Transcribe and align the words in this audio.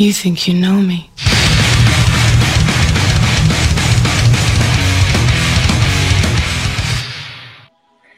You 0.00 0.14
think 0.14 0.48
you 0.48 0.54
know 0.54 0.80
me. 0.80 1.10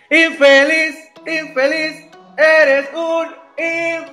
Infeliz, 0.09 0.95
infeliz, 1.27 2.07
eres 2.39 2.89
un 2.95 3.34
infeliz. 3.59 4.12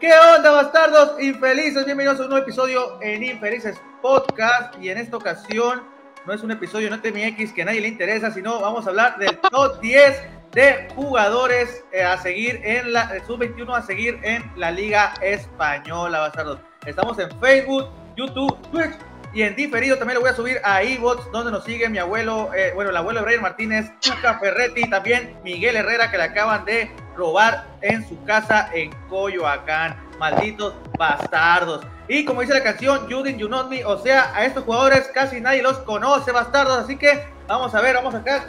¿Qué 0.00 0.12
onda, 0.12 0.50
bastardos? 0.50 1.22
Infelices, 1.22 1.84
bienvenidos 1.84 2.18
a 2.18 2.24
un 2.24 2.30
nuevo 2.30 2.42
episodio 2.42 3.00
en 3.00 3.22
Infelices 3.22 3.80
Podcast. 4.02 4.74
Y 4.82 4.88
en 4.88 4.98
esta 4.98 5.16
ocasión 5.18 5.84
no 6.26 6.32
es 6.32 6.42
un 6.42 6.50
episodio 6.50 6.90
no 6.90 7.00
TMX 7.00 7.52
que 7.52 7.62
a 7.62 7.66
nadie 7.66 7.80
le 7.80 7.86
interesa, 7.86 8.32
sino 8.32 8.60
vamos 8.60 8.88
a 8.88 8.90
hablar 8.90 9.18
del 9.18 9.38
top 9.38 9.80
10 9.80 10.33
de 10.54 10.88
jugadores 10.94 11.84
eh, 11.92 12.02
a 12.02 12.16
seguir 12.18 12.60
en 12.64 12.92
la 12.92 13.10
sub-21 13.26 13.76
a 13.76 13.82
seguir 13.82 14.18
en 14.22 14.50
la 14.56 14.70
Liga 14.70 15.14
Española, 15.20 16.20
bastardos. 16.20 16.60
Estamos 16.86 17.18
en 17.18 17.28
Facebook, 17.40 17.88
YouTube, 18.16 18.56
Twitch 18.70 18.94
y 19.34 19.42
en 19.42 19.56
diferido 19.56 19.98
también 19.98 20.14
lo 20.14 20.20
voy 20.20 20.30
a 20.30 20.36
subir 20.36 20.60
a 20.62 20.80
eBots, 20.82 21.28
donde 21.32 21.50
nos 21.50 21.64
sigue 21.64 21.88
mi 21.88 21.98
abuelo, 21.98 22.54
eh, 22.54 22.70
bueno, 22.72 22.90
el 22.90 22.96
abuelo 22.96 23.18
de 23.18 23.26
Brian 23.26 23.42
Martínez, 23.42 23.90
Chuca 23.98 24.38
Ferretti, 24.38 24.88
también 24.88 25.36
Miguel 25.42 25.74
Herrera, 25.74 26.08
que 26.08 26.18
le 26.18 26.22
acaban 26.22 26.64
de 26.64 26.88
robar 27.16 27.66
en 27.80 28.08
su 28.08 28.22
casa 28.24 28.70
en 28.72 28.92
Coyoacán. 29.08 30.00
Malditos 30.20 30.74
bastardos. 30.96 31.84
Y 32.06 32.24
como 32.24 32.42
dice 32.42 32.54
la 32.54 32.62
canción, 32.62 33.08
You 33.08 33.24
Didn't 33.24 33.40
You 33.40 33.48
Know 33.48 33.68
Me, 33.68 33.84
o 33.84 33.98
sea, 33.98 34.32
a 34.32 34.44
estos 34.44 34.62
jugadores 34.62 35.10
casi 35.12 35.40
nadie 35.40 35.60
los 35.60 35.78
conoce, 35.78 36.30
bastardos. 36.30 36.78
Así 36.78 36.96
que 36.96 37.26
vamos 37.48 37.74
a 37.74 37.80
ver, 37.80 37.96
vamos 37.96 38.14
a 38.14 38.18
sacar. 38.18 38.42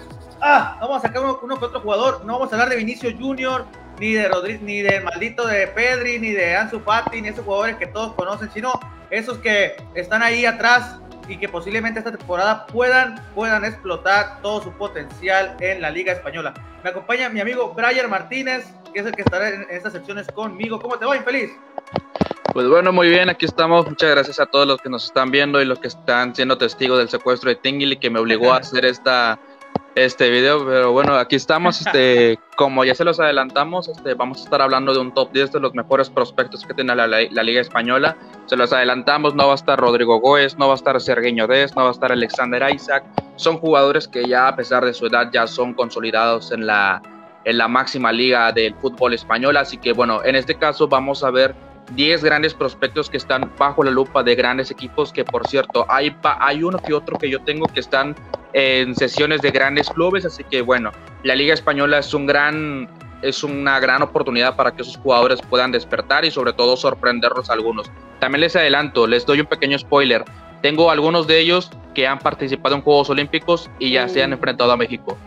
Ah, 0.47 0.77
vamos 0.79 0.97
a 0.97 1.07
sacar 1.07 1.23
uno, 1.23 1.39
uno 1.41 1.57
que 1.57 1.65
otro 1.65 1.79
jugador. 1.79 2.23
No 2.23 2.33
vamos 2.33 2.53
a 2.53 2.55
hablar 2.55 2.69
de 2.69 2.75
Vinicio 2.75 3.09
Junior, 3.17 3.65
ni 3.99 4.13
de 4.13 4.27
Rodríguez, 4.27 4.61
ni 4.61 4.83
del 4.83 5.03
maldito 5.03 5.47
de 5.47 5.65
Pedri, 5.65 6.19
ni 6.19 6.33
de 6.33 6.55
Ansu 6.55 6.79
Fati, 6.81 7.19
ni 7.19 7.29
esos 7.29 7.43
jugadores 7.43 7.77
que 7.77 7.87
todos 7.87 8.13
conocen, 8.13 8.51
sino 8.51 8.79
esos 9.09 9.39
que 9.39 9.75
están 9.95 10.21
ahí 10.21 10.45
atrás 10.45 10.99
y 11.27 11.37
que 11.37 11.49
posiblemente 11.49 11.97
esta 11.97 12.11
temporada 12.11 12.67
puedan, 12.67 13.19
puedan 13.33 13.65
explotar 13.65 14.39
todo 14.43 14.61
su 14.61 14.71
potencial 14.73 15.57
en 15.61 15.81
la 15.81 15.89
Liga 15.89 16.13
Española. 16.13 16.53
Me 16.83 16.91
acompaña 16.91 17.27
mi 17.29 17.39
amigo 17.39 17.73
Brian 17.73 18.07
Martínez, 18.07 18.71
que 18.93 18.99
es 18.99 19.05
el 19.07 19.13
que 19.13 19.23
estará 19.23 19.49
en 19.49 19.65
estas 19.71 19.93
secciones 19.93 20.27
conmigo. 20.27 20.79
¿Cómo 20.79 20.99
te 20.99 21.05
va, 21.05 21.17
infeliz? 21.17 21.53
Pues 22.53 22.67
bueno, 22.69 22.93
muy 22.93 23.09
bien, 23.09 23.29
aquí 23.29 23.47
estamos. 23.47 23.87
Muchas 23.87 24.11
gracias 24.11 24.39
a 24.39 24.45
todos 24.45 24.67
los 24.67 24.79
que 24.79 24.89
nos 24.89 25.05
están 25.05 25.31
viendo 25.31 25.59
y 25.59 25.65
los 25.65 25.79
que 25.79 25.87
están 25.87 26.35
siendo 26.35 26.55
testigos 26.55 26.99
del 26.99 27.09
secuestro 27.09 27.49
de 27.49 27.55
Tingili 27.55 27.97
que 27.97 28.11
me 28.11 28.19
obligó 28.19 28.53
a 28.53 28.57
hacer 28.59 28.85
esta 28.85 29.39
este 29.95 30.29
video, 30.29 30.65
pero 30.65 30.91
bueno, 30.91 31.15
aquí 31.15 31.37
estamos, 31.37 31.79
este, 31.79 32.37
como 32.57 32.83
ya 32.83 32.93
se 32.93 33.05
los 33.05 33.19
adelantamos, 33.19 33.87
este, 33.87 34.13
vamos 34.13 34.41
a 34.41 34.43
estar 34.43 34.61
hablando 34.61 34.93
de 34.93 34.99
un 34.99 35.13
top 35.13 35.31
10 35.31 35.53
de 35.53 35.59
los 35.61 35.73
mejores 35.73 36.09
prospectos 36.09 36.65
que 36.65 36.73
tiene 36.73 36.93
la, 36.95 37.07
Liga 37.07 37.61
Española, 37.61 38.17
se 38.45 38.57
los 38.57 38.73
adelantamos, 38.73 39.35
no 39.35 39.47
va 39.47 39.53
a 39.53 39.55
estar 39.55 39.79
Rodrigo 39.79 40.19
Góez, 40.19 40.57
no 40.57 40.67
va 40.67 40.73
a 40.73 40.75
estar 40.75 40.99
Sergueño 40.99 41.47
Dez, 41.47 41.75
no 41.75 41.83
va 41.83 41.89
a 41.89 41.91
estar 41.93 42.11
Alexander 42.11 42.67
Isaac, 42.73 43.05
son 43.37 43.57
jugadores 43.57 44.07
que 44.07 44.25
ya 44.25 44.49
a 44.49 44.55
pesar 44.55 44.83
de 44.83 44.93
su 44.93 45.05
edad 45.05 45.29
ya 45.31 45.47
son 45.47 45.73
consolidados 45.73 46.51
en 46.51 46.67
la, 46.67 47.01
en 47.45 47.57
la 47.57 47.69
máxima 47.69 48.11
liga 48.11 48.51
del 48.51 48.75
fútbol 48.75 49.13
español, 49.13 49.55
así 49.55 49.77
que 49.77 49.93
bueno, 49.93 50.21
en 50.25 50.35
este 50.35 50.55
caso 50.55 50.89
vamos 50.89 51.23
a 51.23 51.31
ver 51.31 51.55
10 51.91 52.23
grandes 52.23 52.53
prospectos 52.53 53.09
que 53.09 53.17
están 53.17 53.51
bajo 53.57 53.83
la 53.83 53.91
lupa 53.91 54.23
de 54.23 54.35
grandes 54.35 54.71
equipos, 54.71 55.11
que 55.11 55.23
por 55.23 55.47
cierto, 55.47 55.85
hay, 55.89 56.15
hay 56.23 56.63
uno 56.63 56.79
que 56.79 56.93
otro 56.93 57.17
que 57.17 57.29
yo 57.29 57.41
tengo 57.41 57.67
que 57.67 57.79
están 57.79 58.15
en 58.53 58.95
sesiones 58.95 59.41
de 59.41 59.51
grandes 59.51 59.89
clubes, 59.89 60.25
así 60.25 60.43
que 60.43 60.61
bueno, 60.61 60.91
la 61.23 61.35
Liga 61.35 61.53
Española 61.53 61.99
es 61.99 62.13
un 62.13 62.25
gran 62.25 62.89
es 63.21 63.43
una 63.43 63.79
gran 63.79 64.01
oportunidad 64.03 64.55
para 64.55 64.71
que 64.71 64.83
esos 64.83 64.97
jugadores 64.97 65.41
puedan 65.41 65.71
despertar 65.71 66.25
y 66.25 66.31
sobre 66.31 66.53
todo 66.53 66.77
sorprenderlos 66.77 67.49
a 67.49 67.53
algunos. 67.53 67.89
También 68.19 68.41
les 68.41 68.55
adelanto, 68.55 69.07
les 69.07 69.25
doy 69.25 69.39
un 69.39 69.47
pequeño 69.47 69.79
spoiler. 69.79 70.23
Tengo 70.61 70.91
algunos 70.91 71.25
de 71.25 71.39
ellos 71.39 71.71
que 71.95 72.07
han 72.07 72.19
participado 72.19 72.75
en 72.75 72.81
Juegos 72.81 73.09
Olímpicos 73.09 73.69
y 73.79 73.93
ya 73.93 74.07
se 74.07 74.21
han 74.21 74.31
uh. 74.31 74.35
enfrentado 74.35 74.71
a 74.71 74.77
México. 74.77 75.17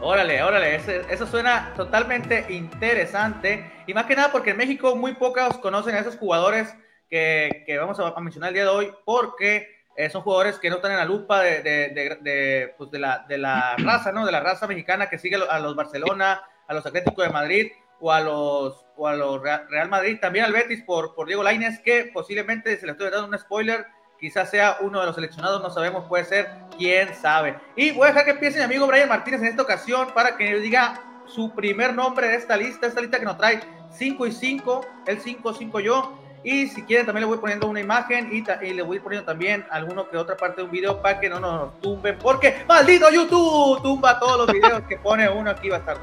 Órale, 0.00 0.40
órale, 0.44 0.76
eso, 1.10 1.26
suena 1.26 1.72
totalmente 1.74 2.46
interesante. 2.50 3.82
Y 3.86 3.94
más 3.94 4.06
que 4.06 4.14
nada 4.14 4.30
porque 4.30 4.50
en 4.50 4.56
México 4.56 4.94
muy 4.94 5.14
pocos 5.14 5.58
conocen 5.58 5.96
a 5.96 5.98
esos 5.98 6.16
jugadores 6.16 6.72
que, 7.10 7.76
vamos 7.80 7.98
a, 7.98 8.20
mencionar 8.20 8.48
el 8.48 8.54
día 8.54 8.62
de 8.62 8.70
hoy, 8.70 8.92
porque 9.04 9.66
eh, 9.96 10.08
son 10.08 10.22
jugadores 10.22 10.58
que 10.60 10.70
no 10.70 10.76
están 10.76 10.92
en 10.92 10.98
la 10.98 11.04
lupa 11.04 11.42
de, 11.42 11.62
de, 11.62 12.74
pues 12.78 12.92
de, 12.92 12.98
la, 13.00 13.24
de 13.28 13.38
la 13.38 13.74
raza, 13.78 14.12
¿no? 14.12 14.24
De 14.24 14.30
la 14.30 14.40
raza 14.40 14.68
mexicana 14.68 15.08
que 15.08 15.18
sigue 15.18 15.36
a 15.36 15.58
los 15.58 15.74
Barcelona, 15.74 16.42
a 16.68 16.74
los 16.74 16.86
Atléticos 16.86 17.26
de 17.26 17.32
Madrid 17.32 17.72
o 18.00 18.12
a 18.12 18.20
los, 18.20 18.86
o 18.96 19.08
a 19.08 19.16
los 19.16 19.42
Real 19.42 19.88
Madrid, 19.88 20.18
también 20.20 20.44
al 20.44 20.52
Betis 20.52 20.84
por, 20.84 21.16
por 21.16 21.26
Diego 21.26 21.42
Lainez, 21.42 21.80
que 21.80 22.10
posiblemente 22.14 22.76
se 22.76 22.86
le 22.86 22.92
estoy 22.92 23.10
dando 23.10 23.26
un 23.26 23.38
spoiler 23.38 23.84
quizás 24.20 24.50
sea 24.50 24.78
uno 24.80 25.00
de 25.00 25.06
los 25.06 25.14
seleccionados, 25.14 25.62
no 25.62 25.70
sabemos, 25.70 26.04
puede 26.06 26.24
ser, 26.24 26.48
quién 26.76 27.14
sabe. 27.14 27.58
Y 27.76 27.92
voy 27.92 28.04
a 28.04 28.08
dejar 28.08 28.24
que 28.24 28.30
empiece 28.32 28.58
mi 28.58 28.64
amigo 28.64 28.86
Brian 28.86 29.08
Martínez 29.08 29.40
en 29.40 29.48
esta 29.48 29.62
ocasión 29.62 30.08
para 30.14 30.36
que 30.36 30.58
diga 30.58 31.00
su 31.26 31.50
primer 31.52 31.94
nombre 31.94 32.28
de 32.28 32.36
esta 32.36 32.56
lista, 32.56 32.86
esta 32.86 33.00
lista 33.00 33.18
que 33.18 33.24
nos 33.24 33.36
trae 33.36 33.60
5 33.90 34.26
y 34.26 34.32
5, 34.32 34.86
el 35.06 35.20
5, 35.20 35.54
5 35.54 35.80
yo. 35.80 36.18
Y 36.44 36.68
si 36.68 36.82
quieren 36.82 37.04
también 37.04 37.22
le 37.22 37.26
voy 37.26 37.38
poniendo 37.38 37.68
una 37.68 37.80
imagen 37.80 38.30
y, 38.32 38.44
y, 38.64 38.72
le 38.72 38.82
voy 38.82 39.00
poniendo 39.00 39.26
también 39.26 39.66
alguno 39.70 40.08
que 40.08 40.16
otra 40.16 40.36
parte 40.36 40.60
de 40.60 40.66
un 40.66 40.70
video 40.70 41.02
para 41.02 41.18
que 41.18 41.28
no 41.28 41.40
nos 41.40 41.80
tumben, 41.80 42.16
porque 42.18 42.64
maldito 42.66 43.10
YouTube 43.10 43.82
tumba 43.82 44.20
todos 44.20 44.46
los 44.46 44.52
videos 44.52 44.82
que 44.88 44.96
pone 44.98 45.28
uno 45.28 45.50
aquí 45.50 45.68
estar 45.68 45.98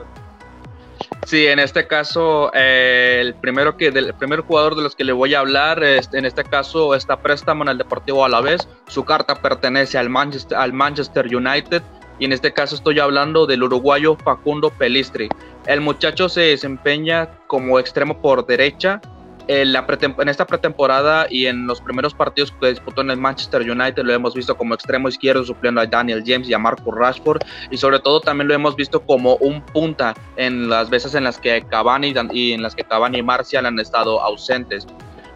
Sí, 1.25 1.47
en 1.47 1.57
este 1.57 1.87
caso, 1.87 2.51
eh, 2.53 3.17
el 3.19 3.33
primero 3.33 3.77
que 3.77 3.89
del 3.89 4.13
primer 4.13 4.41
jugador 4.41 4.75
de 4.75 4.83
los 4.83 4.95
que 4.95 5.03
le 5.03 5.11
voy 5.11 5.33
a 5.33 5.39
hablar, 5.39 5.83
en 5.83 6.23
este 6.23 6.43
caso 6.43 6.93
está 6.93 7.19
préstamo 7.19 7.63
en 7.63 7.69
el 7.69 7.79
Deportivo 7.79 8.23
Alavés. 8.23 8.67
Su 8.87 9.05
carta 9.05 9.41
pertenece 9.41 9.97
al 9.97 10.07
Manchester, 10.07 10.55
al 10.55 10.71
Manchester 10.71 11.35
United 11.35 11.81
y 12.19 12.25
en 12.25 12.31
este 12.31 12.53
caso 12.53 12.75
estoy 12.75 12.99
hablando 12.99 13.47
del 13.47 13.63
uruguayo 13.63 14.15
Facundo 14.17 14.69
Pelistri. 14.69 15.27
El 15.65 15.81
muchacho 15.81 16.29
se 16.29 16.41
desempeña 16.41 17.27
como 17.47 17.79
extremo 17.79 18.21
por 18.21 18.45
derecha 18.45 19.01
en, 19.47 20.29
esta 20.29 20.45
pretemporada 20.45 21.27
y 21.29 21.45
en 21.45 21.67
los 21.67 21.81
primeros 21.81 22.13
partidos 22.13 22.51
que 22.51 22.69
disputó 22.69 23.01
en 23.01 23.11
el 23.11 23.17
Manchester 23.17 23.61
United 23.61 24.03
lo 24.03 24.13
hemos 24.13 24.33
visto 24.33 24.55
como 24.57 24.73
extremo 24.73 25.09
izquierdo 25.09 25.43
supliendo 25.43 25.81
a 25.81 25.85
Daniel 25.85 26.23
James 26.25 26.49
y 26.49 26.53
a 26.53 26.59
Marcus 26.59 26.95
Rashford 26.95 27.41
y 27.69 27.77
sobre 27.77 27.99
todo 27.99 28.21
también 28.21 28.47
lo 28.47 28.53
hemos 28.53 28.75
visto 28.75 29.01
como 29.01 29.35
un 29.37 29.61
punta 29.61 30.13
en 30.35 30.69
las 30.69 30.89
veces 30.89 31.15
en 31.15 31.23
las 31.23 31.39
que 31.39 31.63
Cavani 31.69 32.13
y 32.31 32.53
en 32.53 32.61
las 32.61 32.75
que 32.75 32.83
Cavani 32.83 33.19
y 33.19 33.23
Marcial 33.23 33.65
han 33.65 33.79
estado 33.79 34.21
ausentes. 34.21 34.87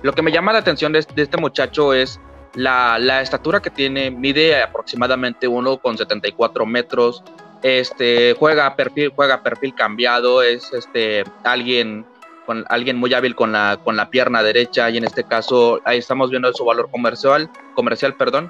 Lo 0.02 0.14
que 0.14 0.22
me 0.22 0.32
llama 0.32 0.54
la 0.54 0.60
atención 0.60 0.94
de, 0.94 1.00
este 1.00 1.38
muchacho 1.38 1.94
es 1.94 2.20
la, 2.56 2.98
la, 3.00 3.22
estatura 3.22 3.62
que 3.62 3.70
tiene, 3.70 4.10
mide 4.12 4.62
aproximadamente 4.62 5.48
1,74 5.48 6.66
metros, 6.66 7.24
este, 7.62 8.34
juega 8.40 8.76
perfil, 8.76 9.12
juega 9.14 9.44
perfil 9.44 9.76
cambiado, 9.76 10.42
es 10.42 10.72
este, 10.74 11.26
alguien 11.44 12.06
con 12.50 12.66
alguien 12.70 12.98
muy 12.98 13.14
hábil 13.14 13.36
con 13.36 13.52
la, 13.52 13.80
con 13.84 13.96
la 13.96 14.10
pierna 14.10 14.42
derecha 14.42 14.90
y 14.90 14.98
en 14.98 15.04
este 15.04 15.24
caso 15.24 15.82
ahí 15.86 16.00
estamos 16.00 16.32
viendo 16.32 16.52
su 16.52 16.66
valor 16.66 16.90
comercial, 16.90 17.48
comercial 17.76 18.16
perdón, 18.16 18.50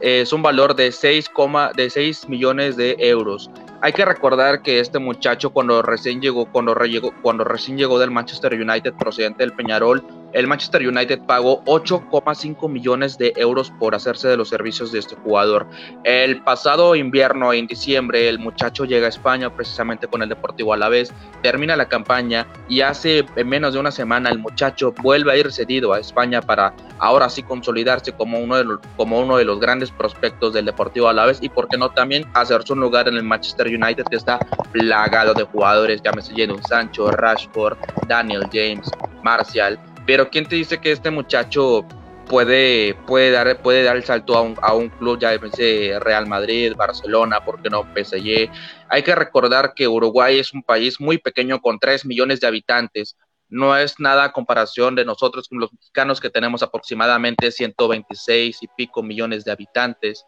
es 0.00 0.32
un 0.32 0.42
valor 0.42 0.74
de 0.74 0.90
6, 0.90 1.30
de 1.76 1.90
6 1.90 2.28
millones 2.28 2.76
de 2.76 2.96
euros. 2.98 3.48
Hay 3.82 3.92
que 3.92 4.04
recordar 4.04 4.62
que 4.62 4.80
este 4.80 4.98
muchacho 4.98 5.50
cuando 5.50 5.80
recién 5.80 6.20
llegó, 6.20 6.50
cuando, 6.50 6.74
cuando 7.22 7.44
recién 7.44 7.78
llegó 7.78 8.00
del 8.00 8.10
Manchester 8.10 8.52
United 8.54 8.94
procedente 8.94 9.44
del 9.44 9.52
Peñarol, 9.52 10.02
el 10.32 10.46
Manchester 10.46 10.86
United 10.86 11.20
pagó 11.26 11.64
8,5 11.64 12.68
millones 12.68 13.18
de 13.18 13.32
euros 13.36 13.70
por 13.78 13.94
hacerse 13.94 14.28
de 14.28 14.36
los 14.36 14.48
servicios 14.48 14.92
de 14.92 15.00
este 15.00 15.16
jugador. 15.16 15.66
El 16.04 16.42
pasado 16.42 16.94
invierno, 16.94 17.52
en 17.52 17.66
diciembre, 17.66 18.28
el 18.28 18.38
muchacho 18.38 18.84
llega 18.84 19.06
a 19.06 19.08
España 19.08 19.54
precisamente 19.54 20.06
con 20.06 20.22
el 20.22 20.28
Deportivo 20.28 20.72
Alavés, 20.72 21.12
termina 21.42 21.76
la 21.76 21.88
campaña 21.88 22.46
y 22.68 22.80
hace 22.80 23.24
menos 23.44 23.74
de 23.74 23.80
una 23.80 23.90
semana 23.90 24.30
el 24.30 24.38
muchacho 24.38 24.94
vuelve 25.02 25.32
a 25.32 25.36
ir 25.36 25.52
cedido 25.52 25.92
a 25.92 26.00
España 26.00 26.40
para 26.40 26.74
ahora 26.98 27.28
sí 27.28 27.42
consolidarse 27.42 28.12
como 28.12 28.38
uno 28.38 28.56
de 28.56 28.64
los, 28.64 28.80
como 28.96 29.20
uno 29.20 29.36
de 29.36 29.44
los 29.44 29.58
grandes 29.58 29.90
prospectos 29.90 30.52
del 30.52 30.66
Deportivo 30.66 31.08
Alavés 31.08 31.38
y 31.40 31.48
por 31.48 31.68
qué 31.68 31.76
no 31.76 31.90
también 31.90 32.26
hacerse 32.34 32.72
un 32.72 32.80
lugar 32.80 33.08
en 33.08 33.16
el 33.16 33.24
Manchester 33.24 33.66
United 33.66 34.04
que 34.04 34.16
está 34.16 34.38
plagado 34.72 35.34
de 35.34 35.44
jugadores, 35.44 36.02
llámese 36.02 36.34
Jadon 36.36 36.62
Sancho, 36.62 37.10
Rashford, 37.10 37.78
Daniel 38.06 38.48
James, 38.52 38.90
Martial 39.22 39.78
pero 40.06 40.30
¿quién 40.30 40.46
te 40.46 40.56
dice 40.56 40.80
que 40.80 40.92
este 40.92 41.10
muchacho 41.10 41.86
puede, 42.30 42.94
puede, 43.06 43.32
dar, 43.32 43.60
puede 43.60 43.82
dar 43.82 43.96
el 43.96 44.04
salto 44.04 44.36
a 44.36 44.42
un, 44.42 44.56
a 44.62 44.72
un 44.72 44.88
club, 44.88 45.18
ya 45.18 45.36
sé, 45.52 45.98
Real 46.00 46.28
Madrid, 46.28 46.74
Barcelona, 46.76 47.44
¿por 47.44 47.60
qué 47.60 47.68
no 47.68 47.82
PSG? 47.82 48.48
Hay 48.88 49.02
que 49.02 49.14
recordar 49.16 49.74
que 49.74 49.88
Uruguay 49.88 50.38
es 50.38 50.54
un 50.54 50.62
país 50.62 51.00
muy 51.00 51.18
pequeño 51.18 51.60
con 51.60 51.80
3 51.80 52.06
millones 52.06 52.40
de 52.40 52.46
habitantes. 52.46 53.16
No 53.48 53.76
es 53.76 53.98
nada 53.98 54.24
a 54.24 54.32
comparación 54.32 54.94
de 54.94 55.04
nosotros 55.04 55.48
con 55.48 55.58
los 55.58 55.72
mexicanos 55.72 56.20
que 56.20 56.30
tenemos 56.30 56.62
aproximadamente 56.62 57.50
126 57.50 58.62
y 58.62 58.68
pico 58.76 59.02
millones 59.02 59.44
de 59.44 59.50
habitantes. 59.50 60.24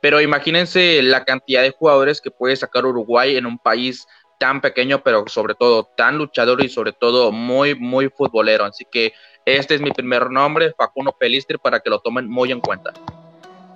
Pero 0.00 0.22
imagínense 0.22 1.02
la 1.02 1.24
cantidad 1.24 1.62
de 1.62 1.70
jugadores 1.70 2.22
que 2.22 2.30
puede 2.30 2.56
sacar 2.56 2.86
Uruguay 2.86 3.36
en 3.36 3.44
un 3.44 3.58
país 3.58 4.06
tan 4.38 4.60
pequeño, 4.60 5.02
pero 5.02 5.24
sobre 5.28 5.54
todo 5.54 5.84
tan 5.84 6.18
luchador 6.18 6.62
y 6.64 6.68
sobre 6.68 6.92
todo 6.92 7.32
muy, 7.32 7.74
muy 7.74 8.08
futbolero. 8.08 8.64
Así 8.64 8.84
que 8.90 9.12
este 9.44 9.74
es 9.74 9.80
mi 9.80 9.90
primer 9.90 10.30
nombre, 10.30 10.72
Facundo 10.76 11.12
Pelistri, 11.12 11.58
para 11.58 11.80
que 11.80 11.90
lo 11.90 12.00
tomen 12.00 12.28
muy 12.28 12.52
en 12.52 12.60
cuenta. 12.60 12.92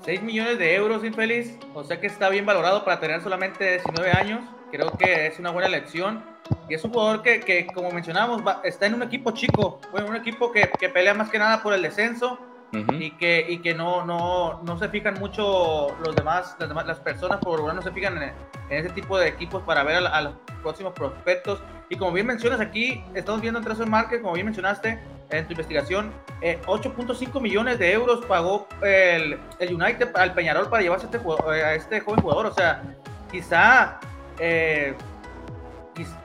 6 0.05 0.23
millones 0.23 0.59
de 0.59 0.75
euros, 0.75 1.05
infeliz, 1.05 1.59
o 1.75 1.85
sea 1.85 2.01
que 2.01 2.07
está 2.07 2.31
bien 2.31 2.47
valorado 2.47 2.85
para 2.85 2.99
tener 3.01 3.21
solamente 3.21 3.73
19 3.73 4.13
años. 4.13 4.41
Creo 4.71 4.91
que 4.97 5.27
es 5.27 5.39
una 5.39 5.51
buena 5.51 5.69
elección. 5.69 6.25
Y 6.69 6.75
es 6.75 6.85
un 6.85 6.93
jugador 6.93 7.23
que, 7.23 7.41
que 7.41 7.67
como 7.67 7.91
mencionamos, 7.93 8.43
está 8.65 8.87
en 8.87 8.95
un 8.95 9.03
equipo 9.03 9.31
chico, 9.33 9.81
bueno, 9.93 10.09
un 10.09 10.17
equipo 10.17 10.51
que, 10.51 10.69
que 10.81 10.89
pelea 10.89 11.15
más 11.15 11.31
que 11.31 11.39
nada 11.39 11.63
por 11.63 11.73
el 11.75 11.83
descenso 11.83 12.39
y 12.73 13.11
que, 13.13 13.45
y 13.49 13.59
que 13.59 13.75
no, 13.75 14.05
no, 14.05 14.63
no, 14.63 14.79
se 14.79 14.89
fijan 14.89 15.15
mucho 15.15 15.97
los 16.05 16.15
demás, 16.15 16.55
las, 16.59 16.69
demás, 16.69 16.87
las 16.87 17.01
personas 17.01 17.39
por 17.41 17.61
lo 17.61 17.73
no 17.73 17.83
se 17.83 17.91
fijan 17.91 18.23
en, 18.23 18.33
ese 18.71 18.91
tipo 18.91 19.19
de 19.19 19.29
equipos 19.29 19.63
para 19.65 19.83
ver 19.83 19.97
a, 20.07 20.23
los 20.23 20.35
próximos 20.63 20.93
prospectos. 20.93 21.61
Y 21.89 21.97
como 21.97 22.13
bien 22.13 22.27
mencionas 22.27 22.61
aquí, 22.61 23.03
estamos 23.15 23.41
viendo 23.41 23.59
en 23.59 23.65
Transfer 23.65 23.89
Market, 23.89 24.23
como 24.23 24.35
bien 24.35 24.47
mencionaste 24.47 25.01
en 25.31 25.47
tu 25.47 25.53
investigación, 25.53 26.13
8.5 26.41 27.37
eh, 27.37 27.41
millones 27.41 27.79
de 27.79 27.93
euros 27.93 28.25
pagó 28.27 28.69
el, 28.83 29.39
el, 29.59 29.75
United 29.75 30.15
al 30.15 30.33
Peñarol 30.35 30.69
para 30.69 30.83
llevarse 30.83 31.07
a 31.07 31.11
este, 31.11 31.65
a 31.65 31.75
este 31.75 32.01
joven 32.01 32.21
jugador. 32.21 32.47
O 32.47 32.55
sea, 32.55 32.83
quizá... 33.31 33.99
Eh, 34.39 34.95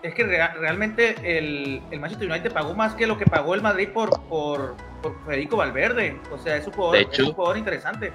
es 0.03 0.13
que 0.13 0.24
realmente 0.24 1.15
el, 1.38 1.81
el, 1.91 2.00
Manchester 2.00 2.30
United 2.30 2.53
pagó 2.53 2.74
más 2.74 2.94
que 2.94 3.06
lo 3.06 3.18
que 3.18 3.25
pagó 3.25 3.56
el 3.56 3.62
Madrid 3.62 3.89
por, 3.89 4.09
Federico 5.25 5.57
Valverde. 5.57 6.19
O 6.31 6.37
sea, 6.37 6.57
es 6.57 6.67
un 6.67 6.73
jugador, 6.73 7.57
interesante. 7.57 8.13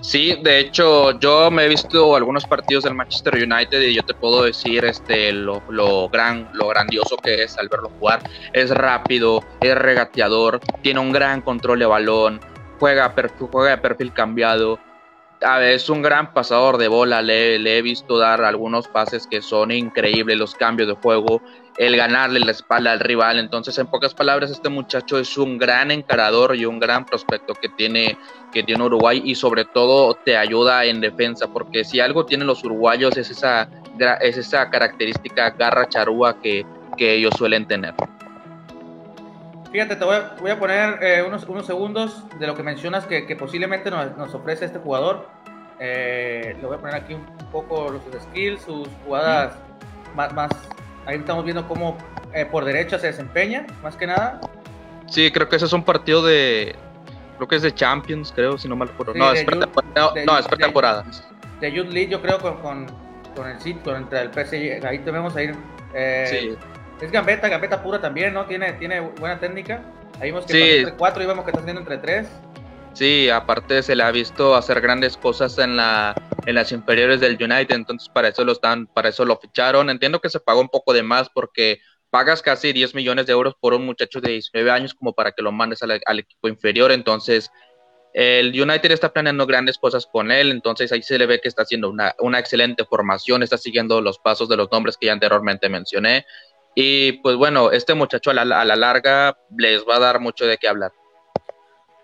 Sí, 0.00 0.38
de 0.42 0.58
hecho, 0.58 1.18
yo 1.18 1.50
me 1.50 1.64
he 1.64 1.68
visto 1.68 2.14
algunos 2.14 2.44
partidos 2.44 2.84
del 2.84 2.94
Manchester 2.94 3.34
United 3.34 3.80
y 3.80 3.94
yo 3.94 4.02
te 4.02 4.12
puedo 4.12 4.44
decir 4.44 4.84
este 4.84 5.32
lo, 5.32 5.62
lo, 5.70 6.08
gran, 6.10 6.50
lo 6.52 6.68
grandioso 6.68 7.16
que 7.16 7.42
es 7.42 7.56
al 7.56 7.68
verlo 7.68 7.90
jugar. 7.98 8.22
Es 8.52 8.70
rápido, 8.70 9.42
es 9.60 9.74
regateador, 9.74 10.60
tiene 10.82 11.00
un 11.00 11.12
gran 11.12 11.40
control 11.40 11.78
de 11.78 11.86
balón, 11.86 12.40
juega, 12.78 13.14
juega 13.50 13.70
de 13.70 13.78
perfil 13.78 14.12
cambiado 14.12 14.78
es 15.62 15.88
un 15.88 16.02
gran 16.02 16.32
pasador 16.32 16.78
de 16.78 16.88
bola, 16.88 17.22
le, 17.22 17.56
he 17.56 17.82
visto 17.82 18.18
dar 18.18 18.42
algunos 18.42 18.88
pases 18.88 19.26
que 19.26 19.42
son 19.42 19.70
increíbles, 19.70 20.36
los 20.36 20.54
cambios 20.54 20.88
de 20.88 20.94
juego, 20.94 21.42
el 21.78 21.96
ganarle 21.96 22.40
la 22.40 22.52
espalda 22.52 22.92
al 22.92 23.00
rival. 23.00 23.38
Entonces, 23.38 23.76
en 23.78 23.86
pocas 23.86 24.14
palabras, 24.14 24.50
este 24.50 24.68
muchacho 24.68 25.18
es 25.18 25.36
un 25.36 25.58
gran 25.58 25.90
encarador 25.90 26.54
y 26.54 26.64
un 26.64 26.78
gran 26.78 27.04
prospecto 27.04 27.54
que 27.54 27.68
tiene, 27.68 28.16
que 28.52 28.62
tiene 28.62 28.84
Uruguay 28.84 29.22
y 29.24 29.34
sobre 29.34 29.64
todo 29.64 30.14
te 30.14 30.36
ayuda 30.36 30.84
en 30.84 31.00
defensa, 31.00 31.48
porque 31.48 31.84
si 31.84 32.00
algo 32.00 32.24
tienen 32.26 32.46
los 32.46 32.62
uruguayos 32.64 33.16
es 33.16 33.30
esa, 33.30 33.68
es 34.20 34.36
esa 34.36 34.70
característica 34.70 35.50
garra 35.50 35.88
charúa 35.88 36.40
que, 36.40 36.64
que 36.96 37.14
ellos 37.14 37.34
suelen 37.36 37.66
tener. 37.66 37.94
Fíjate, 39.72 39.96
te 39.96 40.04
voy 40.04 40.50
a, 40.50 40.58
poner 40.58 41.02
eh, 41.02 41.24
unos, 41.26 41.44
unos, 41.44 41.64
segundos 41.64 42.24
de 42.38 42.46
lo 42.46 42.54
que 42.54 42.62
mencionas 42.62 43.06
que, 43.06 43.36
posiblemente 43.36 43.90
nos, 43.90 44.34
ofrece 44.34 44.66
este 44.66 44.78
jugador. 44.78 45.26
Eh, 45.80 46.54
le 46.60 46.66
voy 46.66 46.76
a 46.76 46.78
poner 46.78 46.94
aquí 46.94 47.14
un, 47.14 47.24
poco 47.50 47.90
los 47.90 48.02
skills, 48.22 48.60
sus 48.60 48.86
jugadas 49.06 49.54
más, 50.14 50.32
más. 50.34 50.50
Ahí 51.06 51.16
estamos 51.16 51.44
viendo 51.44 51.66
cómo 51.66 51.96
eh, 52.34 52.44
por 52.44 52.66
derecha 52.66 52.98
se 52.98 53.06
desempeña, 53.06 53.66
más 53.82 53.96
que 53.96 54.06
nada. 54.06 54.40
Sí, 55.06 55.30
creo 55.30 55.48
que 55.48 55.56
ese 55.56 55.64
es 55.64 55.72
un 55.72 55.84
partido 55.84 56.22
de. 56.22 56.76
Creo 57.38 57.48
que 57.48 57.56
es 57.56 57.62
de 57.62 57.74
Champions, 57.74 58.30
creo, 58.30 58.58
si 58.58 58.68
no 58.68 58.76
mal 58.76 58.88
recuerdo. 58.88 59.14
no, 59.14 59.32
es 59.32 59.46
no, 60.26 60.38
es 60.38 60.46
pretemporada. 60.46 61.04
De, 61.60 61.72
Youth 61.72 61.88
League, 61.88 62.10
yo 62.10 62.20
creo, 62.20 62.38
con, 62.38 62.56
con, 62.58 62.86
con 63.34 63.48
el 63.48 63.58
sitio, 63.58 63.96
entre 63.96 64.20
el 64.20 64.32
PSG. 64.32 64.86
Ahí 64.86 64.98
te 64.98 65.10
vemos 65.10 65.34
a 65.34 65.42
ir. 65.42 65.56
sí 66.26 66.58
es 67.02 67.10
gambeta, 67.10 67.48
gambeta 67.48 67.82
pura 67.82 68.00
también, 68.00 68.32
¿no? 68.32 68.46
Tiene, 68.46 68.74
tiene 68.74 69.00
buena 69.00 69.38
técnica. 69.40 69.82
Ahí 70.20 70.30
vimos 70.30 70.46
que 70.46 70.52
sí. 70.52 70.78
entre 70.78 70.94
cuatro 70.94 71.22
y 71.22 71.26
vemos 71.26 71.44
que 71.44 71.50
está 71.50 71.60
haciendo 71.60 71.80
entre 71.80 71.98
tres. 71.98 72.28
Sí, 72.92 73.28
aparte 73.28 73.82
se 73.82 73.96
le 73.96 74.04
ha 74.04 74.10
visto 74.12 74.54
hacer 74.54 74.80
grandes 74.80 75.16
cosas 75.16 75.58
en 75.58 75.76
la 75.76 76.14
en 76.46 76.54
las 76.54 76.72
inferiores 76.72 77.20
del 77.20 77.34
United, 77.40 77.74
entonces 77.74 78.08
para 78.08 78.28
eso 78.28 78.44
lo 78.44 78.52
están, 78.52 78.86
para 78.86 79.08
eso 79.08 79.24
lo 79.24 79.36
ficharon. 79.36 79.90
Entiendo 79.90 80.20
que 80.20 80.28
se 80.28 80.40
pagó 80.40 80.60
un 80.60 80.68
poco 80.68 80.92
de 80.92 81.02
más 81.02 81.28
porque 81.28 81.80
pagas 82.10 82.42
casi 82.42 82.72
10 82.72 82.94
millones 82.94 83.26
de 83.26 83.32
euros 83.32 83.54
por 83.60 83.74
un 83.74 83.84
muchacho 83.84 84.20
de 84.20 84.32
19 84.32 84.70
años 84.70 84.94
como 84.94 85.12
para 85.12 85.32
que 85.32 85.42
lo 85.42 85.50
mandes 85.50 85.82
al, 85.82 86.18
equipo 86.18 86.48
inferior, 86.48 86.92
entonces 86.92 87.50
el 88.12 88.48
United 88.48 88.90
está 88.92 89.12
planeando 89.12 89.46
grandes 89.46 89.78
cosas 89.78 90.06
con 90.06 90.30
él, 90.30 90.50
entonces 90.50 90.92
ahí 90.92 91.02
se 91.02 91.16
le 91.16 91.24
ve 91.24 91.40
que 91.40 91.48
está 91.48 91.62
haciendo 91.62 91.88
una, 91.88 92.14
una 92.18 92.38
excelente 92.38 92.84
formación, 92.84 93.42
está 93.42 93.56
siguiendo 93.56 94.02
los 94.02 94.18
pasos 94.18 94.48
de 94.50 94.58
los 94.58 94.70
nombres 94.70 94.98
que 94.98 95.06
ya 95.06 95.14
anteriormente 95.14 95.70
mencioné 95.70 96.26
y 96.74 97.12
pues 97.12 97.36
bueno, 97.36 97.70
este 97.70 97.94
muchacho 97.94 98.30
a 98.30 98.34
la, 98.34 98.76
larga 98.76 99.36
les 99.56 99.84
va 99.86 99.96
a 99.96 100.00
dar 100.00 100.20
mucho 100.20 100.46
de 100.46 100.56
qué 100.58 100.68
hablar. 100.68 100.92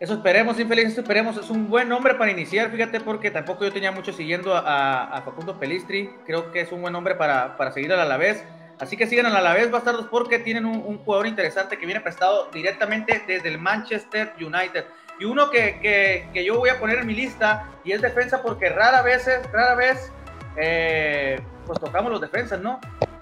Eso 0.00 0.14
esperemos, 0.14 0.60
infeliz, 0.60 0.96
esperemos. 0.96 1.36
Es 1.36 1.50
un 1.50 1.68
buen 1.68 1.88
nombre 1.88 2.14
para 2.14 2.30
iniciar, 2.30 2.70
fíjate, 2.70 3.00
porque 3.00 3.30
tampoco 3.30 3.64
yo 3.64 3.72
tenía 3.72 3.90
mucho 3.90 4.12
siguiendo 4.12 4.54
a, 4.54 5.22
Facundo 5.24 5.58
Pelistri. 5.58 6.10
Creo 6.24 6.52
que 6.52 6.60
es 6.60 6.70
un 6.70 6.82
buen 6.82 6.92
nombre 6.92 7.16
para, 7.16 7.56
para 7.56 7.72
seguir 7.72 7.92
al 7.92 8.00
Alavés. 8.00 8.44
Así 8.78 8.96
que 8.96 9.08
sigan 9.08 9.26
al 9.26 9.36
Alavés, 9.36 9.72
bastardos, 9.72 10.06
porque 10.08 10.38
tienen 10.38 10.64
un, 10.66 10.98
jugador 10.98 11.26
interesante 11.26 11.78
que 11.78 11.86
viene 11.86 12.00
prestado 12.00 12.48
directamente 12.52 13.24
desde 13.26 13.48
el 13.48 13.58
Manchester 13.58 14.34
United. 14.38 14.84
Y 15.18 15.24
uno 15.24 15.50
que, 15.50 15.80
que, 15.80 16.28
que, 16.32 16.44
yo 16.44 16.58
voy 16.58 16.68
a 16.68 16.78
poner 16.78 16.98
en 17.00 17.06
mi 17.08 17.14
lista, 17.14 17.68
y 17.82 17.90
es 17.90 18.00
defensa, 18.00 18.40
porque 18.40 18.68
rara 18.68 19.02
vez, 19.02 19.28
rara 19.52 19.74
vez, 19.74 20.12
eh, 20.56 21.40
pues 21.66 21.80
tocamos 21.80 22.12
los 22.12 22.20
defensas, 22.20 22.60
¿no? 22.60 22.78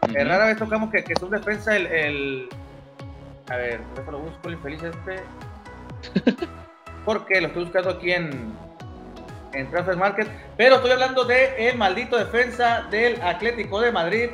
Uh 0.08 0.24
rara 0.24 0.46
vez 0.46 0.56
tocamos 0.56 0.90
que, 0.90 1.04
que 1.04 1.12
es 1.12 1.22
un 1.22 1.30
defensa 1.30 1.76
el, 1.76 1.86
el... 1.86 2.48
A 3.48 3.56
ver, 3.56 3.80
por 3.80 4.12
lo 4.12 4.18
busco 4.20 4.48
el 4.48 4.54
infeliz 4.54 4.82
este. 4.82 5.22
Porque 7.04 7.40
lo 7.40 7.48
estoy 7.48 7.64
buscando 7.64 7.90
aquí 7.90 8.12
en, 8.12 8.52
en 9.52 9.70
Transfer 9.70 9.96
Market. 9.96 10.28
Pero 10.56 10.76
estoy 10.76 10.90
hablando 10.90 11.24
de 11.24 11.68
el 11.68 11.78
maldito 11.78 12.16
defensa 12.16 12.86
del 12.90 13.20
Atlético 13.22 13.80
de 13.80 13.92
Madrid, 13.92 14.30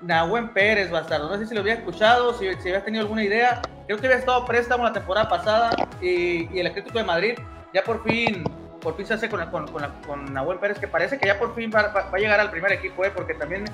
Nahuen 0.00 0.48
Pérez, 0.48 0.90
bastardo. 0.90 1.28
No 1.28 1.36
sé 1.36 1.46
si 1.46 1.54
lo 1.54 1.60
había 1.60 1.74
escuchado, 1.74 2.32
si, 2.32 2.46
si 2.54 2.68
habías 2.68 2.84
tenido 2.84 3.02
alguna 3.02 3.24
idea. 3.24 3.60
Creo 3.86 3.98
que 3.98 4.06
había 4.06 4.18
estado 4.18 4.46
préstamo 4.46 4.84
la 4.84 4.92
temporada 4.92 5.28
pasada 5.28 5.70
y, 6.00 6.54
y 6.54 6.60
el 6.60 6.66
Atlético 6.68 6.98
de 6.98 7.04
Madrid 7.04 7.38
ya 7.74 7.82
por 7.82 8.02
fin 8.04 8.44
por 8.80 8.96
fin 8.96 9.06
se 9.06 9.14
hace 9.14 9.28
con, 9.28 9.44
con, 9.50 9.66
con, 9.68 9.82
con 10.06 10.32
Nahuel 10.32 10.58
Pérez, 10.58 10.78
que 10.78 10.88
parece 10.88 11.18
que 11.18 11.26
ya 11.26 11.38
por 11.38 11.54
fin 11.54 11.70
va, 11.74 11.88
va, 11.88 12.08
a 12.12 12.16
llegar 12.16 12.40
al 12.40 12.50
primer 12.50 12.72
equipo, 12.72 13.04
eh, 13.04 13.12
porque 13.14 13.34
también 13.34 13.64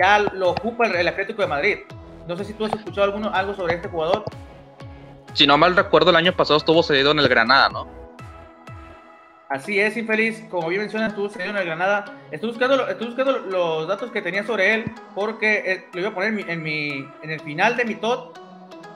ya 0.00 0.18
lo 0.18 0.50
ocupa 0.50 0.86
el, 0.86 1.08
Atlético 1.08 1.42
de 1.42 1.48
Madrid. 1.48 1.78
No 2.26 2.36
sé 2.36 2.44
si 2.44 2.54
tú 2.54 2.66
has 2.66 2.72
escuchado 2.72 3.04
alguno, 3.04 3.30
algo 3.32 3.54
sobre 3.54 3.74
este 3.74 3.88
jugador. 3.88 4.24
Si 5.34 5.46
no 5.46 5.58
mal 5.58 5.76
recuerdo, 5.76 6.10
el 6.10 6.16
año 6.16 6.32
pasado 6.34 6.58
estuvo 6.58 6.82
cedido 6.82 7.12
en 7.12 7.18
el 7.18 7.28
Granada, 7.28 7.68
¿no? 7.68 7.88
Así 9.48 9.80
es, 9.80 9.96
infeliz. 9.96 10.44
Como 10.48 10.68
bien 10.68 10.82
mencionas, 10.82 11.10
estuvo 11.10 11.28
cedido 11.28 11.50
en 11.50 11.56
el 11.56 11.66
Granada. 11.66 12.04
Estoy 12.30 12.50
buscando, 12.50 12.88
estoy 12.88 13.08
buscando 13.08 13.38
los 13.38 13.88
datos 13.88 14.10
que 14.10 14.22
tenía 14.22 14.44
sobre 14.44 14.74
él, 14.74 14.84
porque 15.14 15.62
eh, 15.66 15.86
lo 15.92 16.00
iba 16.00 16.10
a 16.10 16.14
poner 16.14 16.28
en, 16.30 16.36
mi, 16.36 16.42
en, 16.46 16.62
mi, 16.62 17.08
en 17.22 17.30
el 17.30 17.40
final 17.40 17.76
de 17.76 17.84
mi 17.84 17.96
top 17.96 18.38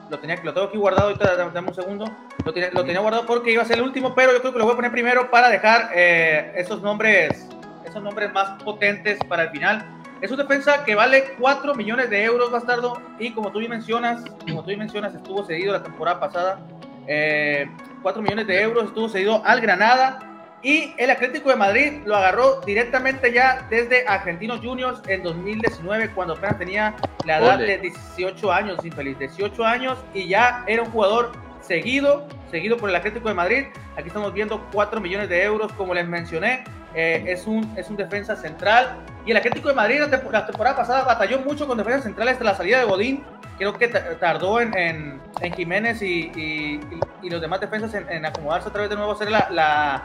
lo, 0.09 0.19
tenía, 0.19 0.39
lo 0.43 0.53
tengo 0.53 0.67
aquí 0.67 0.77
guardado, 0.77 1.09
ahorita 1.09 1.49
dame 1.49 1.67
un 1.67 1.73
segundo. 1.73 2.05
Lo 2.43 2.53
tenía, 2.53 2.69
lo 2.71 2.83
tenía, 2.83 2.99
guardado 2.99 3.25
porque 3.25 3.51
iba 3.51 3.63
a 3.63 3.65
ser 3.65 3.77
el 3.77 3.83
último, 3.83 4.13
pero 4.13 4.33
yo 4.33 4.39
creo 4.39 4.53
que 4.53 4.59
lo 4.59 4.65
voy 4.65 4.73
a 4.73 4.75
poner 4.75 4.91
primero 4.91 5.31
para 5.31 5.49
dejar 5.49 5.89
eh, 5.95 6.53
esos 6.55 6.81
nombres 6.81 7.47
esos 7.85 8.01
nombres 8.01 8.33
más 8.33 8.61
potentes 8.63 9.17
para 9.27 9.43
el 9.43 9.49
final. 9.49 9.94
Es 10.21 10.31
un 10.31 10.37
defensa 10.37 10.83
que 10.85 10.95
vale 10.95 11.35
4 11.39 11.75
millones 11.75 12.09
de 12.09 12.23
euros, 12.23 12.51
bastardo, 12.51 13.01
y 13.19 13.31
como 13.31 13.51
tú 13.51 13.59
bien 13.59 13.71
mencionas, 13.71 14.23
como 14.47 14.61
tú 14.61 14.67
bien 14.67 14.79
mencionas, 14.79 15.13
estuvo 15.13 15.43
cedido 15.45 15.73
la 15.73 15.83
temporada 15.83 16.19
pasada. 16.19 16.59
Eh, 17.07 17.69
4 18.01 18.21
millones 18.21 18.47
de 18.47 18.61
euros, 18.61 18.85
estuvo 18.85 19.09
cedido 19.09 19.43
al 19.45 19.61
Granada 19.61 20.19
y 20.65 20.95
el 20.97 21.11
Atlético 21.11 21.49
de 21.49 21.57
Madrid 21.57 22.01
lo 22.05 22.15
agarró 22.15 22.59
directamente 22.61 23.31
ya 23.31 23.67
desde 23.69 24.03
Argentinos 24.07 24.61
Juniors 24.63 24.99
en 25.07 25.21
2019, 25.21 26.09
cuando 26.15 26.33
apenas 26.33 26.57
tenía 26.57 26.95
la 27.23 27.37
edad 27.37 27.59
de 27.59 27.77
18 27.77 28.51
años, 28.51 28.83
infeliz, 28.83 29.19
18 29.19 29.63
años, 29.63 29.99
y 30.13 30.27
ya 30.27 30.63
era 30.65 30.81
un 30.81 30.89
jugador 30.89 31.33
seguido, 31.61 32.27
seguido 32.49 32.77
por 32.77 32.89
el 32.89 32.95
Atlético 32.95 33.27
de 33.27 33.35
Madrid. 33.35 33.65
Aquí 33.95 34.07
estamos 34.07 34.33
viendo 34.33 34.65
4 34.71 34.99
millones 34.99 35.29
de 35.29 35.43
euros, 35.43 35.71
como 35.73 35.93
les 35.93 36.07
mencioné. 36.07 36.63
Eh, 36.95 37.25
es, 37.27 37.45
un, 37.45 37.71
es 37.77 37.89
un 37.89 37.97
defensa 37.97 38.35
central. 38.35 38.97
Y 39.25 39.31
el 39.31 39.37
Atlético 39.37 39.69
de 39.69 39.75
Madrid 39.75 39.99
la, 39.99 40.45
temporada 40.45 40.75
pasada 40.75 41.03
batalló 41.03 41.39
mucho 41.39 41.67
con 41.67 41.77
defensas 41.77 42.03
centrales 42.03 42.33
hasta 42.33 42.45
la 42.45 42.55
salida 42.55 42.79
de 42.79 42.85
Godín. 42.85 43.23
Creo 43.57 43.73
que 43.73 43.87
tardó 43.87 44.59
en, 44.59 44.73
en, 44.75 45.53
Jiménez 45.53 46.01
y, 46.01 46.79
y, 47.21 47.29
los 47.29 47.41
demás 47.41 47.59
defensas 47.59 47.93
en, 47.93 48.25
acomodarse 48.25 48.69
otra 48.69 48.81
vez 48.81 48.89
de 48.89 48.97
nuevo 48.97 49.13
a 49.13 49.17
ser 49.17 49.31
la 49.31 50.03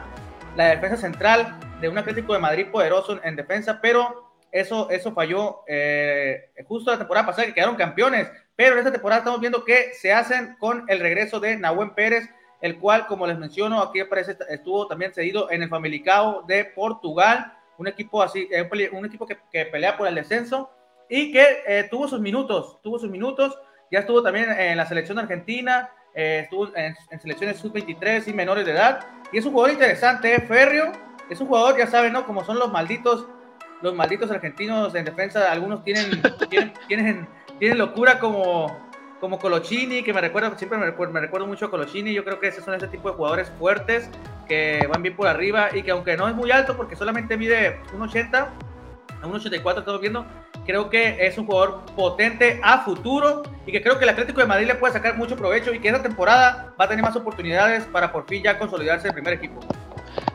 la 0.55 0.69
defensa 0.69 0.97
central 0.97 1.57
de 1.79 1.89
un 1.89 1.97
Atlético 1.97 2.33
de 2.33 2.39
Madrid 2.39 2.67
poderoso 2.71 3.19
en, 3.23 3.35
defensa, 3.35 3.79
pero 3.81 4.31
eso, 4.51 4.89
eso 4.89 5.13
falló 5.13 5.61
eh, 5.67 6.51
justo 6.67 6.91
la 6.91 6.97
temporada 6.97 7.25
pasada 7.25 7.47
que 7.47 7.53
quedaron 7.53 7.75
campeones, 7.75 8.29
pero 8.55 8.73
en 8.73 8.79
esta 8.79 8.91
temporada 8.91 9.19
estamos 9.19 9.39
viendo 9.39 9.63
que 9.63 9.93
se 9.93 10.13
hacen 10.13 10.55
con 10.59 10.85
el 10.87 10.99
regreso 10.99 11.39
de 11.39 11.57
Nahuel 11.57 11.91
Pérez, 11.91 12.29
el 12.59 12.77
cual, 12.77 13.07
como 13.07 13.25
les 13.25 13.39
menciono, 13.39 13.81
aquí 13.81 14.01
aparece, 14.01 14.37
estuvo 14.49 14.87
también 14.87 15.13
cedido 15.13 15.49
en 15.49 15.63
el 15.63 15.69
Famalicao 15.69 16.43
de 16.43 16.65
Portugal, 16.65 17.57
un 17.81 17.87
equipo 17.87 18.21
así, 18.21 18.47
eh, 18.51 18.69
un 18.91 19.05
equipo 19.05 19.25
que, 19.25 19.65
pelea 19.65 19.97
por 19.97 20.07
el 20.07 20.15
descenso, 20.15 20.69
y 21.09 21.31
que 21.31 21.63
eh, 21.67 21.87
tuvo 21.89 22.07
sus 22.07 22.21
minutos, 22.21 22.79
tuvo 22.83 22.99
sus 22.99 23.09
minutos, 23.09 23.57
ya 23.91 23.99
estuvo 23.99 24.21
también 24.21 24.51
en 24.51 24.77
la 24.77 24.85
selección 24.85 25.17
argentina, 25.17 25.89
eh, 26.13 26.41
estuvo 26.43 26.69
en, 26.75 26.95
selecciones 27.19 27.57
sub-23 27.57 28.27
y 28.27 28.33
menores 28.33 28.65
de 28.65 28.73
edad, 28.73 29.05
y 29.31 29.39
es 29.39 29.45
un 29.45 29.51
jugador 29.51 29.73
interesante, 29.73 30.35
¿eh? 30.35 30.91
Es 31.29 31.41
un 31.41 31.47
jugador, 31.47 31.77
ya 31.77 31.87
saben, 31.87 32.13
¿no? 32.13 32.25
Como 32.25 32.45
son 32.45 32.59
los 32.59 32.71
malditos, 32.71 33.25
los 33.81 33.95
malditos 33.95 34.29
argentinos 34.29 34.93
en 34.93 35.05
defensa, 35.05 35.51
algunos 35.51 35.83
tienen, 35.83 36.21
tienen, 36.87 37.27
tienen, 37.57 37.77
locura 37.77 38.19
como, 38.19 38.90
como 39.21 39.37
Colochini, 39.37 40.03
que 40.03 40.13
me 40.13 40.19
recuerda, 40.19 40.57
siempre 40.57 40.79
me 40.79 40.87
recuerdo, 40.87 41.45
mucho 41.45 41.67
a 41.67 41.71
Colochini, 41.71 42.11
yo 42.11 42.25
creo 42.25 42.39
que 42.39 42.47
esos 42.47 42.65
son 42.65 42.73
ese 42.73 42.87
tipo 42.87 43.09
de 43.09 43.15
jugadores 43.15 43.51
fuertes, 43.59 44.09
que 44.47 44.85
van 44.91 45.03
bien 45.03 45.15
por 45.15 45.27
arriba, 45.27 45.69
y 45.71 45.83
que 45.83 45.91
aunque 45.91 46.17
no 46.17 46.27
es 46.27 46.35
muy 46.35 46.49
alto, 46.49 46.75
porque 46.75 46.95
solamente 46.95 47.37
mide 47.37 47.79
1,80, 47.95 48.47
a 49.21 49.27
1,84 49.27 49.77
estamos 49.77 50.01
viendo, 50.01 50.25
creo 50.65 50.89
que 50.89 51.25
es 51.25 51.37
un 51.37 51.45
jugador 51.45 51.85
potente 51.95 52.59
a 52.63 52.79
futuro 52.79 53.43
y 53.67 53.71
que 53.71 53.83
creo 53.83 53.99
que 53.99 54.05
el 54.05 54.09
Atlético 54.09 54.41
de 54.41 54.47
Madrid 54.47 54.65
le 54.65 54.75
puede 54.75 54.93
sacar 54.93 55.15
mucho 55.15 55.35
provecho 55.35 55.71
y 55.71 55.79
que 55.79 55.89
esta 55.89 56.01
temporada 56.01 56.73
va 56.79 56.85
a 56.85 56.87
tener 56.87 57.03
más 57.03 57.15
oportunidades 57.15 57.85
para 57.85 58.11
por 58.11 58.25
fin 58.25 58.41
ya 58.41 58.57
consolidarse 58.57 59.07
el 59.07 59.13
primer 59.13 59.33
equipo. 59.33 59.59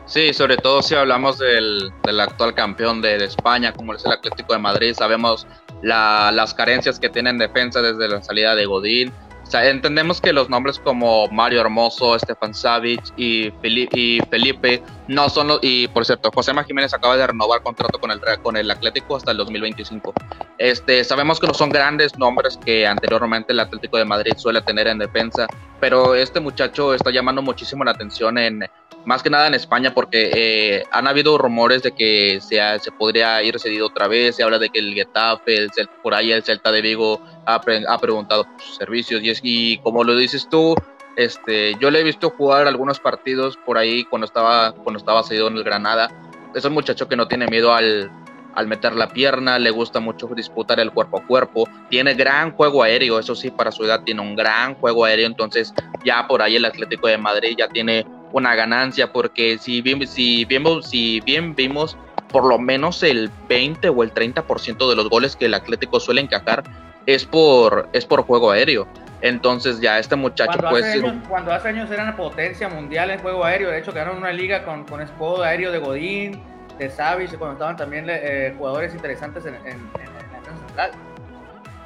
Sí, 0.05 0.33
sobre 0.33 0.55
todo 0.55 0.81
si 0.81 0.95
hablamos 0.95 1.37
del, 1.37 1.91
actual 2.19 2.55
campeón 2.55 3.01
de, 3.01 3.17
España, 3.17 3.73
como 3.73 3.93
es 3.93 4.05
el 4.05 4.13
Atlético 4.13 4.53
de 4.53 4.59
Madrid, 4.59 4.93
sabemos 4.93 5.45
las 5.81 6.53
carencias 6.53 6.99
que 6.99 7.09
tiene 7.09 7.29
en 7.29 7.37
defensa 7.37 7.81
desde 7.81 8.07
la 8.07 8.21
salida 8.21 8.55
de 8.55 8.65
Godín, 8.65 9.13
entendemos 9.53 10.19
que 10.19 10.33
los 10.33 10.49
nombres 10.49 10.79
como 10.79 11.27
Mario 11.27 11.61
Hermoso, 11.61 12.15
Estefan 12.15 12.53
Savic 12.53 13.01
y 13.15 13.51
Felipe, 13.61 13.97
y 13.97 14.19
Felipe 14.29 14.83
no 15.07 15.29
son 15.29 15.47
los. 15.47 15.59
Y 15.61 15.87
por 15.87 16.05
cierto, 16.05 16.31
José 16.33 16.51
Jiménez 16.65 16.93
acaba 16.93 17.15
de 17.17 17.25
renovar 17.25 17.61
contrato 17.63 17.99
con 17.99 18.11
el, 18.11 18.19
con 18.41 18.57
el 18.57 18.69
Atlético 18.69 19.15
hasta 19.15 19.31
el 19.31 19.37
2025. 19.37 20.13
Este, 20.57 21.03
sabemos 21.03 21.39
que 21.39 21.47
no 21.47 21.53
son 21.53 21.69
grandes 21.69 22.17
nombres 22.17 22.59
que 22.63 22.85
anteriormente 22.85 23.53
el 23.53 23.59
Atlético 23.59 23.97
de 23.97 24.05
Madrid 24.05 24.33
suele 24.35 24.61
tener 24.61 24.87
en 24.87 24.97
defensa, 24.97 25.47
pero 25.79 26.15
este 26.15 26.39
muchacho 26.39 26.93
está 26.93 27.11
llamando 27.11 27.41
muchísimo 27.41 27.83
la 27.83 27.91
atención 27.91 28.37
en, 28.37 28.65
más 29.07 29.23
que 29.23 29.29
nada 29.29 29.47
en 29.47 29.53
España, 29.53 29.93
porque 29.93 30.31
eh, 30.35 30.83
han 30.91 31.07
habido 31.07 31.37
rumores 31.37 31.81
de 31.81 31.93
que 31.93 32.39
se, 32.41 32.59
se 32.79 32.91
podría 32.91 33.41
ir 33.41 33.57
cedido 33.57 33.87
otra 33.87 34.09
vez, 34.09 34.35
se 34.35 34.43
habla 34.43 34.59
de 34.59 34.69
que 34.69 34.79
el 34.79 34.93
Getafe, 34.93 35.55
el, 35.55 35.69
por 36.03 36.13
ahí 36.13 36.33
el 36.33 36.43
Celta 36.43 36.73
de 36.73 36.81
Vigo 36.81 37.21
ha, 37.45 37.55
ha 37.55 37.97
preguntado 37.99 38.43
por 38.43 38.61
sus 38.61 38.75
servicios, 38.75 39.23
y, 39.23 39.29
es, 39.29 39.39
y 39.41 39.77
como 39.77 40.03
lo 40.03 40.13
dices 40.13 40.49
tú, 40.49 40.75
este, 41.15 41.75
yo 41.79 41.89
le 41.89 42.01
he 42.01 42.03
visto 42.03 42.31
jugar 42.31 42.67
algunos 42.67 42.99
partidos 42.99 43.55
por 43.65 43.77
ahí 43.77 44.03
cuando 44.03 44.25
estaba, 44.25 44.73
cuando 44.73 44.99
estaba 44.99 45.23
cedido 45.23 45.47
en 45.47 45.55
el 45.55 45.63
Granada, 45.63 46.09
es 46.53 46.65
un 46.65 46.73
muchacho 46.73 47.07
que 47.07 47.15
no 47.15 47.29
tiene 47.29 47.47
miedo 47.47 47.73
al, 47.73 48.11
al 48.55 48.67
meter 48.67 48.93
la 48.93 49.07
pierna, 49.07 49.57
le 49.57 49.71
gusta 49.71 50.01
mucho 50.01 50.27
disputar 50.35 50.81
el 50.81 50.91
cuerpo 50.91 51.19
a 51.19 51.25
cuerpo, 51.25 51.65
tiene 51.89 52.13
gran 52.13 52.51
juego 52.51 52.83
aéreo, 52.83 53.19
eso 53.19 53.35
sí, 53.35 53.51
para 53.51 53.71
su 53.71 53.85
edad 53.85 54.03
tiene 54.03 54.19
un 54.19 54.35
gran 54.35 54.75
juego 54.75 55.05
aéreo, 55.05 55.27
entonces 55.27 55.73
ya 56.03 56.27
por 56.27 56.41
ahí 56.41 56.57
el 56.57 56.65
Atlético 56.65 57.07
de 57.07 57.17
Madrid 57.17 57.55
ya 57.57 57.69
tiene 57.69 58.05
una 58.31 58.55
ganancia, 58.55 59.11
porque 59.11 59.57
si 59.57 59.81
bien, 59.81 60.05
si 60.07 60.45
vimos, 60.45 60.89
si 60.89 61.21
bien 61.21 61.55
vimos 61.55 61.97
por 62.29 62.45
lo 62.45 62.59
menos 62.59 63.03
el 63.03 63.31
20 63.47 63.89
o 63.89 64.03
el 64.03 64.13
30% 64.13 64.89
de 64.89 64.95
los 64.95 65.09
goles 65.09 65.35
que 65.35 65.45
el 65.45 65.53
Atlético 65.53 65.99
suele 65.99 66.21
encajar 66.21 66.63
es 67.05 67.25
por, 67.25 67.89
es 67.93 68.05
por 68.05 68.23
juego 68.23 68.51
aéreo. 68.51 68.87
Entonces 69.21 69.79
ya 69.79 69.97
este 69.97 70.15
muchacho 70.15 70.59
cuando 70.59 70.77
Hace 70.77 70.93
años, 70.93 71.15
cuando 71.27 71.51
hace 71.51 71.69
años 71.69 71.89
era 71.89 72.03
una 72.03 72.15
potencia 72.15 72.69
mundial 72.69 73.09
en 73.09 73.19
juego 73.19 73.43
aéreo, 73.43 73.71
de 73.71 73.79
hecho 73.79 73.91
ganaron 73.91 74.17
una 74.17 74.31
liga 74.31 74.63
con, 74.63 74.83
con 74.85 75.01
escudo 75.01 75.41
aéreo 75.41 75.71
de 75.71 75.79
Godín, 75.79 76.43
de 76.77 76.89
Savic, 76.89 77.35
cuando 77.37 77.53
estaban 77.53 77.75
también 77.75 78.05
eh, 78.07 78.53
jugadores 78.57 78.93
interesantes 78.93 79.45
en, 79.45 79.55
en, 79.55 79.91
la 79.95 80.67
central. 80.67 80.91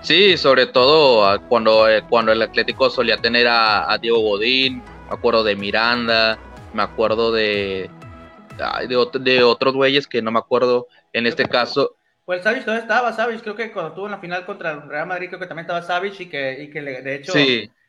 Sí, 0.02 0.36
sobre 0.36 0.66
todo 0.66 1.26
ah, 1.26 1.40
cuando, 1.40 1.88
eh, 1.88 2.04
cuando 2.10 2.34
el 2.34 2.42
Atlético 2.42 2.90
solía 2.90 3.16
tener 3.18 3.48
a, 3.48 3.90
a 3.90 3.98
Diego 3.98 4.20
Godín, 4.20 4.84
me 5.12 5.18
acuerdo 5.18 5.44
de 5.44 5.58
Miranda, 5.58 6.40
me 6.74 6.84
acuerdo 6.84 7.34
de, 7.34 7.90
de, 8.88 9.44
otros 9.44 9.74
güeyes 9.74 10.08
que 10.08 10.22
no 10.22 10.32
me 10.32 10.40
acuerdo 10.40 10.88
en 11.12 11.28
este 11.28 11.46
caso. 11.50 11.98
Pues 12.24 12.44
Savage 12.44 12.62
todavía 12.62 12.84
estaba, 12.84 13.12
Savage, 13.12 13.42
creo 13.42 13.56
que 13.56 13.74
cuando 13.74 13.90
estuvo 13.90 14.06
en 14.06 14.12
la 14.14 14.20
final 14.20 14.46
contra 14.46 14.72
el 14.72 14.84
Real 14.84 15.08
Madrid, 15.08 15.28
creo 15.28 15.40
que 15.40 15.48
también 15.48 15.66
estaba 15.66 15.82
Savage 15.82 16.24
y 16.24 16.30
que, 16.30 16.64
y 16.64 16.70
que 16.70 16.82
de 16.82 17.16
hecho 17.16 17.34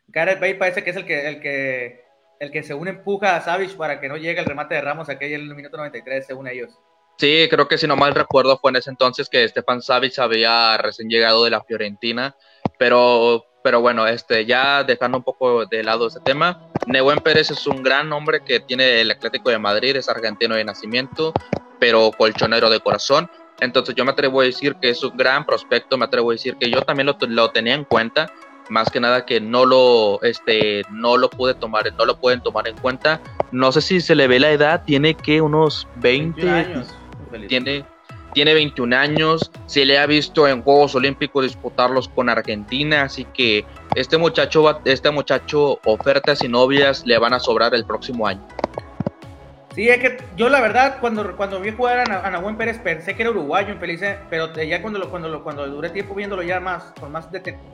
Gareth 0.09 0.41
Bale 0.41 0.55
parece 0.55 0.83
que 0.83 0.89
es 0.89 0.97
el 0.97 1.05
que, 1.05 1.29
el 1.29 1.39
que, 1.39 2.03
el 2.41 2.51
que 2.51 2.61
según 2.61 2.89
empuja 2.89 3.37
a 3.37 3.41
Savage 3.41 3.77
para 3.77 4.01
que 4.01 4.09
no 4.09 4.17
llegue 4.17 4.41
el 4.41 4.45
remate 4.45 4.75
de 4.75 4.81
Ramos 4.81 5.07
aquel 5.07 5.31
en 5.31 5.41
el 5.43 5.55
minuto 5.55 5.77
93, 5.77 6.25
según 6.25 6.49
ellos. 6.49 6.77
Sí, 7.17 7.47
creo 7.49 7.69
que 7.69 7.77
si 7.77 7.87
no 7.87 7.95
mal 7.95 8.15
recuerdo 8.15 8.57
fue 8.57 8.71
en 8.71 8.77
ese 8.77 8.89
entonces 8.89 9.29
que 9.29 9.47
Stefan 9.47 9.81
Savic 9.81 10.19
había 10.19 10.77
recién 10.77 11.07
llegado 11.07 11.45
de 11.45 11.51
la 11.51 11.63
Fiorentina, 11.63 12.35
pero 12.77 13.45
pero 13.63 13.81
bueno, 13.81 14.05
este, 14.05 14.45
ya 14.45 14.83
dejando 14.83 15.17
un 15.17 15.23
poco 15.23 15.65
de 15.65 15.83
lado 15.83 16.07
ese 16.07 16.19
tema, 16.19 16.61
Nehuen 16.85 17.19
Pérez 17.19 17.49
es 17.49 17.65
un 17.65 17.81
gran 17.81 18.11
hombre 18.11 18.41
que 18.43 18.59
tiene 18.59 19.01
el 19.01 19.09
Atlético 19.09 19.49
de 19.49 19.57
Madrid, 19.57 19.95
es 19.95 20.09
argentino 20.09 20.55
de 20.55 20.65
nacimiento, 20.65 21.33
pero 21.79 22.11
colchonero 22.11 22.69
de 22.69 22.81
corazón. 22.81 23.29
Entonces 23.61 23.95
yo 23.95 24.03
me 24.03 24.11
atrevo 24.11 24.41
a 24.41 24.43
decir 24.43 24.75
que 24.75 24.89
es 24.89 25.03
un 25.03 25.15
gran 25.15 25.45
prospecto, 25.45 25.97
me 25.97 26.05
atrevo 26.05 26.31
a 26.31 26.33
decir 26.33 26.57
que 26.57 26.69
yo 26.69 26.81
también 26.81 27.07
lo, 27.07 27.17
lo 27.27 27.51
tenía 27.51 27.73
en 27.73 27.85
cuenta, 27.85 28.31
más 28.69 28.91
que 28.91 28.99
nada 28.99 29.25
que 29.25 29.39
no 29.39 29.65
lo, 29.65 30.21
este, 30.23 30.83
no 30.91 31.17
lo 31.17 31.29
pude 31.29 31.53
tomar, 31.53 31.91
no 31.93 32.05
lo 32.05 32.19
pueden 32.19 32.41
tomar 32.41 32.67
en 32.67 32.75
cuenta. 32.77 33.21
No 33.51 33.71
sé 33.71 33.81
si 33.81 34.01
se 34.01 34.15
le 34.15 34.27
ve 34.27 34.39
la 34.39 34.51
edad, 34.51 34.83
tiene 34.83 35.15
que 35.15 35.41
unos 35.41 35.87
20 35.97 36.49
años. 36.49 36.93
Tiene, 37.47 37.85
tiene 38.33 38.53
21 38.53 38.95
años, 38.95 39.51
se 39.65 39.85
le 39.85 39.97
ha 39.97 40.05
visto 40.05 40.47
en 40.47 40.61
Juegos 40.61 40.95
Olímpicos 40.95 41.43
disputarlos 41.43 42.09
con 42.09 42.29
Argentina, 42.29 43.03
así 43.03 43.25
que 43.33 43.65
este 43.95 44.17
muchacho, 44.17 44.81
este 44.85 45.11
muchacho, 45.11 45.79
ofertas 45.85 46.43
y 46.43 46.47
novias 46.47 47.05
le 47.05 47.17
van 47.17 47.33
a 47.33 47.39
sobrar 47.39 47.73
el 47.75 47.85
próximo 47.85 48.27
año. 48.27 48.45
Sí, 49.75 49.89
es 49.89 49.97
que 49.97 50.17
yo 50.37 50.49
la 50.49 50.61
verdad, 50.61 50.97
cuando, 50.99 51.35
cuando 51.35 51.59
vi 51.59 51.71
jugar 51.71 52.07
a, 52.11 52.29
Nahuel 52.29 52.55
Pérez, 52.55 52.77
pensé 52.77 53.15
que 53.15 53.23
era 53.23 53.31
uruguayo, 53.31 53.73
infeliz, 53.73 54.01
pero 54.29 54.53
ya 54.53 54.81
cuando, 54.83 54.99
lo, 54.99 55.09
cuando, 55.09 55.29
lo, 55.29 55.43
cuando 55.43 55.67
duré 55.67 55.89
tiempo 55.89 56.13
viéndolo 56.13 56.43
ya 56.43 56.59
más, 56.59 56.93
con 56.99 57.11
más, 57.11 57.27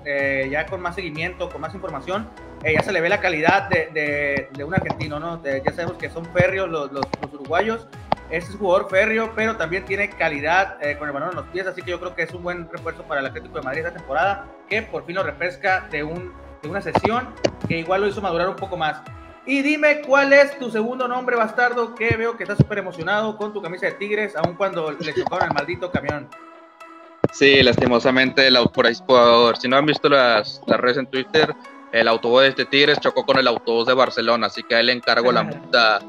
eh, 0.06 0.48
ya 0.50 0.66
con 0.66 0.80
más 0.80 0.96
seguimiento, 0.96 1.50
con 1.50 1.60
más 1.60 1.76
información, 1.76 2.30
eh, 2.64 2.74
ya 2.74 2.84
se 2.84 2.94
le 2.94 3.02
ve 3.02 3.10
la 3.10 3.20
calidad 3.20 3.68
de, 3.68 4.48
de, 4.54 4.64
un 4.64 4.74
argentino, 4.74 5.20
¿no? 5.20 5.44
ya 5.44 5.74
sabemos 5.74 5.98
que 5.98 6.10
son 6.10 6.26
férreos 6.28 6.70
los, 6.70 6.90
los, 6.94 7.06
los 7.22 7.34
uruguayos, 7.34 7.88
es 8.30 8.56
jugador 8.56 8.90
férreo, 8.90 9.32
pero 9.36 9.56
también 9.58 9.86
tiene 9.86 10.10
calidad 10.10 10.78
eh, 10.82 10.98
con 10.98 11.08
el 11.08 11.14
balón 11.14 11.30
en 11.30 11.36
los 11.38 11.46
pies, 11.48 11.66
así 11.68 11.82
que 11.82 11.92
yo 11.92 12.00
creo 12.00 12.16
que 12.16 12.24
es 12.24 12.34
un 12.34 12.44
buen 12.44 12.70
refuerzo 12.72 13.04
para 13.04 13.22
el 13.22 13.28
Atlético 13.28 13.56
de 13.56 13.64
Madrid 13.64 13.86
esta 13.86 13.98
temporada, 13.98 14.46
que 14.70 14.82
por 14.84 15.06
fin 15.06 15.16
lo 15.16 15.24
refresca 15.24 15.88
de, 15.92 16.04
un, 16.04 16.34
de 16.62 16.70
una 16.70 16.82
sesión 16.82 17.30
que 17.68 17.80
igual 17.80 18.02
lo 18.02 18.08
hizo 18.08 18.22
madurar 18.22 18.50
un 18.50 18.56
poco 18.56 18.78
más. 18.78 19.02
Y 19.46 19.62
dime 19.64 20.02
cuál 20.02 20.32
es 20.32 20.60
tu 20.60 20.70
segundo 20.70 21.08
nombre, 21.08 21.36
bastardo, 21.36 21.96
que 21.96 22.16
veo 22.16 22.38
que 22.38 22.44
estás 22.44 22.58
súper 22.58 22.78
emocionado 22.78 23.36
con 23.36 23.52
tu 23.52 23.62
camisa 23.62 23.88
de 23.88 23.94
Tigres, 23.94 24.36
aun 24.36 24.56
cuando 24.56 24.92
le 24.92 25.14
chocaron 25.14 25.48
el 25.48 25.54
maldito 25.54 25.90
camión. 25.92 26.30
Sí, 27.32 27.64
lastimosamente, 27.64 28.46
el 28.46 28.56
autobús, 28.56 29.02
si 29.60 29.68
no 29.68 29.78
han 29.78 29.86
visto 29.86 30.08
las, 30.08 30.62
las 30.68 30.80
redes 30.80 30.98
en 30.98 31.08
Twitter, 31.08 31.56
el 31.92 32.08
autobús 32.08 32.56
de 32.56 32.66
Tigres 32.66 33.00
chocó 33.00 33.26
con 33.26 33.38
el 33.38 33.48
autobús 33.48 33.88
de 33.88 33.94
Barcelona, 33.94 34.48
así 34.48 34.62
que 34.64 34.76
a 34.76 34.80
él 34.80 34.88
le 34.88 34.94
encargo 34.94 35.32
la 35.32 35.44
multa 35.44 36.00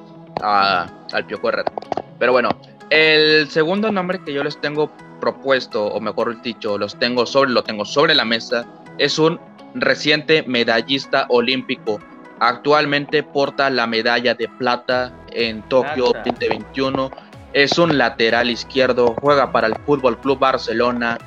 al 0.43 1.27
Piojo 1.27 1.49
Herrera. 1.49 1.73
Pero 2.21 2.33
bueno, 2.33 2.51
el 2.91 3.49
segundo 3.49 3.91
nombre 3.91 4.23
que 4.23 4.33
yo 4.33 4.45
les 4.45 4.61
tengo 4.61 4.93
propuesto, 5.21 5.87
o 5.87 6.01
mejor 6.01 6.41
dicho, 6.43 6.79
los 6.79 6.97
tengo 6.99 7.25
sobre, 7.25 7.51
lo 7.51 7.65
tengo 7.65 7.85
sobre 7.85 8.15
la 8.15 8.27
mesa, 8.27 8.67
es 8.99 9.19
un 9.19 9.41
reciente 9.75 10.45
medallista 10.47 11.27
olímpico. 11.31 11.99
Actualmente 12.39 13.23
porta 13.23 13.71
la 13.71 13.87
medalla 13.87 14.35
de 14.35 14.49
plata 14.49 15.13
en 15.33 15.63
Tokio 15.63 16.13
2021. 16.25 17.11
Es 17.55 17.79
un 17.79 17.97
lateral 17.97 18.51
izquierdo, 18.51 19.17
juega 19.21 19.51
para 19.51 19.67
el 19.67 19.75
Fútbol 19.87 20.19
Club 20.21 20.39
Barcelona 20.39 21.19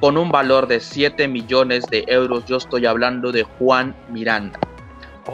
con 0.00 0.16
un 0.16 0.30
valor 0.30 0.68
de 0.68 0.78
7 0.78 1.26
millones 1.26 1.84
de 1.90 2.04
euros. 2.06 2.44
Yo 2.46 2.58
estoy 2.58 2.86
hablando 2.86 3.32
de 3.32 3.42
Juan 3.42 3.96
Miranda. 4.10 4.58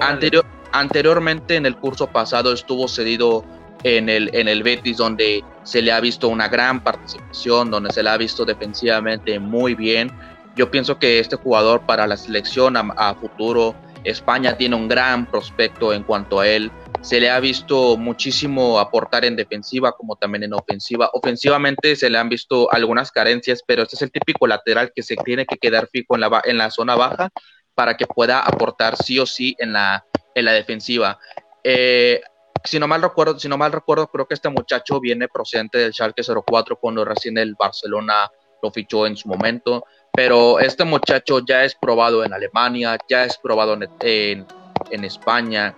Anterior, 0.00 0.44
anteriormente 0.72 1.56
en 1.56 1.66
el 1.66 1.76
curso 1.76 2.06
pasado 2.06 2.52
estuvo 2.52 2.88
cedido 2.88 3.44
en 3.84 4.08
el, 4.08 4.30
en 4.32 4.48
el 4.48 4.62
Betis, 4.62 4.96
donde 4.96 5.44
se 5.62 5.82
le 5.82 5.92
ha 5.92 6.00
visto 6.00 6.28
una 6.28 6.48
gran 6.48 6.82
participación, 6.82 7.70
donde 7.70 7.92
se 7.92 8.02
le 8.02 8.10
ha 8.10 8.16
visto 8.16 8.44
defensivamente 8.44 9.38
muy 9.38 9.74
bien. 9.74 10.10
Yo 10.54 10.70
pienso 10.70 10.98
que 10.98 11.18
este 11.18 11.36
jugador 11.36 11.86
para 11.86 12.06
la 12.06 12.16
selección 12.16 12.76
a, 12.76 13.14
futuro, 13.14 13.74
España 14.04 14.56
tiene 14.56 14.76
un 14.76 14.88
gran 14.88 15.26
prospecto 15.26 15.92
en 15.92 16.02
cuanto 16.02 16.40
a 16.40 16.48
él. 16.48 16.70
Se 17.00 17.18
le 17.18 17.30
ha 17.30 17.40
visto 17.40 17.96
muchísimo 17.96 18.78
aportar 18.78 19.24
en 19.24 19.34
defensiva 19.34 19.92
como 19.92 20.16
también 20.16 20.44
en 20.44 20.52
ofensiva. 20.52 21.10
Ofensivamente 21.14 21.96
se 21.96 22.10
le 22.10 22.18
han 22.18 22.28
visto 22.28 22.70
algunas 22.72 23.10
carencias, 23.10 23.62
pero 23.66 23.82
este 23.82 23.96
es 23.96 24.02
el 24.02 24.12
típico 24.12 24.46
lateral 24.46 24.92
que 24.94 25.02
se 25.02 25.16
tiene 25.16 25.46
que 25.46 25.56
quedar 25.56 25.88
fijo 25.90 26.14
en 26.14 26.20
la, 26.20 26.42
en 26.44 26.58
la 26.58 26.70
zona 26.70 26.94
baja 26.94 27.30
para 27.74 27.96
que 27.96 28.06
pueda 28.06 28.40
aportar 28.40 28.96
sí 28.96 29.18
o 29.18 29.26
sí 29.26 29.56
en 29.58 29.72
la, 29.72 30.04
en 30.34 30.44
la 30.44 30.52
defensiva. 30.52 31.18
Eh, 31.64 32.20
si 32.64 32.78
no 32.78 32.88
mal 32.88 33.02
recuerdo, 33.02 33.38
si 33.38 33.48
no 33.48 33.58
mal 33.58 33.72
recuerdo, 33.72 34.06
creo 34.08 34.26
que 34.26 34.34
este 34.34 34.48
muchacho 34.48 35.00
viene 35.00 35.28
procedente 35.28 35.78
del 35.78 35.92
Schalke 35.92 36.22
04 36.22 36.76
cuando 36.76 37.04
recién 37.04 37.38
el 37.38 37.54
Barcelona 37.54 38.30
lo 38.62 38.70
fichó 38.70 39.06
en 39.06 39.16
su 39.16 39.28
momento, 39.28 39.84
pero 40.12 40.60
este 40.60 40.84
muchacho 40.84 41.40
ya 41.40 41.64
es 41.64 41.74
probado 41.74 42.24
en 42.24 42.32
Alemania, 42.32 42.96
ya 43.08 43.24
es 43.24 43.36
probado 43.36 43.76
en, 44.00 44.46
en, 44.90 45.04
España, 45.04 45.74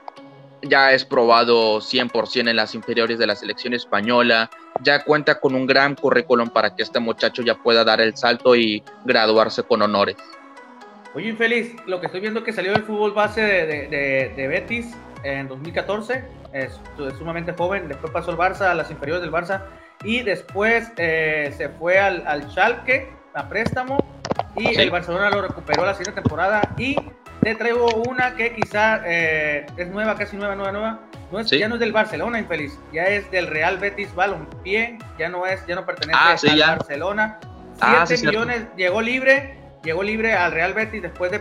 ya 0.62 0.92
es 0.92 1.04
probado 1.04 1.80
100% 1.80 2.50
en 2.50 2.56
las 2.56 2.74
inferiores 2.74 3.18
de 3.18 3.26
la 3.26 3.36
selección 3.36 3.72
española, 3.72 4.50
ya 4.82 5.02
cuenta 5.02 5.40
con 5.40 5.54
un 5.54 5.66
gran 5.66 5.94
currículum 5.94 6.50
para 6.50 6.76
que 6.76 6.82
este 6.82 7.00
muchacho 7.00 7.42
ya 7.42 7.54
pueda 7.54 7.84
dar 7.84 8.02
el 8.02 8.16
salto 8.16 8.54
y 8.54 8.82
graduarse 9.06 9.62
con 9.62 9.80
honores. 9.80 10.16
Oye, 11.14 11.28
infeliz, 11.28 11.76
lo 11.86 12.00
que 12.00 12.06
estoy 12.06 12.20
viendo 12.20 12.42
que 12.42 12.52
salió 12.52 12.72
del 12.72 12.82
fútbol 12.82 13.12
base 13.12 13.40
de, 13.40 14.46
Betis 14.48 14.94
en 15.22 15.46
2014, 15.46 16.24
es, 16.54 16.80
sumamente 17.18 17.52
joven, 17.52 17.88
después 17.88 18.12
pasó 18.12 18.30
al 18.30 18.38
Barça, 18.38 18.70
a 18.70 18.75
las 18.75 18.90
inferiores 18.90 19.23
del 19.23 19.32
Barça, 19.32 19.62
y 20.02 20.23
después 20.23 20.90
eh, 20.96 21.52
se 21.56 21.68
fue 21.68 21.99
al, 21.99 22.26
al 22.26 22.50
Schalke 22.50 23.12
a 23.34 23.49
préstamo, 23.49 23.99
y 24.56 24.80
el 24.80 24.90
Barcelona 24.90 25.30
lo 25.30 25.42
recuperó 25.42 25.84
la 25.84 25.94
siguiente 25.94 26.23
temporada, 26.23 26.62
y 26.78 26.96
te 27.40 27.54
traigo 27.56 27.88
una 28.08 28.37
que 28.37 28.54
quizá 28.54 29.02
eh, 29.04 29.66
es 29.76 29.88
nueva, 29.88 30.14
casi 30.16 30.37
nueva, 30.37 30.54
nueva, 30.54 30.73
nueva, 30.73 31.00
no 31.32 31.40
es, 31.40 31.50
ya 31.50 31.68
no 31.68 31.75
es 31.75 31.80
del 31.80 31.92
Barcelona, 31.92 32.38
infeliz, 32.38 32.78
ya 32.92 33.02
es 33.04 33.28
del 33.32 33.49
Real 33.49 33.78
Betis 33.78 34.14
Balompié, 34.14 34.99
ya 35.18 35.28
no 35.28 35.46
es, 35.46 35.66
ya 35.66 35.75
no 35.75 35.84
pertenece 35.84 36.18
ah, 36.23 36.37
al 36.50 36.76
Barcelona, 36.78 37.40
7 37.75 37.80
ah, 37.80 38.06
millones, 38.26 38.66
llegó 38.76 39.02
libre, 39.02 39.58
llegó 39.84 40.02
libre 40.02 40.32
al 40.32 40.50
Real 40.50 40.74
Betis 40.74 41.02
después 41.02 41.30
de, 41.30 41.38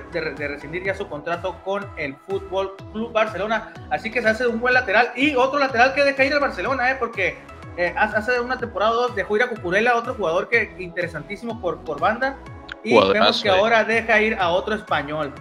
rescindir 0.47 0.83
ya 0.83 0.93
su 0.93 1.07
contrato 1.07 1.61
con 1.63 1.87
el 1.97 2.15
Fútbol 2.27 2.75
Club 2.91 3.11
Barcelona. 3.11 3.73
Así 3.89 4.11
que 4.11 4.21
se 4.21 4.29
hace 4.29 4.47
un 4.47 4.59
buen 4.59 4.73
lateral 4.73 5.11
y 5.15 5.35
otro 5.35 5.59
lateral 5.59 5.93
que 5.93 6.03
deja 6.03 6.25
ir 6.25 6.33
al 6.33 6.39
Barcelona, 6.39 6.91
¿eh? 6.91 6.97
porque 6.99 7.37
eh, 7.77 7.93
hace 7.97 8.39
una 8.39 8.57
temporada 8.57 8.91
o 8.91 8.95
dos 8.95 9.15
dejó 9.15 9.37
ir 9.37 9.43
a 9.43 9.49
Cucurella, 9.49 9.95
otro 9.95 10.13
jugador 10.13 10.49
que 10.49 10.75
interesantísimo 10.77 11.59
por, 11.59 11.79
por 11.79 11.99
banda. 11.99 12.37
Y 12.83 12.99
vemos 13.11 13.41
que 13.41 13.49
ahora 13.49 13.83
deja 13.83 14.21
ir 14.21 14.35
a 14.35 14.49
otro 14.49 14.75
español. 14.75 15.33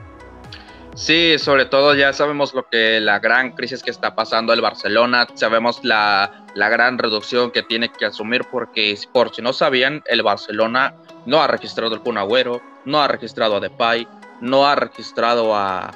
Sí, 0.95 1.37
sobre 1.39 1.65
todo 1.65 1.95
ya 1.95 2.13
sabemos 2.13 2.53
lo 2.53 2.69
que 2.69 3.01
la 3.01 3.19
gran 3.19 3.53
crisis 3.53 3.83
que 3.83 3.91
está 3.91 4.15
pasando 4.15 4.53
el 4.53 4.61
Barcelona, 4.61 5.27
sabemos 5.35 5.83
la, 5.83 6.45
la 6.55 6.69
gran 6.69 6.99
reducción 6.99 7.51
que 7.51 7.63
tiene 7.63 7.89
que 7.89 8.05
asumir 8.05 8.45
porque 8.51 8.97
por 9.11 9.35
si 9.35 9.41
no 9.41 9.55
sabían, 9.55 10.03
el 10.07 10.23
Barcelona 10.23 10.95
no 11.25 11.41
ha 11.43 11.47
registrado 11.47 11.95
el 11.95 12.01
Kun 12.03 12.19
Agüero, 12.19 12.61
no 12.85 13.01
ha 13.01 13.09
registrado 13.09 13.57
a 13.57 13.61
Depay, 13.61 14.07
no 14.43 14.67
ha 14.67 14.75
registrado 14.75 15.55
a, 15.55 15.91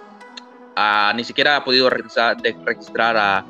ni 1.14 1.24
siquiera 1.24 1.56
ha 1.56 1.64
podido 1.64 1.90
registrar, 1.90 2.36
registrar 2.64 3.16
a, 3.16 3.44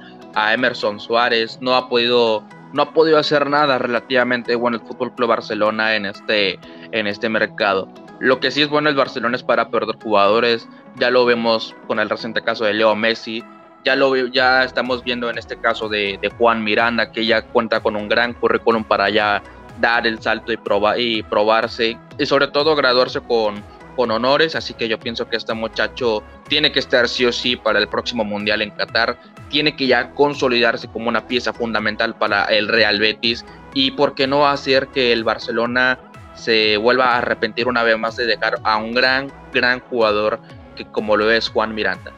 Emerson 0.52 1.00
Suárez, 1.00 1.58
no 1.62 1.74
ha 1.74 1.88
podido 1.88 2.42
no 2.74 2.82
ha 2.82 2.92
podido 2.92 3.16
hacer 3.16 3.48
nada 3.48 3.78
relativamente 3.78 4.54
bueno 4.54 4.76
el 4.76 4.86
Fútbol 4.86 5.14
Club 5.14 5.30
Barcelona 5.30 5.94
en 5.94 6.04
este 6.04 6.58
en 6.92 7.06
este 7.06 7.30
mercado. 7.30 7.88
Lo 8.18 8.40
que 8.40 8.50
sí 8.50 8.62
es 8.62 8.68
bueno 8.68 8.88
el 8.88 8.96
Barcelona 8.96 9.36
es 9.36 9.42
para 9.42 9.68
perder 9.68 9.96
jugadores, 9.96 10.68
ya 10.96 11.10
lo 11.10 11.24
vemos 11.26 11.74
con 11.86 12.00
el 12.00 12.08
reciente 12.08 12.42
caso 12.42 12.64
de 12.64 12.74
Leo 12.74 12.94
Messi, 12.94 13.44
ya 13.84 13.94
lo 13.94 14.16
ya 14.26 14.64
estamos 14.64 15.04
viendo 15.04 15.30
en 15.30 15.38
este 15.38 15.56
caso 15.56 15.88
de, 15.88 16.18
Juan 16.38 16.64
Miranda 16.64 17.12
que 17.12 17.24
ya 17.24 17.42
cuenta 17.42 17.80
con 17.80 17.94
un 17.94 18.08
gran 18.08 18.32
currículum 18.34 18.84
para 18.84 19.10
ya 19.10 19.42
dar 19.80 20.06
el 20.06 20.20
salto 20.20 20.52
y, 20.52 20.56
probar, 20.56 20.98
y 20.98 21.22
probarse 21.22 21.98
y 22.18 22.26
sobre 22.26 22.48
todo 22.48 22.74
graduarse 22.74 23.20
con, 23.20 23.62
con 23.96 24.10
honores, 24.10 24.54
así 24.54 24.74
que 24.74 24.88
yo 24.88 24.98
pienso 24.98 25.28
que 25.28 25.36
este 25.36 25.54
muchacho 25.54 26.22
tiene 26.48 26.70
que 26.70 26.78
estar 26.78 27.08
sí 27.08 27.24
o 27.24 27.32
sí 27.32 27.56
para 27.56 27.78
el 27.78 27.88
próximo 27.88 28.24
Mundial 28.24 28.62
en 28.62 28.70
Qatar, 28.70 29.18
tiene 29.48 29.74
que 29.74 29.86
ya 29.86 30.10
consolidarse 30.10 30.88
como 30.88 31.08
una 31.08 31.26
pieza 31.26 31.52
fundamental 31.52 32.14
para 32.14 32.44
el 32.44 32.68
Real 32.68 32.98
Betis. 32.98 33.44
Y 33.74 33.92
por 33.92 34.14
qué 34.14 34.26
no 34.26 34.46
hacer 34.46 34.88
que 34.88 35.12
el 35.12 35.24
Barcelona 35.24 35.98
se 36.36 36.76
vuelva 36.76 37.14
a 37.14 37.18
arrepentir 37.18 37.66
una 37.66 37.82
vez 37.82 37.98
más 37.98 38.16
de 38.16 38.26
dejar 38.26 38.58
a 38.62 38.76
un 38.76 38.92
gran, 38.92 39.32
gran 39.52 39.80
jugador 39.80 40.38
que 40.76 40.84
como 40.84 41.16
lo 41.16 41.30
es 41.30 41.48
Juan 41.48 41.74
Miranda. 41.74 42.12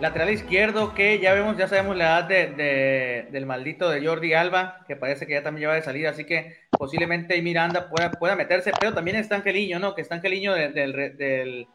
Lateral 0.00 0.30
izquierdo, 0.30 0.94
que 0.94 1.18
ya 1.18 1.34
vemos, 1.34 1.58
ya 1.58 1.68
sabemos 1.68 1.96
la 1.96 2.04
edad 2.04 2.24
de, 2.24 3.26
del 3.30 3.44
maldito 3.44 3.90
de 3.90 4.06
Jordi 4.06 4.32
Alba, 4.32 4.84
que 4.86 4.96
parece 4.96 5.26
que 5.26 5.34
ya 5.34 5.42
también 5.42 5.62
lleva 5.62 5.74
de 5.74 5.82
salir, 5.82 6.06
así 6.06 6.24
que 6.24 6.56
posiblemente 6.70 7.40
Miranda 7.42 7.90
pueda, 7.90 8.10
pueda 8.12 8.36
meterse, 8.36 8.72
pero 8.78 8.94
también 8.94 9.16
está 9.18 9.36
Angeliño, 9.36 9.78
¿no? 9.78 9.94
Que 9.94 10.00
está 10.00 10.14
Angeliño 10.14 10.54
del, 10.54 10.72
del, 10.72 11.16
del, 11.18 11.68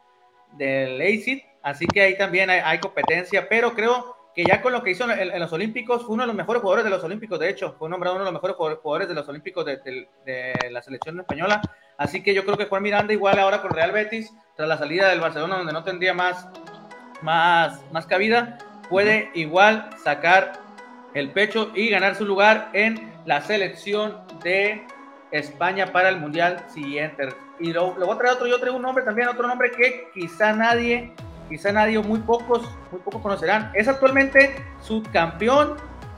del 0.54 1.02
ACID, 1.02 1.42
así 1.62 1.86
que 1.86 2.02
ahí 2.02 2.18
también 2.18 2.50
hay, 2.50 2.80
competencia, 2.80 3.48
pero 3.48 3.74
creo 3.74 4.16
que 4.36 4.44
ya 4.44 4.62
con 4.62 4.72
lo 4.72 4.82
que 4.84 4.92
hizo 4.92 5.10
en, 5.10 5.40
los 5.40 5.52
Olímpicos, 5.54 6.04
fue 6.04 6.14
uno 6.14 6.24
de 6.24 6.28
los 6.28 6.36
mejores 6.36 6.62
jugadores 6.62 6.86
de 6.86 6.92
los 6.92 7.04
Olímpicos, 7.04 7.40
de 7.40 7.50
hecho, 7.50 7.76
fue 7.78 7.90
nombrado 7.90 8.16
uno 8.16 8.26
de 8.26 8.32
los 8.32 8.42
mejores 8.42 8.78
jugadores 8.78 9.08
de 9.08 9.16
los 9.16 9.28
Olímpicos 9.28 9.66
de, 9.66 10.08
de 10.26 10.54
la 10.72 10.82
selección 10.82 11.20
española, 11.20 11.62
así 11.98 12.24
que 12.24 12.34
yo 12.34 12.44
creo 12.46 12.58
que 12.58 12.66
Juan 12.66 12.84
Miranda 12.84 13.14
igual 13.14 13.40
ahora 13.40 13.62
con 13.62 13.72
Real 13.72 13.92
Betis, 13.92 14.34
tras 14.56 14.70
la 14.70 14.78
salida 14.78 15.10
del 15.10 15.20
Barcelona, 15.20 15.58
donde 15.58 15.74
no 15.74 15.84
tendría 15.84 16.14
más 16.14 16.48
más, 17.22 17.80
más 17.92 18.06
cabida, 18.06 18.58
puede 18.90 19.30
igual 19.34 19.90
sacar 20.04 20.54
el 21.14 21.32
pecho 21.32 21.72
y 21.76 21.90
ganar 21.90 22.16
su 22.16 22.26
lugar 22.26 22.70
en 22.74 23.12
la 23.26 23.42
selección 23.42 24.18
de 24.44 24.86
España 25.32 25.88
para 25.88 26.10
el 26.10 26.18
Mundial 26.18 26.64
siguiente. 26.74 27.30
Y 27.60 27.74
lo, 27.74 27.94
voy 27.94 28.16
a 28.16 28.18
traer 28.18 28.34
otro, 28.36 28.48
yo 28.48 28.60
traigo 28.60 28.78
un 28.78 28.84
nombre 28.84 29.04
también, 29.04 29.28
otro 29.28 29.48
nombre 29.48 29.72
que 29.72 30.10
quizá 30.14 30.54
nadie, 30.54 31.14
quizá 31.52 31.72
nadie 31.72 31.98
o 31.98 32.04
muy 32.04 32.20
pocos, 32.20 32.64
muy 32.92 33.02
pocos 33.02 33.22
conocerán. 33.22 33.72
Es 33.76 33.88
actualmente 33.88 34.56
subcampeón 34.80 35.76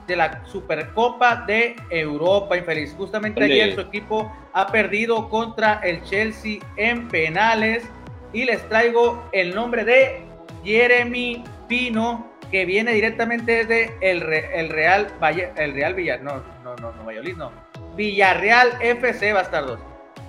de 0.08 0.16
la 0.16 0.46
Supercopa 0.46 1.44
de 1.48 1.76
Europa, 1.90 2.56
infeliz. 2.56 2.94
Justamente 2.96 3.44
ayer 3.44 3.74
su 3.74 3.82
equipo 3.82 4.32
ha 4.54 4.68
perdido 4.68 5.30
contra 5.30 5.80
el 5.84 6.04
Chelsea 6.04 6.60
en 6.78 7.08
penales 7.08 7.84
y 8.32 8.46
les 8.46 8.68
traigo 8.70 9.24
el 9.32 9.56
nombre 9.56 9.84
de 9.84 10.22
Jeremy 10.64 11.44
Pino, 11.68 12.32
que 12.52 12.66
viene 12.66 12.94
directamente 12.94 13.66
desde 13.66 13.96
el, 14.02 14.22
el 14.22 14.70
Real 14.70 15.08
Valle, 15.22 15.52
el 15.56 15.74
Real 15.74 15.94
Villar, 15.96 16.22
no, 16.22 16.44
no, 16.64 16.76
no, 16.76 16.92
no, 16.92 17.06
Valladolid, 17.06 17.36
no. 17.36 17.52
Villarreal 17.96 18.70
FC 18.82 19.34
Bastardos. 19.34 19.80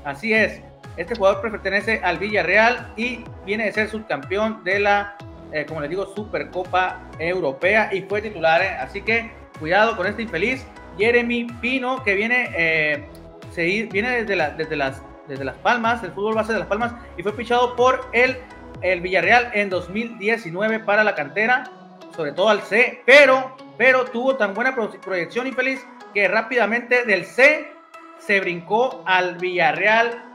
Así 0.05 0.33
es. 0.33 0.61
Este 0.97 1.15
jugador 1.15 1.41
pertenece 1.41 2.01
al 2.03 2.19
Villarreal 2.19 2.93
y 2.97 3.25
viene 3.45 3.65
de 3.65 3.73
ser 3.73 3.89
subcampeón 3.89 4.63
de 4.65 4.81
la, 4.81 5.17
eh, 5.53 5.65
como 5.67 5.81
les 5.81 5.91
digo, 5.91 6.07
Supercopa 6.15 7.01
Europea 7.19 7.91
y 7.93 8.03
fue 8.03 8.23
titular. 8.23 8.63
Eh. 8.63 8.69
Así 8.81 9.03
que 9.03 9.31
cuidado 9.59 9.97
con 9.97 10.07
este 10.07 10.23
infeliz. 10.23 10.67
Jeremy 10.97 11.47
Pino, 11.61 12.05
que 12.05 12.15
viene, 12.15 12.51
eh, 12.57 13.09
viene 13.57 14.23
desde, 14.23 14.37
la, 14.37 14.51
desde, 14.51 14.77
las, 14.77 15.03
desde 15.27 15.45
Las 15.45 15.57
Palmas, 15.57 16.05
el 16.05 16.13
fútbol 16.13 16.37
base 16.37 16.53
de 16.53 16.61
Las 16.61 16.69
Palmas, 16.69 16.95
y 17.17 17.23
fue 17.25 17.33
fichado 17.33 17.75
por 17.75 18.09
el 18.13 18.39
el 18.85 19.01
Villarreal 19.01 19.51
en 19.55 19.71
2019 19.71 20.81
para 20.81 21.03
la 21.03 21.15
cantera, 21.15 21.65
sobre 22.15 22.33
todo 22.33 22.51
al 22.51 22.61
C, 22.63 23.03
pero, 23.07 23.57
pero 23.79 24.05
tuvo 24.05 24.37
tan 24.37 24.55
buena 24.55 24.75
proyección 24.75 25.47
y 25.47 25.53
feliz 25.53 25.85
que 26.13 26.29
rápidamente 26.29 27.05
del 27.05 27.25
C 27.25 27.73
se 28.19 28.41
brincó 28.41 29.03
al 29.07 29.37
Villarreal 29.39 30.34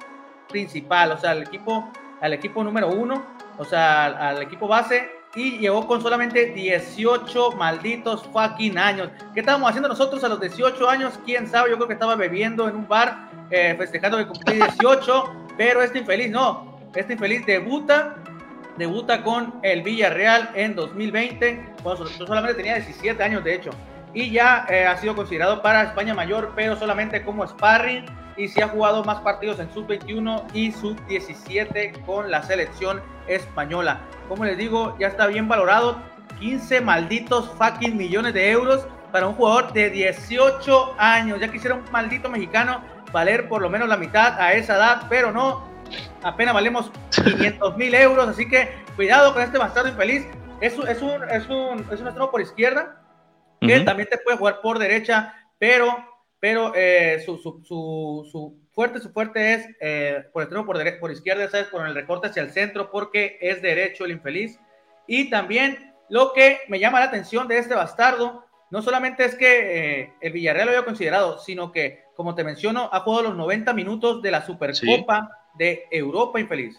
principal, 0.49 1.11
o 1.11 1.17
sea, 1.17 1.31
al 1.31 1.43
equipo, 1.43 1.91
al 2.21 2.33
equipo 2.33 2.63
número 2.63 2.89
uno, 2.89 3.23
o 3.57 3.65
sea, 3.65 4.05
al, 4.05 4.41
equipo 4.41 4.67
base 4.67 5.09
y 5.35 5.59
llegó 5.59 5.85
con 5.85 6.01
solamente 6.01 6.47
18 6.47 7.51
malditos 7.51 8.23
fucking 8.33 8.77
años. 8.77 9.09
¿Qué 9.33 9.41
estábamos 9.41 9.69
haciendo 9.69 9.87
nosotros 9.87 10.23
a 10.23 10.27
los 10.27 10.39
18 10.41 10.89
años? 10.89 11.19
¿Quién 11.23 11.47
sabe? 11.47 11.69
Yo 11.69 11.75
creo 11.75 11.87
que 11.87 11.93
estaba 11.93 12.15
bebiendo 12.15 12.67
en 12.67 12.75
un 12.75 12.87
bar, 12.87 13.29
eh, 13.51 13.75
festejando 13.77 14.17
que 14.17 14.27
cumplí 14.27 14.55
18, 14.55 15.23
pero 15.57 15.81
este 15.81 15.99
infeliz 15.99 16.31
no. 16.31 16.79
Este 16.95 17.13
infeliz 17.13 17.45
debuta 17.45 18.17
debuta 18.79 19.21
con 19.23 19.59
el 19.61 19.83
Villarreal 19.83 20.51
en 20.55 20.73
2020, 20.73 21.73
cuando 21.83 22.07
solamente 22.07 22.55
tenía 22.55 22.75
17 22.75 23.21
años 23.21 23.43
de 23.43 23.55
hecho, 23.55 23.71
y 24.13 24.31
ya 24.31 24.65
eh, 24.69 24.85
ha 24.85 24.97
sido 24.97 25.15
considerado 25.15 25.61
para 25.61 25.83
España 25.83 26.13
Mayor, 26.13 26.53
pero 26.55 26.77
solamente 26.77 27.21
como 27.21 27.45
sparring, 27.45 28.05
y 28.39 28.47
se 28.47 28.63
ha 28.63 28.69
jugado 28.69 29.03
más 29.03 29.19
partidos 29.19 29.59
en 29.59 29.71
sub-21 29.73 30.45
y 30.53 30.71
sub-17 30.71 32.05
con 32.05 32.31
la 32.31 32.41
selección 32.41 33.01
española. 33.27 33.99
Como 34.29 34.45
les 34.45 34.57
digo, 34.57 34.95
ya 34.97 35.07
está 35.07 35.27
bien 35.27 35.49
valorado, 35.49 36.01
15 36.39 36.79
malditos 36.79 37.51
fucking 37.57 37.97
millones 37.97 38.33
de 38.33 38.49
euros 38.49 38.87
para 39.11 39.27
un 39.27 39.33
jugador 39.33 39.73
de 39.73 39.89
18 39.89 40.95
años. 40.97 41.39
Ya 41.41 41.51
quisiera 41.51 41.75
un 41.75 41.83
maldito 41.91 42.29
mexicano 42.29 42.81
valer 43.11 43.49
por 43.49 43.61
lo 43.61 43.69
menos 43.69 43.89
la 43.89 43.97
mitad 43.97 44.39
a 44.39 44.53
esa 44.53 44.77
edad, 44.77 45.01
pero 45.09 45.33
no, 45.33 45.67
apenas 46.23 46.53
valemos 46.53 46.91
500 47.11 47.75
mil 47.75 47.93
euros, 47.93 48.25
así 48.25 48.47
que 48.47 48.69
cuidado 48.95 49.33
con 49.33 49.43
este 49.43 49.57
bastardo 49.57 49.89
infeliz. 49.89 50.25
Es 50.61 50.73
es 50.73 51.01
un, 51.01 51.23
es 51.29 51.49
un, 51.49 51.85
es 51.91 51.99
un 51.99 52.07
extremo 52.07 52.31
por 52.31 52.41
izquierda, 52.41 53.01
que 53.59 53.81
también 53.81 54.07
te 54.09 54.17
puede 54.17 54.37
jugar 54.37 54.61
por 54.61 54.79
derecha, 54.79 55.33
pero, 55.57 56.08
pero 56.39 56.73
eh, 56.75 57.21
su, 57.25 57.37
su, 57.37 57.61
su, 58.31 58.57
fuerte, 58.71 58.99
su 58.99 59.11
fuerte 59.11 59.53
es 59.53 59.67
eh, 59.81 60.23
por 60.31 60.43
extremo 60.43 60.65
por, 60.65 60.77
derecha, 60.77 60.99
por 60.99 61.11
izquierda, 61.11 61.49
¿sabes? 61.49 61.67
Por 61.67 61.85
el 61.85 61.95
recorte 61.95 62.27
hacia 62.27 62.43
el 62.43 62.51
centro, 62.51 62.91
porque 62.91 63.37
es 63.41 63.61
derecho 63.61 64.05
el 64.05 64.11
infeliz. 64.11 64.59
Y 65.07 65.29
también 65.29 65.93
lo 66.09 66.33
que 66.33 66.59
me 66.69 66.79
llama 66.79 66.99
la 66.99 67.05
atención 67.05 67.47
de 67.47 67.57
este 67.57 67.75
bastardo, 67.75 68.45
no 68.71 68.81
solamente 68.81 69.25
es 69.25 69.35
que 69.35 70.01
eh, 70.01 70.13
el 70.21 70.31
Villarreal 70.31 70.67
lo 70.67 70.71
había 70.71 70.85
considerado, 70.85 71.39
sino 71.39 71.71
que 71.71 72.09
como 72.19 72.35
te 72.35 72.43
menciono, 72.43 72.89
ha 72.91 72.99
jugado 72.99 73.29
los 73.29 73.37
90 73.37 73.73
minutos 73.73 74.21
de 74.21 74.29
la 74.29 74.45
Supercopa 74.45 75.29
de 75.57 75.87
Europa, 75.89 76.37
infeliz. 76.37 76.77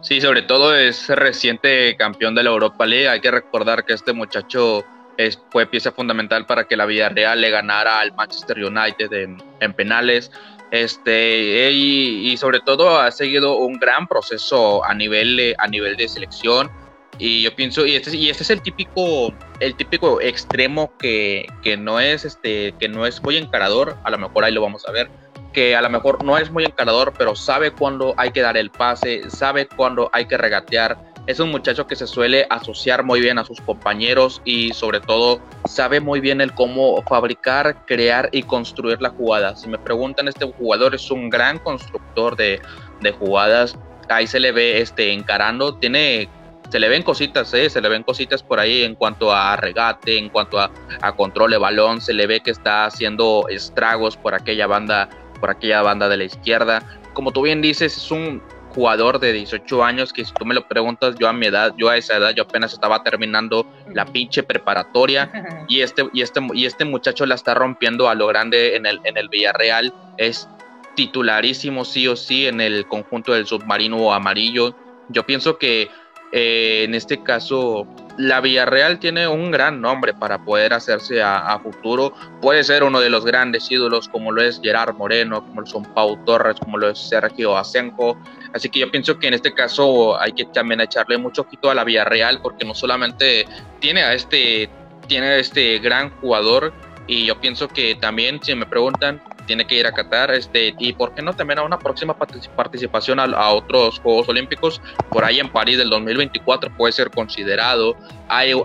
Sí, 0.00 0.20
sobre 0.20 0.42
todo 0.42 0.74
es 0.74 1.08
reciente 1.10 1.94
campeón 1.96 2.34
de 2.34 2.42
la 2.42 2.50
Europa 2.50 2.84
League. 2.84 3.08
Hay 3.08 3.20
que 3.20 3.30
recordar 3.30 3.84
que 3.84 3.92
este 3.92 4.12
muchacho 4.12 4.84
es, 5.16 5.38
fue 5.50 5.66
pieza 5.66 5.92
fundamental 5.92 6.46
para 6.46 6.64
que 6.64 6.76
la 6.76 6.86
Villarreal 6.86 7.40
le 7.40 7.50
ganara 7.50 8.00
al 8.00 8.12
Manchester 8.14 8.64
United 8.64 9.12
en, 9.12 9.72
penales. 9.74 10.30
Este, 10.70 11.70
y, 11.70 12.36
sobre 12.38 12.60
todo 12.60 12.98
ha 12.98 13.10
seguido 13.10 13.56
un 13.58 13.78
gran 13.78 14.06
proceso 14.08 14.84
a 14.84 14.94
nivel, 14.94 15.54
a 15.58 15.68
nivel 15.68 15.96
de 15.96 16.08
selección. 16.08 16.70
Y 17.18 17.42
yo 17.42 17.54
pienso, 17.54 17.84
y 17.84 17.94
este, 17.94 18.16
y 18.16 18.30
este 18.30 18.42
es 18.42 18.50
el 18.50 18.62
típico, 18.62 19.34
el 19.60 19.76
típico 19.76 20.20
extremo 20.20 20.96
que, 20.96 21.46
que, 21.62 21.76
no 21.76 22.00
es 22.00 22.24
este, 22.24 22.74
que 22.80 22.88
no 22.88 23.06
es 23.06 23.22
muy 23.22 23.36
encarador, 23.36 23.96
a 24.02 24.10
lo 24.10 24.18
mejor 24.18 24.44
ahí 24.44 24.52
lo 24.52 24.62
vamos 24.62 24.88
a 24.88 24.92
ver, 24.92 25.10
que 25.52 25.76
a 25.76 25.82
lo 25.82 25.90
mejor 25.90 26.24
no 26.24 26.38
es 26.38 26.50
muy 26.50 26.64
encarador, 26.64 27.12
pero 27.16 27.36
sabe 27.36 27.70
cuándo 27.70 28.14
hay 28.16 28.30
que 28.32 28.40
dar 28.40 28.56
el 28.56 28.70
pase, 28.70 29.28
sabe 29.30 29.66
cuándo 29.66 30.10
hay 30.12 30.26
que 30.26 30.36
regatear. 30.36 31.11
Es 31.26 31.38
un 31.38 31.50
muchacho 31.50 31.86
que 31.86 31.94
se 31.94 32.08
suele 32.08 32.46
asociar 32.50 33.04
muy 33.04 33.20
bien 33.20 33.38
a 33.38 33.44
sus 33.44 33.60
compañeros 33.60 34.42
y 34.44 34.72
sobre 34.72 34.98
todo 34.98 35.40
sabe 35.66 36.00
muy 36.00 36.20
bien 36.20 36.40
el 36.40 36.52
cómo 36.52 37.00
fabricar, 37.02 37.86
crear 37.86 38.28
y 38.32 38.42
construir 38.42 39.00
la 39.00 39.10
jugada. 39.10 39.54
Si 39.54 39.68
me 39.68 39.78
preguntan, 39.78 40.26
este 40.26 40.44
jugador 40.44 40.96
es 40.96 41.10
un 41.12 41.30
gran 41.30 41.60
constructor 41.60 42.36
de, 42.36 42.60
de 43.00 43.12
jugadas. 43.12 43.78
Ahí 44.08 44.26
se 44.26 44.40
le 44.40 44.50
ve 44.50 44.80
este, 44.80 45.12
encarando, 45.12 45.76
tiene 45.76 46.28
se 46.70 46.80
le 46.80 46.88
ven 46.88 47.02
cositas, 47.02 47.52
¿eh? 47.52 47.68
se 47.68 47.82
le 47.82 47.88
ven 47.90 48.02
cositas 48.02 48.42
por 48.42 48.58
ahí 48.58 48.82
en 48.82 48.94
cuanto 48.94 49.30
a 49.30 49.54
regate, 49.56 50.16
en 50.16 50.30
cuanto 50.30 50.58
a, 50.58 50.70
a, 51.02 51.12
control 51.14 51.50
de 51.50 51.58
balón, 51.58 52.00
se 52.00 52.14
le 52.14 52.26
ve 52.26 52.40
que 52.40 52.50
está 52.50 52.86
haciendo 52.86 53.44
estragos 53.50 54.16
por 54.16 54.34
aquella 54.34 54.66
banda 54.66 55.10
por 55.38 55.50
aquella 55.50 55.82
banda 55.82 56.08
de 56.08 56.16
la 56.16 56.24
izquierda. 56.24 56.82
Como 57.12 57.30
tú 57.30 57.42
bien 57.42 57.60
dices, 57.60 57.96
es 57.96 58.10
un 58.10 58.40
jugador 58.74 59.20
de 59.20 59.32
18 59.32 59.84
años 59.84 60.12
que 60.12 60.24
si 60.24 60.32
tú 60.32 60.44
me 60.44 60.54
lo 60.54 60.66
preguntas, 60.66 61.14
yo 61.18 61.28
a 61.28 61.32
mi 61.32 61.46
edad, 61.46 61.74
yo 61.76 61.88
a 61.88 61.96
esa 61.96 62.16
edad, 62.16 62.30
yo 62.34 62.44
apenas 62.44 62.72
estaba 62.72 63.02
terminando 63.02 63.66
la 63.92 64.04
pinche 64.04 64.42
preparatoria 64.42 65.30
y 65.68 65.80
este, 65.80 66.08
y 66.12 66.22
este, 66.22 66.40
y 66.54 66.66
este 66.66 66.84
muchacho 66.84 67.26
la 67.26 67.34
está 67.34 67.54
rompiendo 67.54 68.08
a 68.08 68.14
lo 68.14 68.26
grande 68.26 68.76
en 68.76 68.86
el, 68.86 69.00
en 69.04 69.16
el 69.16 69.28
Villarreal. 69.28 69.92
Es 70.16 70.48
titularísimo 70.94 71.84
sí 71.84 72.06
o 72.08 72.16
sí 72.16 72.46
en 72.46 72.60
el 72.60 72.86
conjunto 72.86 73.32
del 73.32 73.46
submarino 73.46 74.12
amarillo. 74.12 74.74
Yo 75.08 75.24
pienso 75.24 75.58
que 75.58 75.90
eh, 76.32 76.84
en 76.84 76.94
este 76.94 77.22
caso 77.22 77.86
la 78.18 78.40
Villarreal 78.40 78.98
tiene 78.98 79.26
un 79.26 79.50
gran 79.50 79.80
nombre 79.80 80.12
para 80.14 80.44
poder 80.44 80.72
hacerse 80.72 81.22
a, 81.22 81.58
futuro. 81.62 82.12
Puede 82.40 82.64
ser 82.64 82.82
uno 82.82 83.00
de 83.00 83.10
los 83.10 83.24
grandes 83.24 83.70
ídolos, 83.70 84.08
como 84.08 84.32
lo 84.32 84.42
es 84.42 84.60
Gerard 84.62 84.94
Moreno, 84.96 85.46
como 85.46 85.62
lo 85.62 85.66
son 85.66 85.84
Pau 85.94 86.22
Torres, 86.24 86.56
como 86.58 86.76
lo 86.78 86.90
es 86.90 86.98
Sergio 86.98 87.56
Asenjo. 87.56 88.18
Así 88.52 88.68
que 88.68 88.80
yo 88.80 88.90
pienso 88.90 89.18
que 89.18 89.28
en 89.28 89.34
este 89.34 89.54
caso 89.54 90.20
hay 90.20 90.32
que 90.32 90.44
también 90.46 90.80
echarle 90.80 91.16
mucho 91.16 91.42
ojito 91.42 91.70
a 91.70 91.74
la 91.74 91.84
Villarreal, 91.84 92.40
porque 92.42 92.64
no 92.64 92.74
solamente 92.74 93.46
tiene 93.80 94.02
a 94.02 94.12
este, 94.14 94.68
tiene 95.06 95.28
a 95.28 95.36
este 95.38 95.78
gran 95.78 96.10
jugador, 96.20 96.72
y 97.06 97.26
yo 97.26 97.40
pienso 97.40 97.68
que 97.68 97.94
también, 97.94 98.40
si 98.42 98.54
me 98.54 98.66
preguntan, 98.66 99.22
tiene 99.46 99.66
que 99.66 99.74
ir 99.76 99.86
a 99.86 99.92
Qatar, 99.92 100.30
este, 100.32 100.74
y 100.78 100.92
por 100.92 101.14
qué 101.14 101.22
no 101.22 101.34
también 101.34 101.58
a 101.58 101.62
una 101.62 101.78
próxima 101.78 102.16
participación 102.16 103.20
a, 103.20 103.50
otros 103.50 103.98
Juegos 104.00 104.28
Olímpicos, 104.28 104.80
por 105.10 105.24
ahí 105.24 105.40
en 105.40 105.48
París 105.48 105.78
del 105.78 105.90
2024 105.90 106.74
puede 106.76 106.92
ser 106.92 107.10
considerado, 107.10 107.96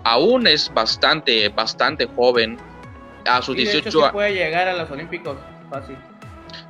aún 0.03 0.47
es 0.47 0.73
bastante, 0.73 1.49
bastante 1.49 2.05
joven, 2.15 2.57
a 3.25 3.41
sus 3.41 3.55
18 3.55 3.99
años. 3.99 4.11
puede 4.11 4.33
llegar 4.33 4.67
a 4.67 4.73
los 4.73 4.89
Olímpicos, 4.89 5.37
fácil. 5.69 5.97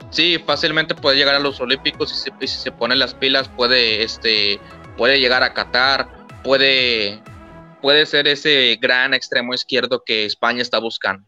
Sí, 0.10 0.42
fácilmente 0.44 0.96
puede 0.96 1.18
llegar 1.18 1.36
a 1.36 1.40
los 1.40 1.60
Olímpicos 1.60 2.12
y 2.12 2.48
si, 2.48 2.58
se 2.58 2.72
pone 2.72 2.96
las 2.96 3.14
pilas 3.14 3.50
puede, 3.50 4.04
este, 4.04 4.60
puede 4.96 5.20
llegar 5.20 5.44
a 5.44 5.54
Qatar, 5.54 6.08
puede, 6.44 7.22
puede 7.82 8.06
ser 8.06 8.28
ese 8.28 8.78
gran 8.82 9.14
extremo 9.14 9.54
izquierdo 9.54 10.04
que 10.06 10.26
España 10.26 10.62
está 10.62 10.80
buscando. 10.80 11.28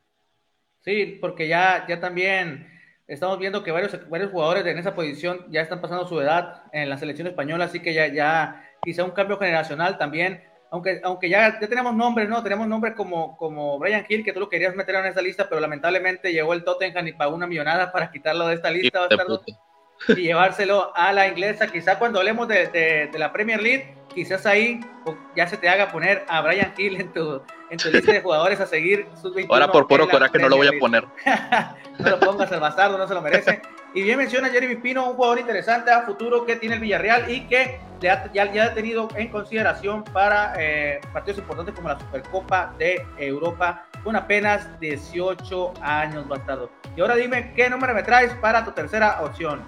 Sí, 0.82 1.18
porque 1.20 1.48
ya, 1.48 1.86
ya 1.88 2.00
también 2.00 2.68
estamos 3.08 3.38
viendo 3.40 3.64
que 3.64 3.72
varios, 3.72 4.10
varios 4.10 4.32
jugadores 4.32 4.66
en 4.66 4.78
esa 4.78 4.96
posición 4.96 5.46
ya 5.50 5.62
están 5.62 5.82
pasando 5.82 6.08
su 6.08 6.20
edad 6.22 6.64
en 6.72 6.90
la 6.90 6.98
selección 6.98 7.28
española, 7.28 7.66
así 7.66 7.82
que 7.82 7.94
ya, 7.94 8.08
ya 8.08 8.66
quizá 8.82 9.04
un 9.04 9.12
cambio 9.12 9.38
generacional 9.38 9.98
también, 9.98 10.44
aunque, 10.72 11.02
aunque 11.04 11.30
ya, 11.30 11.60
ya 11.60 11.68
tenemos 11.68 11.96
nombres, 11.96 12.30
¿no? 12.30 12.44
Tenemos 12.44 12.68
nombres 12.68 12.94
como, 12.94 13.36
como 13.38 13.80
Brian 13.80 14.06
Hill, 14.08 14.24
que 14.24 14.34
tú 14.34 14.40
lo 14.40 14.50
querías 14.50 14.76
meter 14.76 14.96
en 14.96 15.08
esa 15.08 15.22
lista, 15.22 15.50
pero 15.50 15.60
lamentablemente 15.60 16.32
llegó 16.32 16.54
el 16.54 16.64
Tottenham 16.64 17.08
y 17.08 17.14
pagó 17.14 17.36
una 17.36 17.48
millonada 17.48 17.92
para 17.92 18.12
quitarlo 18.12 18.48
de 18.48 18.56
esta 18.56 18.70
lista 18.70 19.08
y 20.10 20.16
llevárselo 20.16 20.96
a 20.96 21.12
la 21.12 21.28
inglesa. 21.28 21.68
Quizá 21.68 21.98
cuando 21.98 22.20
hablemos 22.20 22.48
de, 22.48 23.10
de 23.12 23.20
la 23.20 23.34
Premier 23.34 23.62
League 23.62 23.99
quizás 24.14 24.46
ahí 24.46 24.82
ya 25.36 25.48
se 25.48 25.58
te 25.58 25.70
haga 25.70 25.92
poner 25.92 26.26
a 26.28 26.42
Brian 26.42 26.74
Hill 26.78 27.00
en 27.00 27.12
tu, 27.12 27.42
en 27.70 27.78
tu 27.78 27.90
lista 27.90 28.12
de 28.12 28.22
jugadores 28.22 28.60
a 28.60 28.66
seguir. 28.66 29.08
Ahora 29.50 29.72
por 29.72 29.88
puro 29.88 30.08
coraje 30.10 30.38
no 30.40 30.50
lo 30.50 30.58
voy 30.58 30.68
a 30.68 30.80
poner. 30.80 31.06
no 32.00 32.10
lo 32.10 32.20
pongas 32.20 32.52
el 32.52 32.60
bastardo, 32.60 32.98
no 32.98 33.08
se 33.08 33.14
lo 33.14 33.22
merece. 33.22 33.62
Y 33.94 34.04
bien 34.04 34.18
menciona 34.20 34.50
Jeremy 34.50 34.76
Pino, 34.76 35.10
un 35.10 35.16
jugador 35.16 35.40
interesante 35.40 35.90
a 35.92 36.04
futuro 36.04 36.46
que 36.46 36.56
tiene 36.56 36.76
el 36.76 36.82
Villarreal 36.82 37.32
y 37.32 37.48
que 37.48 37.80
ya, 38.00 38.32
ya 38.32 38.64
ha 38.64 38.74
tenido 38.74 39.08
en 39.16 39.30
consideración 39.30 40.04
para 40.04 40.54
eh, 40.60 41.02
partidos 41.12 41.40
importantes 41.40 41.74
como 41.74 41.90
la 41.90 42.00
Supercopa 42.00 42.74
de 42.78 43.04
Europa 43.18 43.86
con 44.04 44.16
apenas 44.16 44.80
18 44.80 45.74
años, 45.82 46.28
bastardo. 46.28 46.70
Y 46.96 47.02
ahora 47.02 47.16
dime, 47.16 47.52
¿qué 47.56 47.70
número 47.70 47.94
me 47.96 48.04
traes 48.04 48.32
para 48.36 48.64
tu 48.64 48.72
tercera 48.72 49.22
opción? 49.22 49.62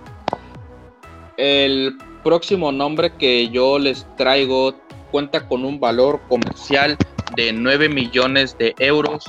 El 1.37 1.97
próximo 2.23 2.71
nombre 2.71 3.13
que 3.17 3.49
yo 3.49 3.79
les 3.79 4.05
traigo 4.17 4.75
cuenta 5.11 5.47
con 5.47 5.65
un 5.65 5.79
valor 5.79 6.21
comercial 6.29 6.97
de 7.35 7.53
9 7.53 7.89
millones 7.89 8.57
de 8.57 8.73
euros. 8.79 9.25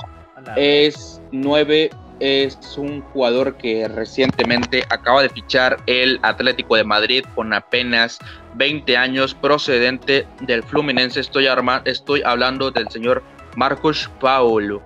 Es 0.55 1.21
9 1.31 1.89
es 2.19 2.77
un 2.77 3.01
jugador 3.01 3.57
que 3.57 3.87
recientemente 3.87 4.83
acaba 4.89 5.21
de 5.21 5.29
fichar 5.29 5.77
el 5.87 6.19
Atlético 6.21 6.75
de 6.75 6.83
Madrid 6.83 7.25
con 7.35 7.53
apenas 7.53 8.19
20 8.55 8.95
años 8.95 9.33
procedente 9.33 10.25
del 10.41 10.63
Fluminense. 10.63 11.19
Estoy, 11.19 11.47
estoy 11.85 12.21
hablando 12.23 12.71
del 12.71 12.87
señor 12.89 13.23
Marcos 13.55 14.09
Paulo. 14.19 14.81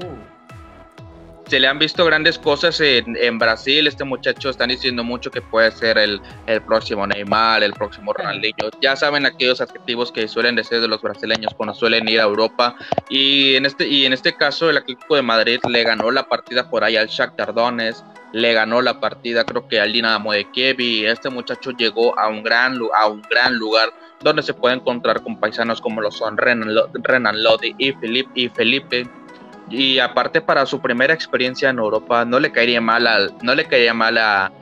Oh 0.00 0.27
se 1.48 1.58
le 1.58 1.66
han 1.66 1.78
visto 1.78 2.04
grandes 2.04 2.38
cosas 2.38 2.80
en, 2.80 3.38
Brasil. 3.38 3.86
Este 3.86 4.04
muchacho 4.04 4.50
están 4.50 4.68
diciendo 4.68 5.02
mucho 5.02 5.30
que 5.30 5.40
puede 5.40 5.70
ser 5.70 5.96
el, 5.96 6.20
próximo 6.66 7.06
Neymar, 7.06 7.62
el 7.62 7.72
próximo 7.72 8.12
Ronaldinho. 8.12 8.70
Ya 8.80 8.96
saben 8.96 9.24
aquellos 9.24 9.60
adjetivos 9.60 10.12
que 10.12 10.28
suelen 10.28 10.56
decir 10.56 10.80
de 10.80 10.88
los 10.88 11.00
brasileños 11.00 11.54
cuando 11.56 11.74
suelen 11.74 12.08
ir 12.08 12.20
a 12.20 12.24
Europa. 12.24 12.76
Y 13.08 13.54
en 13.54 13.66
este, 13.66 13.88
y 13.88 14.04
en 14.04 14.12
este 14.12 14.36
caso, 14.36 14.68
el 14.68 14.76
Atlético 14.76 15.16
de 15.16 15.22
Madrid 15.22 15.58
le 15.68 15.82
ganó 15.84 16.10
la 16.10 16.28
partida 16.28 16.68
por 16.68 16.84
ahí 16.84 16.96
al 16.96 17.08
Shakhtar 17.08 17.54
Donetsk. 17.54 18.04
Le 18.32 18.52
ganó 18.52 18.82
la 18.82 19.00
partida, 19.00 19.44
creo 19.44 19.66
que 19.68 19.80
al 19.80 19.92
Dinamo 19.92 20.32
de 20.32 20.50
Kiev. 20.50 20.80
Y 20.80 21.06
este 21.06 21.30
muchacho 21.30 21.70
llegó 21.70 22.18
a 22.18 22.28
un 22.28 22.42
gran, 22.42 22.78
a 22.94 23.06
un 23.06 23.22
gran 23.22 23.54
lugar 23.54 23.90
donde 24.20 24.42
se 24.42 24.52
puede 24.52 24.74
encontrar 24.74 25.22
con 25.22 25.38
paisanos 25.38 25.80
como 25.80 26.00
lo 26.00 26.10
son 26.10 26.36
Renan, 26.36 26.74
Renan 27.04 27.42
Lodi 27.42 27.74
y 27.78 27.92
Felipe, 27.92 28.30
y 28.34 28.48
Felipe 28.48 29.08
y 29.70 29.98
aparte 29.98 30.40
para 30.40 30.66
su 30.66 30.80
primera 30.80 31.12
experiencia 31.12 31.70
en 31.70 31.78
Europa 31.78 32.24
no 32.24 32.40
le 32.40 32.50
caería 32.50 32.80
mal 32.80 33.06
a, 33.06 33.18
no 33.42 33.54
le 33.54 33.64
caería 33.66 33.94
mal 33.94 34.18
a, 34.18 34.52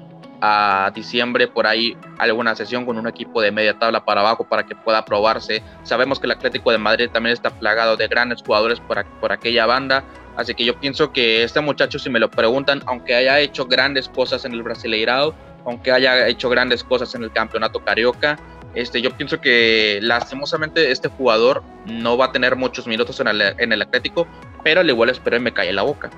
diciembre 0.95 1.49
por 1.49 1.67
ahí 1.67 1.97
alguna 2.19 2.55
sesión 2.55 2.87
con 2.87 2.97
un 2.99 3.09
equipo 3.09 3.41
de 3.41 3.51
media 3.51 3.77
tabla 3.77 4.05
para 4.05 4.21
abajo 4.21 4.45
para 4.45 4.65
que 4.65 4.77
pueda 4.77 5.05
probarse. 5.05 5.61
Sabemos 5.83 6.21
que 6.21 6.27
el 6.27 6.33
Atlético 6.33 6.71
de 6.71 6.79
Madrid 6.79 7.09
también 7.13 7.33
está 7.33 7.51
plagado 7.51 7.97
de 7.97 8.07
grandes 8.07 8.43
jugadores 8.43 8.79
por, 8.79 9.05
por 9.19 9.33
aquella 9.33 9.67
banda, 9.67 10.05
así 10.37 10.55
que 10.55 10.65
yo 10.65 10.79
pienso 10.79 11.13
que 11.13 11.43
este 11.43 11.61
muchacho 11.61 11.99
si 11.99 12.11
me 12.11 12.21
lo 12.21 12.31
preguntan, 12.31 12.81
aunque 12.87 13.17
haya 13.17 13.41
hecho 13.41 13.67
grandes 13.67 14.09
cosas 14.09 14.45
en 14.45 14.53
el 14.53 14.63
Brasileirado, 14.63 15.35
aunque 15.65 15.91
haya 15.91 16.29
hecho 16.29 16.49
grandes 16.49 16.85
cosas 16.85 17.13
en 17.17 17.25
el 17.25 17.33
Campeonato 17.33 17.81
Carioca, 17.81 18.39
este, 18.77 19.01
yo 19.01 19.11
pienso 19.17 19.41
que 19.41 19.99
lastimosamente 20.03 20.91
este 20.93 21.09
jugador 21.09 21.63
no 21.87 22.19
va 22.19 22.27
a 22.27 22.33
tener 22.33 22.57
muchos 22.57 22.87
minutos 22.87 23.19
en 23.21 23.29
el, 23.29 23.41
en 23.59 23.73
el 23.73 23.81
Atlético, 23.81 24.29
pero 24.67 24.81
al 24.81 24.91
igual 24.91 25.11
espero 25.11 25.37
y 25.37 25.41
me 25.41 25.53
cae 25.53 25.73
la 25.73 25.83
boca. 25.83 26.11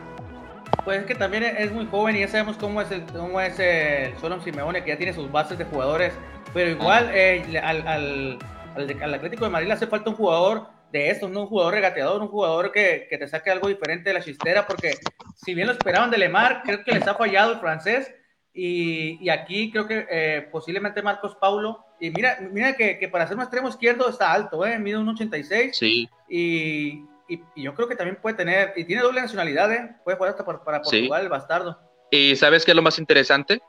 Pues 0.82 1.00
es 1.00 1.04
que 1.04 1.14
también 1.14 1.42
es 1.42 1.70
muy 1.70 1.84
joven 1.84 2.16
y 2.16 2.20
ya 2.20 2.28
sabemos 2.28 2.56
cómo 2.56 2.80
es 2.80 2.90
el, 2.90 3.04
cómo 3.04 3.38
es 3.42 3.58
el 3.58 4.16
Solon 4.16 4.42
Simeone, 4.42 4.82
que 4.82 4.88
ya 4.88 4.96
tiene 4.96 5.12
sus 5.12 5.30
bases 5.30 5.58
de 5.58 5.66
jugadores, 5.66 6.14
pero 6.54 6.70
igual 6.70 7.10
eh, 7.12 7.60
al, 7.62 7.86
al, 7.86 8.38
al, 8.74 9.14
Atlético 9.14 9.44
de 9.44 9.50
Madrid 9.50 9.66
le 9.66 9.74
hace 9.74 9.86
falta 9.86 10.08
un 10.08 10.16
jugador 10.16 10.66
de 10.90 11.10
estos, 11.10 11.30
no 11.30 11.42
un 11.42 11.48
jugador 11.48 11.74
regateador, 11.74 12.22
un 12.22 12.28
jugador 12.28 12.72
que, 12.72 13.06
que, 13.10 13.18
te 13.18 13.28
saque 13.28 13.50
algo 13.50 13.68
diferente 13.68 14.08
de 14.08 14.14
la 14.14 14.24
chistera, 14.24 14.66
porque 14.66 14.94
si 15.34 15.52
bien 15.52 15.66
lo 15.66 15.74
esperaban 15.74 16.10
de 16.10 16.16
Lemar, 16.16 16.62
creo 16.64 16.82
que 16.82 16.92
les 16.92 17.06
ha 17.06 17.16
fallado 17.16 17.52
el 17.52 17.58
francés, 17.58 18.10
y, 18.54 19.22
y 19.22 19.28
aquí 19.28 19.70
creo 19.70 19.86
que 19.86 20.06
eh, 20.10 20.48
posiblemente 20.50 21.02
Marcos 21.02 21.36
Paulo 21.38 21.84
y 22.00 22.10
mira, 22.12 22.38
mira 22.50 22.72
que, 22.72 22.98
que, 22.98 23.08
para 23.08 23.26
ser 23.26 23.36
un 23.36 23.42
extremo 23.42 23.68
izquierdo 23.68 24.08
está 24.08 24.32
alto, 24.32 24.64
¿eh? 24.64 24.78
mide 24.78 24.96
un 24.96 25.08
86. 25.10 25.76
Sí. 25.76 26.08
Y, 26.30 27.04
y, 27.28 27.42
yo 27.62 27.74
creo 27.74 27.88
que 27.88 27.96
también 27.96 28.18
puede 28.20 28.36
tener, 28.36 28.72
y 28.76 28.84
tiene 28.84 29.02
doble 29.02 29.20
nacionalidad, 29.20 29.72
¿eh? 29.72 29.96
puede 30.04 30.16
jugar 30.16 30.30
hasta 30.30 30.44
para, 30.44 30.82
Portugal, 30.82 31.22
el 31.22 31.28
bastardo. 31.28 31.78
Y 32.10 32.36
¿sabes 32.36 32.64
qué 32.64 32.72
es 32.72 32.76
lo 32.76 32.82
más 32.82 32.98
interesante? 32.98 33.60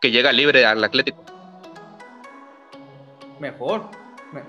Que 0.00 0.10
llega 0.10 0.32
libre 0.32 0.66
al 0.66 0.84
Atlético. 0.84 1.24
Mejor, 3.38 3.84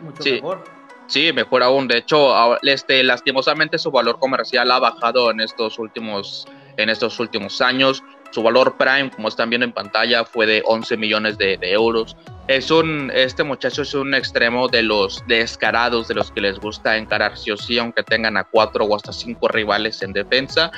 mucho 0.02 0.24
mejor. 0.24 0.64
Sí, 1.08 1.32
mejor 1.34 1.64
aún. 1.64 1.88
De 1.88 1.98
hecho, 1.98 2.58
este, 2.62 3.04
lastimosamente 3.04 3.78
su 3.78 3.92
valor 3.92 4.20
comercial 4.20 4.70
ha 4.72 4.80
bajado 4.80 5.32
en 5.32 5.42
estos 5.42 5.80
últimos, 5.80 6.48
en 6.78 6.90
estos 6.90 7.20
últimos 7.20 7.62
años. 7.62 8.04
Su 8.32 8.42
valor 8.42 8.78
prime, 8.78 9.12
como 9.12 9.28
están 9.28 9.50
viendo 9.50 9.66
en 9.66 9.74
pantalla, 9.74 10.24
fue 10.24 10.46
de 10.46 10.64
11 10.66 10.98
millones 10.98 11.38
de, 11.38 11.58
euros. 11.62 12.16
Es 12.48 12.72
un, 12.72 13.12
este 13.14 13.44
muchacho 13.44 13.82
es 13.82 13.94
un 13.94 14.14
extremo 14.14 14.68
de 14.68 14.84
los 14.84 15.24
descarados, 15.28 16.08
de 16.08 16.16
los 16.16 16.32
que 16.32 16.42
les 16.42 16.60
gusta 16.60 16.98
encarar 16.98 17.38
sí 17.38 17.52
o 17.52 17.58
sí, 17.58 17.78
aunque 17.78 18.04
tengan 18.04 18.38
a 18.38 18.44
cuatro 18.46 18.86
o 18.86 18.96
hasta 18.96 19.12
cinco 19.12 19.48
rivales 19.48 20.02
en 20.02 20.14
defensa. 20.14 20.72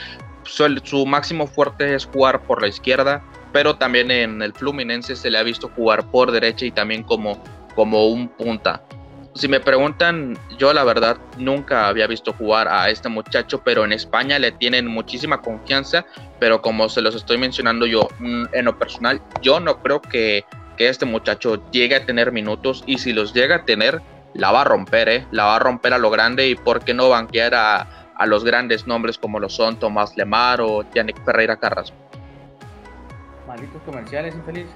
Su, 0.43 0.81
su 0.83 1.05
máximo 1.05 1.47
fuerte 1.47 1.93
es 1.95 2.05
jugar 2.05 2.41
por 2.43 2.61
la 2.61 2.67
izquierda, 2.67 3.23
pero 3.51 3.75
también 3.75 4.11
en 4.11 4.41
el 4.41 4.53
Fluminense 4.53 5.15
se 5.15 5.29
le 5.29 5.37
ha 5.37 5.43
visto 5.43 5.69
jugar 5.75 6.09
por 6.09 6.31
derecha 6.31 6.65
y 6.65 6.71
también 6.71 7.03
como, 7.03 7.41
como 7.75 8.07
un 8.07 8.27
punta 8.29 8.83
si 9.36 9.48
me 9.48 9.60
preguntan, 9.60 10.38
yo 10.58 10.74
la 10.74 10.84
verdad 10.84 11.17
nunca 11.38 11.88
había 11.88 12.08
visto 12.08 12.34
jugar 12.34 12.67
a 12.67 12.89
este 12.89 13.10
muchacho, 13.10 13.62
pero 13.63 13.84
en 13.84 13.91
España 13.91 14.38
le 14.38 14.52
tienen 14.52 14.88
muchísima 14.88 15.41
confianza, 15.41 16.06
pero 16.39 16.62
como 16.62 16.88
se 16.89 17.02
los 17.02 17.15
estoy 17.15 17.38
mencionando 17.38 17.86
yo 17.86 18.08
mm, 18.19 18.46
en 18.54 18.65
lo 18.65 18.78
personal, 18.78 19.22
yo 19.41 19.60
no 19.60 19.82
creo 19.82 20.02
que, 20.02 20.46
que 20.78 20.89
este 20.89 21.06
muchacho 21.06 21.63
llegue 21.72 21.96
a 21.96 22.06
tener 22.06 22.32
minutos 22.32 22.84
y 22.86 23.00
si 23.00 23.12
los 23.12 23.34
llega 23.34 23.58
a 23.58 23.65
tener, 23.65 24.02
la 24.36 24.52
va 24.52 24.62
a 24.62 24.65
romper, 24.65 25.10
¿eh? 25.10 25.28
la 25.32 25.46
va 25.46 25.56
a 25.56 25.60
romper 25.60 25.93
a 25.93 25.98
lo 25.98 26.10
grande 26.12 26.48
y 26.48 26.56
por 26.56 26.84
qué 26.84 26.93
no 26.93 27.10
banquear 27.10 27.56
a, 27.56 28.12
a 28.15 28.26
los 28.26 28.43
grandes 28.43 28.86
nombres 28.88 29.17
como 29.17 29.39
lo 29.39 29.50
son 29.50 29.78
Tomás 29.80 30.15
Lemar 30.15 30.62
o 30.62 30.84
Yannick 30.93 31.24
Ferreira 31.26 31.58
Carrasco. 31.58 32.02
Malditos 33.47 33.82
comerciales, 33.84 34.34
infeliz. 34.36 34.67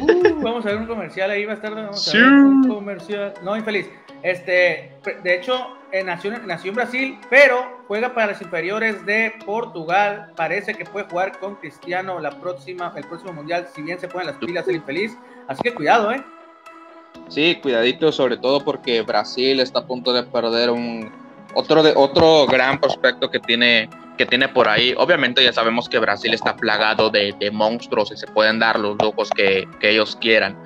Uh, 0.00 0.42
vamos 0.42 0.66
a 0.66 0.70
ver 0.70 0.78
un 0.78 0.86
comercial 0.86 1.30
ahí, 1.30 1.44
va 1.46 1.52
a 1.52 1.56
estar. 1.56 1.74
Vamos 1.74 2.08
a 2.08 2.16
ver 2.16 2.26
un 2.26 2.68
comercial. 2.68 3.34
No, 3.42 3.56
infeliz. 3.56 3.88
Este, 4.22 4.92
de 5.22 5.34
hecho, 5.34 5.76
nació, 6.04 6.38
nació 6.46 6.70
en 6.70 6.76
Brasil, 6.76 7.18
pero 7.30 7.82
juega 7.88 8.14
para 8.14 8.28
las 8.28 8.42
inferiores 8.42 9.04
de 9.06 9.32
Portugal. 9.44 10.30
Parece 10.36 10.74
que 10.74 10.84
puede 10.84 11.06
jugar 11.08 11.38
con 11.38 11.56
Cristiano 11.56 12.20
la 12.20 12.30
próxima, 12.30 12.92
el 12.96 13.04
próximo 13.04 13.32
mundial, 13.32 13.66
si 13.74 13.82
bien 13.82 13.98
se 13.98 14.08
ponen 14.08 14.28
las 14.28 14.36
pilas 14.36 14.68
el 14.68 14.76
infeliz. 14.76 15.16
Así 15.48 15.62
que 15.62 15.74
cuidado, 15.74 16.12
¿eh? 16.12 16.22
Sí, 17.28 17.58
cuidadito, 17.62 18.12
sobre 18.12 18.36
todo 18.36 18.62
porque 18.62 19.02
Brasil 19.02 19.58
está 19.60 19.80
a 19.80 19.86
punto 19.86 20.12
de 20.12 20.22
perder 20.22 20.70
un 20.70 21.10
otro, 21.54 21.82
de, 21.82 21.92
otro 21.94 22.46
gran 22.46 22.78
prospecto 22.80 23.30
que 23.30 23.40
tiene 23.40 23.88
que 24.16 24.26
tiene 24.26 24.48
por 24.48 24.68
ahí. 24.68 24.94
Obviamente 24.96 25.42
ya 25.42 25.52
sabemos 25.52 25.88
que 25.88 25.98
Brasil 25.98 26.34
está 26.34 26.56
plagado 26.56 27.10
de, 27.10 27.34
monstruos 27.52 28.12
y 28.12 28.16
se 28.16 28.26
pueden 28.26 28.58
dar 28.58 28.78
los 28.78 28.96
lujos 29.00 29.30
que, 29.30 29.66
ellos 29.80 30.16
quieran. 30.20 30.56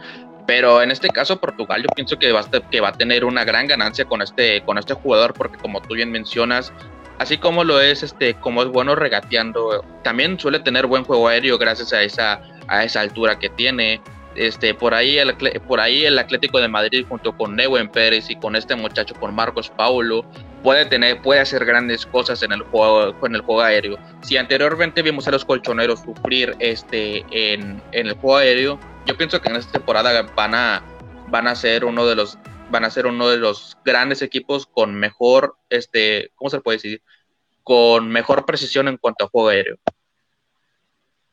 Pero 0.46 0.82
en 0.82 0.90
este 0.90 1.08
caso 1.08 1.38
Portugal 1.38 1.82
yo 1.82 1.88
pienso 1.94 2.18
que 2.18 2.30
va, 2.32 2.40
a, 2.40 2.70
que 2.70 2.80
va 2.80 2.88
a 2.88 2.92
tener 2.92 3.24
una 3.24 3.44
gran 3.44 3.66
ganancia 3.66 4.04
con 4.04 4.22
este, 4.22 4.62
con 4.62 4.78
este 4.78 4.94
jugador 4.94 5.34
porque 5.34 5.58
como 5.58 5.80
tú 5.80 5.94
bien 5.94 6.10
mencionas, 6.10 6.72
así 7.18 7.38
como 7.38 7.64
lo 7.64 7.80
es, 7.80 8.02
este, 8.02 8.34
como 8.34 8.62
es 8.62 8.68
bueno 8.68 8.94
regateando, 8.94 9.84
también 10.04 10.38
suele 10.38 10.60
tener 10.60 10.86
buen 10.86 11.04
juego 11.04 11.28
aéreo 11.28 11.58
gracias 11.58 11.92
a 11.92 12.02
esa, 12.02 12.40
a 12.68 12.84
esa 12.84 13.00
altura 13.00 13.38
que 13.38 13.48
tiene. 13.48 14.00
Este, 14.36 14.74
por 14.74 14.94
ahí 14.94 15.18
el, 15.18 15.34
por 15.66 15.80
ahí 15.80 16.04
el 16.04 16.18
Atlético 16.18 16.58
de 16.58 16.68
Madrid 16.68 17.04
junto 17.08 17.36
con 17.36 17.56
Neuen 17.56 17.88
Pérez 17.88 18.30
y 18.30 18.36
con 18.36 18.56
este 18.56 18.74
muchacho 18.74 19.14
con 19.14 19.34
Marcos 19.34 19.70
Paulo 19.70 20.24
puede 20.62 20.84
tener 20.86 21.22
puede 21.22 21.40
hacer 21.40 21.64
grandes 21.64 22.06
cosas 22.06 22.42
en 22.42 22.52
el 22.52 22.62
juego 22.62 23.18
con 23.18 23.34
el 23.34 23.40
juego 23.42 23.62
aéreo. 23.62 23.98
Si 24.22 24.36
anteriormente 24.36 25.02
vimos 25.02 25.26
a 25.28 25.30
los 25.30 25.44
colchoneros 25.44 26.00
sufrir 26.00 26.54
este 26.58 27.24
en, 27.30 27.82
en 27.92 28.06
el 28.06 28.14
juego 28.14 28.36
aéreo, 28.36 28.80
yo 29.06 29.16
pienso 29.16 29.40
que 29.40 29.48
en 29.48 29.56
esta 29.56 29.72
temporada 29.72 30.22
van 30.34 30.54
a 30.54 30.82
van 31.28 31.48
a 31.48 31.54
ser 31.54 31.84
uno 31.84 32.06
de 32.06 32.16
los 32.16 32.38
van 32.70 32.84
a 32.84 32.90
ser 32.90 33.06
uno 33.06 33.28
de 33.28 33.36
los 33.36 33.76
grandes 33.84 34.22
equipos 34.22 34.66
con 34.66 34.94
mejor 34.94 35.56
este, 35.70 36.30
¿cómo 36.34 36.50
se 36.50 36.60
puede 36.60 36.78
decir? 36.78 37.02
con 37.66 38.08
mejor 38.08 38.46
precisión 38.46 38.86
en 38.86 38.96
cuanto 38.96 39.24
a 39.24 39.28
juego 39.28 39.48
aéreo. 39.48 39.76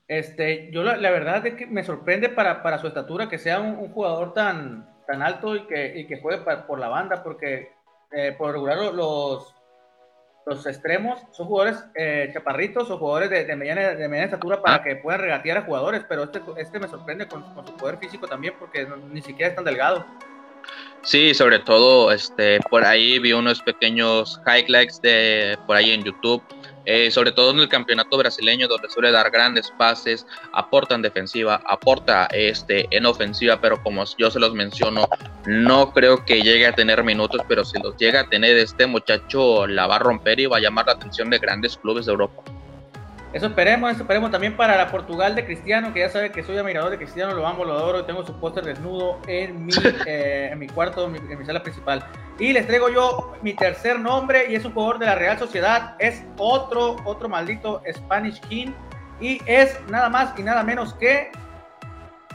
Este, 0.07 0.69
yo 0.71 0.83
la, 0.83 1.11
verdad 1.11 1.45
es 1.47 1.55
que 1.55 1.65
me 1.65 1.83
sorprende 1.83 2.29
para, 2.29 2.61
para 2.61 2.77
su 2.77 2.87
estatura 2.87 3.29
que 3.29 3.37
sea 3.37 3.59
un, 3.61 3.89
jugador 3.93 4.33
tan, 4.33 4.89
tan 5.07 5.21
alto 5.21 5.55
y 5.55 5.65
que, 5.65 5.97
y 5.97 6.07
que 6.07 6.19
juegue 6.19 6.43
por 6.67 6.79
la 6.79 6.89
banda, 6.89 7.23
porque 7.23 7.71
eh, 8.11 8.35
por 8.37 8.51
regular 8.51 8.77
los, 8.93 9.55
los 10.45 10.65
extremos 10.65 11.21
son 11.31 11.47
jugadores 11.47 11.83
eh, 11.95 12.29
chaparritos 12.33 12.91
o 12.91 12.97
jugadores 12.97 13.29
de, 13.29 13.45
de, 13.45 13.55
mediana, 13.55 13.81
de 13.89 14.07
mediana 14.07 14.25
estatura 14.25 14.61
para 14.61 14.75
ah. 14.75 14.83
que 14.83 14.97
puedan 14.97 15.21
regatear 15.21 15.59
a 15.59 15.61
jugadores, 15.61 16.03
pero 16.07 16.23
este, 16.23 16.41
este 16.57 16.79
me 16.79 16.87
sorprende 16.87 17.27
con, 17.27 17.41
con 17.53 17.65
su 17.65 17.75
poder 17.77 17.97
físico 17.97 18.27
también 18.27 18.55
porque 18.59 18.85
ni 19.09 19.21
siquiera 19.21 19.49
es 19.49 19.55
tan 19.55 19.65
delgado. 19.65 20.05
Sí, 21.01 21.33
sobre 21.33 21.59
todo 21.59 22.11
este, 22.11 22.59
por 22.69 22.85
ahí 22.85 23.19
vi 23.19 23.33
unos 23.33 23.61
pequeños 23.61 24.39
highlights 24.45 25.01
de 25.01 25.57
por 25.65 25.75
ahí 25.75 25.91
en 25.91 26.03
YouTube 26.03 26.41
eh, 26.85 27.11
sobre 27.11 27.31
todo 27.31 27.51
en 27.51 27.59
el 27.59 27.69
campeonato 27.69 28.17
brasileño 28.17 28.67
donde 28.67 28.89
suele 28.89 29.11
dar 29.11 29.31
grandes 29.31 29.71
pases, 29.77 30.25
aporta 30.51 30.95
en 30.95 31.01
defensiva, 31.01 31.61
aporta 31.65 32.27
este, 32.31 32.87
en 32.95 33.05
ofensiva, 33.05 33.59
pero 33.61 33.81
como 33.81 34.03
yo 34.17 34.29
se 34.31 34.39
los 34.39 34.53
menciono, 34.53 35.07
no 35.45 35.93
creo 35.93 36.25
que 36.25 36.41
llegue 36.41 36.67
a 36.67 36.73
tener 36.73 37.03
minutos, 37.03 37.41
pero 37.47 37.63
si 37.65 37.79
los 37.81 37.95
llega 37.97 38.21
a 38.21 38.29
tener 38.29 38.57
este 38.57 38.87
muchacho 38.87 39.67
la 39.67 39.87
va 39.87 39.97
a 39.97 39.99
romper 39.99 40.39
y 40.39 40.45
va 40.45 40.57
a 40.57 40.61
llamar 40.61 40.85
la 40.87 40.93
atención 40.93 41.29
de 41.29 41.39
grandes 41.39 41.77
clubes 41.77 42.05
de 42.05 42.11
Europa. 42.11 42.43
Eso 43.33 43.47
esperemos, 43.47 43.91
eso 43.91 44.03
esperemos 44.03 44.29
también 44.29 44.55
para 44.55 44.77
la 44.77 44.91
Portugal 44.91 45.33
de 45.33 45.43
Cristiano, 45.43 45.91
que 45.91 46.01
ya 46.01 46.09
sabe 46.09 46.31
que 46.31 46.43
soy 46.43 46.55
admirador 46.57 46.91
de 46.91 46.97
Cristiano, 46.97 47.33
lo 47.33 47.47
amo, 47.47 47.65
lo 47.65 47.73
adoro 47.73 48.01
y 48.01 48.03
tengo 48.03 48.23
su 48.23 48.39
póster 48.39 48.63
desnudo 48.63 49.17
en 49.27 49.65
mi, 49.65 49.73
eh, 50.05 50.49
en 50.51 50.59
mi 50.59 50.67
cuarto, 50.67 51.05
en 51.05 51.39
mi, 51.39 51.45
sala 51.45 51.63
principal. 51.63 52.05
Y 52.39 52.51
les 52.51 52.65
traigo 52.65 52.89
yo 52.89 53.35
mi 53.41 53.53
tercer 53.53 53.99
nombre 53.99 54.51
y 54.51 54.55
es 54.55 54.65
un 54.65 54.73
jugador 54.73 54.99
de 54.99 55.05
la 55.05 55.15
Real 55.15 55.37
Sociedad, 55.37 55.95
es 55.99 56.23
otro, 56.37 56.97
otro 57.05 57.29
maldito 57.29 57.81
Spanish 57.93 58.39
King. 58.41 58.71
Y 59.21 59.39
es 59.45 59.79
nada 59.89 60.09
más 60.09 60.37
y 60.37 60.43
nada 60.43 60.63
menos 60.63 60.93
que 60.95 61.31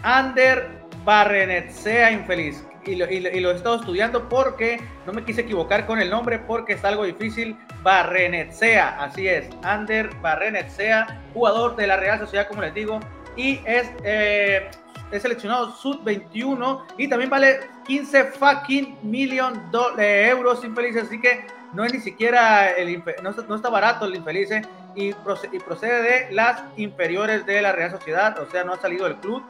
Ander 0.03 0.69
Barrenetsea 1.05 2.13
infeliz. 2.13 2.65
Y 2.87 2.97
lo, 2.97 3.07
he 3.07 3.55
estado 3.55 3.77
estudiando 3.77 4.29
porque 4.29 4.81
no 5.05 5.13
me 5.13 5.23
quise 5.25 5.43
equivocar 5.43 5.85
con 5.85 6.01
el 6.01 6.09
nombre 6.09 6.39
porque 6.39 6.75
es 6.75 6.85
algo 6.85 7.05
difícil. 7.05 7.57
Barrenetsea, 7.83 9.03
así 9.03 9.29
es, 9.29 9.49
Ander 9.63 10.11
Barrenetsea, 10.23 11.23
jugador 11.35 11.77
de 11.77 11.87
la 11.87 11.97
Real 11.97 12.19
Sociedad, 12.19 12.49
como 12.49 12.63
les 12.63 12.75
digo, 12.75 12.99
y 13.37 13.61
es, 13.65 13.91
eh, 14.03 14.69
es 15.11 15.23
seleccionado 15.23 15.75
Sud-21 15.77 16.83
y 16.99 17.09
también 17.09 17.31
vale 17.31 17.61
15 17.87 18.25
fucking 18.25 18.99
million 19.03 19.71
de 19.97 20.29
euros 20.29 20.65
infelices, 20.65 21.05
así 21.05 21.21
que 21.21 21.47
no 21.73 21.85
es 21.85 21.93
ni 21.93 22.01
siquiera, 22.01 22.71
el, 22.71 23.03
no, 23.23 23.31
está, 23.55 23.69
barato 23.69 24.07
el 24.07 24.15
infeliz 24.15 24.51
y 24.95 25.13
procede, 25.13 25.57
y 25.57 25.61
procede 25.61 26.03
de 26.03 26.35
las 26.35 26.63
inferiores 26.77 27.45
de 27.47 27.61
la 27.63 27.73
Real 27.73 27.91
Sociedad, 27.91 28.39
o 28.41 28.51
sea, 28.51 28.65
no 28.65 28.73
ha 28.73 28.79
salido 28.79 29.05
del 29.05 29.17
club 29.17 29.43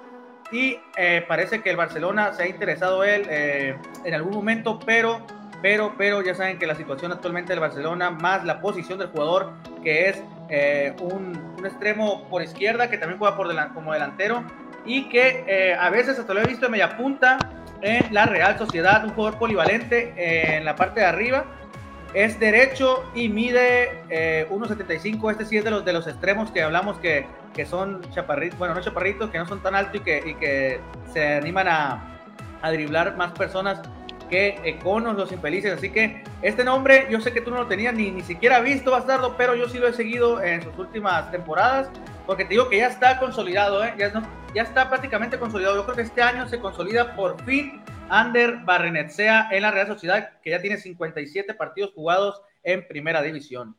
y 0.51 0.79
eh, 0.97 1.25
parece 1.27 1.61
que 1.61 1.71
el 1.71 1.77
Barcelona 1.77 2.33
se 2.33 2.44
ha 2.44 2.49
interesado 2.49 3.05
él 3.05 3.27
eh, 3.29 3.77
en 4.05 4.14
algún 4.14 4.33
momento, 4.33 4.79
pero, 4.85 5.21
pero, 5.61 5.94
pero 5.99 6.23
ya 6.23 6.35
saben 6.35 6.59
que 6.59 6.66
la 6.66 6.75
situación 6.75 7.12
actualmente 7.12 7.53
del 7.53 7.61
Barcelona, 7.61 8.11
más 8.11 8.44
la 8.44 8.61
posición 8.61 8.99
del 8.99 9.09
jugador, 9.09 9.53
que 9.83 10.09
es 10.09 10.23
eh, 10.49 10.97
un, 11.01 11.37
un, 11.59 11.66
extremo 11.66 12.27
por 12.29 12.42
izquierda, 12.42 12.88
que 12.88 12.97
también 12.97 13.18
juega 13.18 13.37
por 13.37 13.49
como 13.75 13.92
delantero, 13.92 14.42
y 14.88 15.09
que 15.09 15.77
a 15.79 15.90
veces 15.90 16.18
hasta 16.18 16.35
lo 16.35 16.40
he 16.40 16.46
visto 16.46 16.66
en 16.66 16.72
media 16.72 16.96
punta 16.96 17.38
en 17.81 18.12
la 18.12 18.27
Real 18.27 18.59
Sociedad, 18.59 19.05
un 19.05 19.11
jugador 19.11 19.38
polivalente 19.38 20.14
en 20.57 20.64
la 20.64 20.74
parte 20.74 21.01
de 21.01 21.07
arriba, 21.07 21.44
es 22.14 22.40
derecho 22.40 23.05
y 23.14 23.29
mide 23.29 24.46
1.75. 24.51 25.31
Este 25.31 25.44
sí 25.44 25.59
es 25.59 25.64
de 25.64 25.70
los, 25.70 25.85
de 25.85 25.92
los 25.92 26.07
extremos 26.07 26.51
que 26.51 26.62
hablamos 26.62 26.98
que 26.98 27.27
que 27.59 27.66
son 27.66 28.01
chaparritos, 28.12 28.57
bueno, 28.57 28.74
no 28.74 28.81
chaparritos, 28.81 29.31
que 29.31 29.38
no 29.38 29.44
son 29.44 29.61
tan 29.61 29.74
altos 29.74 29.96
y 29.96 30.05
que, 30.05 30.22
y 30.24 30.35
que 30.35 30.81
se 31.12 31.35
animan 31.35 31.66
a, 31.66 32.20
a 32.62 32.70
driblar 32.70 33.16
más 33.16 33.33
personas 33.33 33.81
que 34.31 34.61
Econos, 34.62 35.16
los 35.16 35.33
infelices. 35.33 35.72
Así 35.72 35.90
que 35.90 36.22
este 36.40 36.62
nombre, 36.62 37.09
yo 37.11 37.20
sé 37.20 37.33
que 37.33 37.40
tú 37.40 37.51
no 37.51 37.57
lo 37.57 37.66
tenías 37.66 37.94
ni, 37.94 38.12
ni 38.12 38.22
siquiera 38.22 38.61
visto, 38.61 38.92
Bastardo, 38.92 39.35
pero 39.37 39.57
yo 39.57 39.68
sí 39.68 39.79
lo 39.79 39.88
he 39.88 39.92
seguido 39.92 40.40
en 40.40 40.62
sus 40.62 40.79
últimas 40.79 41.33
temporadas, 41.33 41.88
porque 42.29 42.45
te 42.45 42.51
digo 42.51 42.69
que 42.69 42.77
ya 42.77 42.88
está 42.88 43.19
consolidado, 43.19 43.83
¿eh? 43.83 43.95
ya, 43.97 44.62
está 44.62 44.91
prácticamente 44.91 45.38
consolidado. 45.38 45.77
Yo 45.77 45.85
creo 45.85 45.97
que 45.97 46.03
este 46.03 46.21
año 46.21 46.47
se 46.47 46.61
consolida 46.61 47.17
por 47.17 47.43
fin 47.47 47.83
Ander 48.11 48.59
Barrenetsea 48.64 49.49
en 49.51 49.62
la 49.62 49.71
Real 49.71 49.87
Sociedad, 49.87 50.38
que 50.43 50.51
ya 50.51 50.61
tiene 50.61 50.77
57 50.77 51.55
partidos 51.55 51.93
jugados 51.95 52.43
en 52.62 52.87
Primera 52.87 53.23
División. 53.23 53.79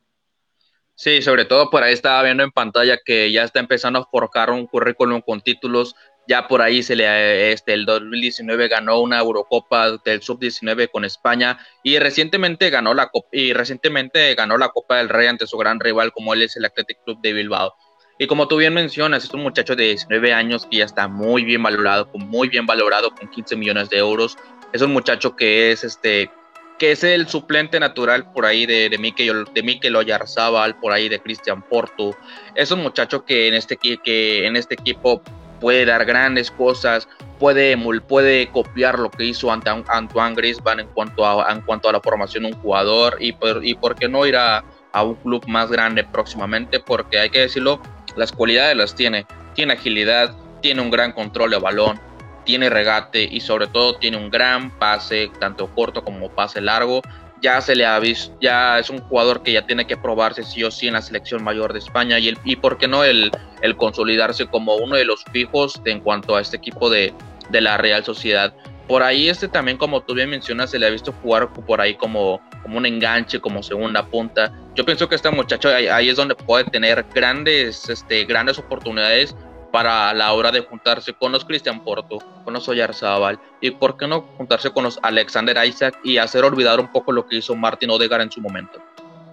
Sí, 0.95 1.21
sobre 1.21 1.45
todo 1.45 1.69
por 1.69 1.83
ahí 1.83 1.93
estaba 1.93 2.23
viendo 2.23 2.41
en 2.41 2.49
pantalla 2.49 2.97
que 3.05 3.31
ya 3.31 3.43
está 3.43 3.59
empezando 3.59 3.99
a 3.99 4.05
forjar 4.05 4.49
un 4.49 4.65
currículum 4.65 5.21
con 5.21 5.41
títulos. 5.41 5.95
Ya 6.27 6.47
por 6.47 6.63
ahí 6.63 6.81
se 6.81 6.95
le, 6.95 7.51
este, 7.51 7.73
el 7.73 7.85
2019 7.85 8.67
ganó 8.67 8.99
una 8.99 9.19
Eurocopa 9.19 9.91
del 10.03 10.23
Sub-19 10.23 10.89
con 10.89 11.05
España 11.05 11.59
y 11.83 11.99
recientemente 11.99 12.71
ganó 12.71 12.95
la 12.95 13.11
y 13.31 13.53
recientemente 13.53 14.33
ganó 14.33 14.57
la 14.57 14.69
Copa 14.69 14.97
del 14.97 15.09
Rey 15.09 15.27
ante 15.27 15.45
su 15.45 15.57
gran 15.57 15.79
rival 15.79 16.11
como 16.11 16.33
él 16.33 16.41
es 16.41 16.57
el 16.57 16.65
Athletic 16.65 17.03
Club 17.03 17.21
de 17.21 17.33
Bilbao. 17.33 17.75
Y 18.21 18.27
como 18.27 18.49
tú 18.49 18.57
bien 18.57 18.73
mencionas, 18.73 19.23
es 19.23 19.33
un 19.33 19.41
muchacho 19.41 19.77
de 19.77 19.85
19 19.85 20.33
años 20.33 20.67
que 20.69 20.77
ya 20.77 20.85
está 20.85 21.07
muy 21.07 21.45
bien 21.45 21.63
valorado, 21.63 22.09
muy 22.13 22.49
bien 22.49 22.65
valorado 22.65 23.11
con 23.15 23.29
15 23.29 23.55
millones 23.55 23.89
de 23.89 23.97
euros. 23.97 24.37
Es 24.73 24.81
un 24.81 24.91
muchacho 24.91 25.37
que 25.37 25.71
es 25.71 25.85
este 25.85 26.29
que 26.77 26.91
es 26.91 27.03
el 27.03 27.27
suplente 27.27 27.79
natural 27.79 28.31
por 28.31 28.45
ahí 28.45 28.65
de, 28.65 28.89
de 28.89 28.97
Mikel, 28.97 29.45
de 29.53 29.63
Mikel 29.63 29.95
Oyarzábal, 29.95 30.75
por 30.77 30.91
ahí 30.91 31.09
de 31.09 31.19
Cristian 31.19 31.61
Porto. 31.61 32.15
Es 32.55 32.71
un 32.71 32.81
muchacho 32.81 33.23
que 33.23 33.47
en 33.47 33.53
este, 33.53 33.77
que 33.77 34.45
en 34.45 34.55
este 34.55 34.75
equipo 34.75 35.21
puede 35.59 35.85
dar 35.85 36.05
grandes 36.05 36.51
cosas, 36.51 37.07
puede, 37.37 37.77
puede 38.01 38.47
copiar 38.47 38.97
lo 38.97 39.09
que 39.11 39.25
hizo 39.25 39.51
Antoine 39.51 40.35
Griezmann 40.35 40.79
en 40.79 40.87
cuanto 40.87 41.25
a, 41.25 41.51
en 41.51 41.61
cuanto 41.61 41.89
a 41.89 41.93
la 41.93 41.99
formación 42.01 42.43
de 42.43 42.51
un 42.53 42.61
jugador 42.61 43.17
y 43.19 43.33
por, 43.33 43.63
y 43.65 43.75
por 43.75 43.95
qué 43.95 44.07
no 44.07 44.25
ir 44.25 44.37
a, 44.37 44.63
a 44.91 45.03
un 45.03 45.15
club 45.15 45.45
más 45.47 45.69
grande 45.69 46.03
próximamente, 46.05 46.79
porque 46.79 47.19
hay 47.19 47.29
que 47.29 47.39
decirlo, 47.39 47.81
las 48.15 48.31
cualidades 48.31 48.75
las 48.75 48.95
tiene. 48.95 49.25
Tiene 49.53 49.73
agilidad, 49.73 50.35
tiene 50.61 50.81
un 50.81 50.91
gran 50.91 51.11
control 51.11 51.51
de 51.51 51.57
balón, 51.57 51.99
tiene 52.45 52.69
regate 52.69 53.27
y 53.29 53.41
sobre 53.41 53.67
todo 53.67 53.95
tiene 53.95 54.17
un 54.17 54.29
gran 54.29 54.71
pase, 54.77 55.29
tanto 55.39 55.67
corto 55.67 56.03
como 56.03 56.29
pase 56.29 56.61
largo. 56.61 57.01
Ya 57.41 57.61
se 57.61 57.75
le 57.75 57.85
ha 57.85 57.97
visto, 57.99 58.35
ya 58.41 58.79
es 58.79 58.89
un 58.89 58.99
jugador 58.99 59.43
que 59.43 59.53
ya 59.53 59.65
tiene 59.65 59.87
que 59.87 59.95
probarse 59.95 60.43
sí 60.43 60.63
o 60.63 60.71
sí 60.71 60.87
en 60.87 60.93
la 60.93 61.01
selección 61.01 61.43
mayor 61.43 61.71
de 61.71 61.79
España 61.79 62.19
y, 62.19 62.27
el, 62.27 62.37
y 62.43 62.57
por 62.57 62.77
qué 62.77 62.87
no 62.87 63.03
el, 63.03 63.31
consolidarse 63.77 64.47
como 64.47 64.75
uno 64.75 64.95
de 64.95 65.05
los 65.05 65.23
fijos 65.25 65.81
en 65.85 66.01
cuanto 66.01 66.35
a 66.35 66.41
este 66.41 66.57
equipo 66.57 66.89
de, 66.89 67.13
de 67.49 67.61
la 67.61 67.77
Real 67.77 68.03
Sociedad. 68.03 68.53
Por 68.87 69.03
ahí 69.03 69.29
este 69.29 69.47
también, 69.47 69.77
como 69.77 70.01
tú 70.01 70.15
bien 70.15 70.29
mencionas, 70.29 70.71
se 70.71 70.79
le 70.79 70.87
ha 70.87 70.89
visto 70.89 71.13
jugar 71.21 71.53
por 71.53 71.79
ahí 71.79 71.93
como, 71.95 72.41
como 72.61 72.77
un 72.77 72.85
enganche, 72.85 73.39
como 73.39 73.63
segunda 73.63 74.05
punta. 74.05 74.53
Yo 74.75 74.85
pienso 74.85 75.07
que 75.07 75.15
este 75.15 75.29
muchacho 75.29 75.69
ahí, 75.69 76.09
es 76.09 76.15
donde 76.15 76.35
puede 76.35 76.65
tener 76.65 77.05
grandes, 77.13 77.89
este, 77.89 78.25
grandes 78.25 78.59
oportunidades 78.59 79.35
para 79.71 80.13
la 80.13 80.33
hora 80.33 80.51
de 80.51 80.61
juntarse 80.61 81.13
con 81.13 81.31
los 81.31 81.45
Cristian 81.45 81.83
Porto, 81.83 82.19
con 82.43 82.53
los 82.53 82.67
Oyarzábal 82.67 83.39
y 83.61 83.71
por 83.71 83.97
qué 83.97 84.07
no 84.07 84.21
juntarse 84.37 84.71
con 84.71 84.83
los 84.83 84.99
Alexander 85.03 85.57
Isaac 85.65 85.99
y 86.03 86.17
hacer 86.17 86.43
olvidar 86.43 86.79
un 86.79 86.91
poco 86.91 87.11
lo 87.11 87.27
que 87.27 87.37
hizo 87.37 87.55
Martin 87.55 87.89
Odegaard 87.91 88.21
en 88.21 88.31
su 88.31 88.41
momento. 88.41 88.81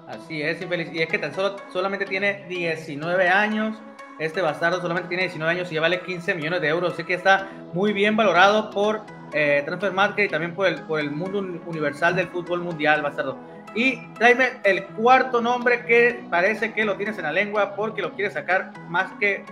Así 0.06 0.42
es, 0.42 0.60
infeliz. 0.62 0.88
Y 0.92 1.02
es 1.02 1.08
que 1.08 1.18
tan 1.18 1.34
solo, 1.34 1.56
solamente 1.72 2.04
tiene 2.04 2.44
19 2.48 3.28
años. 3.28 3.76
Este 4.18 4.40
bastardo 4.40 4.80
solamente 4.80 5.08
tiene 5.08 5.24
19 5.24 5.52
años 5.52 5.70
y 5.70 5.74
ya 5.74 5.80
vale 5.80 6.00
15 6.00 6.34
millones 6.34 6.60
de 6.60 6.68
euros. 6.68 6.92
Así 6.94 7.04
que 7.04 7.14
está 7.14 7.48
muy 7.74 7.92
bien 7.92 8.16
valorado 8.16 8.70
por 8.70 9.02
eh, 9.32 9.62
Transfer 9.64 9.92
Market 9.92 10.26
y 10.26 10.28
también 10.28 10.54
por 10.54 10.66
el, 10.66 10.82
por 10.82 11.00
el 11.00 11.10
mundo 11.10 11.38
universal 11.66 12.16
del 12.16 12.28
fútbol 12.28 12.60
mundial, 12.60 13.02
bastardo. 13.02 13.38
Y 13.74 14.06
tráeme 14.14 14.60
el 14.64 14.84
cuarto 14.84 15.40
nombre 15.40 15.84
que 15.84 16.24
parece 16.30 16.72
que 16.72 16.84
lo 16.84 16.96
tienes 16.96 17.18
en 17.18 17.24
la 17.24 17.32
lengua 17.32 17.74
porque 17.74 18.00
lo 18.00 18.12
quieres 18.12 18.32
sacar 18.32 18.72
más 18.88 19.12
que 19.20 19.44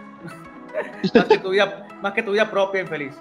más, 1.15 1.25
que 1.27 1.39
tu 1.39 1.51
vida, 1.51 1.87
más 2.01 2.13
que 2.13 2.23
tu 2.23 2.33
vida 2.33 2.51
propia, 2.51 2.81
infeliz. 2.81 3.15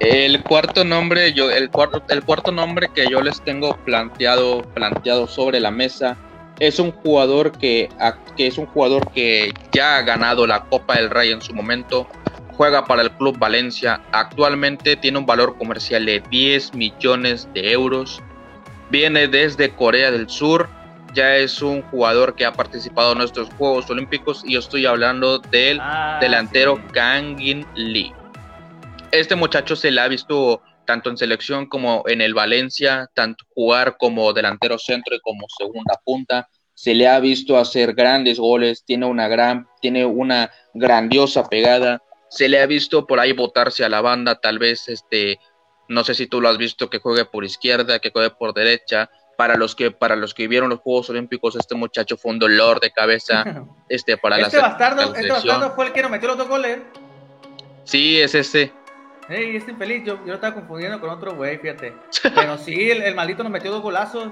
El 0.00 0.42
cuarto 0.42 0.84
nombre, 0.84 1.32
yo, 1.32 1.50
el 1.50 1.70
cuarto, 1.70 2.02
el 2.08 2.24
cuarto 2.24 2.50
nombre 2.50 2.88
que 2.92 3.08
yo 3.08 3.20
les 3.20 3.40
tengo 3.42 3.76
planteado, 3.84 4.62
planteado 4.74 5.28
sobre 5.28 5.60
la 5.60 5.70
mesa 5.70 6.16
es 6.58 6.78
un 6.78 6.92
jugador 6.92 7.52
que, 7.52 7.88
que 8.36 8.48
es 8.48 8.58
un 8.58 8.66
jugador 8.66 9.10
que 9.12 9.52
ya 9.72 9.96
ha 9.96 10.02
ganado 10.02 10.46
la 10.46 10.64
Copa 10.64 10.96
del 10.96 11.10
Rey 11.10 11.30
en 11.30 11.40
su 11.40 11.54
momento, 11.54 12.06
juega 12.56 12.84
para 12.84 13.02
el 13.02 13.10
Club 13.12 13.38
Valencia, 13.38 14.00
actualmente 14.12 14.96
tiene 14.96 15.18
un 15.18 15.26
valor 15.26 15.56
comercial 15.58 16.06
de 16.06 16.20
10 16.30 16.74
millones 16.74 17.48
de 17.54 17.72
euros, 17.72 18.22
viene 18.90 19.28
desde 19.28 19.70
Corea 19.70 20.10
del 20.10 20.28
Sur, 20.28 20.68
ya 21.14 21.36
es 21.36 21.60
un 21.60 21.82
jugador 21.82 22.34
que 22.34 22.44
ha 22.44 22.52
participado 22.52 23.12
en 23.12 23.18
nuestros 23.18 23.48
Juegos 23.58 23.88
Olímpicos 23.90 24.42
y 24.46 24.54
yo 24.54 24.60
estoy 24.60 24.86
hablando 24.86 25.38
del 25.38 25.78
ah, 25.80 26.18
delantero 26.20 26.80
Kangin 26.92 27.66
Lee. 27.74 28.12
Este 29.10 29.36
muchacho 29.36 29.76
se 29.76 29.90
le 29.90 30.00
ha 30.00 30.08
visto 30.08 30.62
tanto 30.86 31.10
en 31.10 31.18
selección 31.18 31.66
como 31.66 32.02
en 32.06 32.20
el 32.20 32.34
Valencia, 32.34 33.10
tanto 33.14 33.44
jugar 33.54 33.96
como 33.98 34.32
delantero 34.32 34.78
centro 34.78 35.14
y 35.14 35.20
como 35.20 35.46
segunda 35.56 36.00
punta. 36.04 36.48
Se 36.74 36.94
le 36.94 37.06
ha 37.08 37.20
visto 37.20 37.58
hacer 37.58 37.94
grandes 37.94 38.38
goles, 38.38 38.82
tiene 38.84 39.06
una 39.06 39.28
gran, 39.28 39.68
tiene 39.80 40.04
una 40.04 40.50
grandiosa 40.74 41.48
pegada. 41.48 42.02
Se 42.32 42.48
le 42.48 42.60
ha 42.60 42.66
visto 42.66 43.06
por 43.06 43.20
ahí 43.20 43.32
botarse 43.32 43.84
a 43.84 43.88
la 43.88 44.00
banda, 44.00 44.40
tal 44.40 44.58
vez 44.58 44.88
este, 44.88 45.38
no 45.88 46.02
sé 46.02 46.14
si 46.14 46.26
tú 46.26 46.40
lo 46.40 46.48
has 46.48 46.56
visto 46.56 46.88
que 46.88 46.98
juegue 46.98 47.24
por 47.26 47.44
izquierda, 47.44 47.98
que 47.98 48.10
juegue 48.10 48.30
por 48.30 48.54
derecha, 48.54 49.10
para 49.36 49.56
los 49.56 49.74
que 49.74 49.90
para 49.90 50.16
los 50.16 50.34
que 50.34 50.48
vieron 50.48 50.70
los 50.70 50.80
Juegos 50.80 51.10
Olímpicos 51.10 51.56
este 51.56 51.74
muchacho 51.74 52.16
fue 52.16 52.32
un 52.32 52.38
dolor 52.38 52.80
de 52.80 52.90
cabeza 52.90 53.44
este 53.88 54.16
para 54.16 54.38
este 54.38 54.58
bastardo, 54.58 55.14
este 55.14 55.30
bastardo 55.30 55.74
fue 55.74 55.86
el 55.86 55.92
que 55.92 56.02
nos 56.02 56.10
metió 56.10 56.28
los 56.28 56.36
dos 56.36 56.48
goles 56.48 56.80
sí 57.84 58.20
es 58.20 58.34
ese 58.34 58.72
Hey, 59.28 59.52
este 59.54 59.70
infeliz, 59.70 60.04
yo, 60.04 60.18
yo 60.18 60.26
lo 60.26 60.34
estaba 60.34 60.54
confundiendo 60.54 61.00
con 61.00 61.08
otro 61.08 61.34
güey, 61.36 61.56
fíjate. 61.56 61.94
Pero 62.34 62.58
sí, 62.58 62.90
el, 62.90 63.14
maldito 63.14 63.42
nos 63.42 63.52
metió 63.52 63.70
dos 63.70 63.80
golazos. 63.80 64.30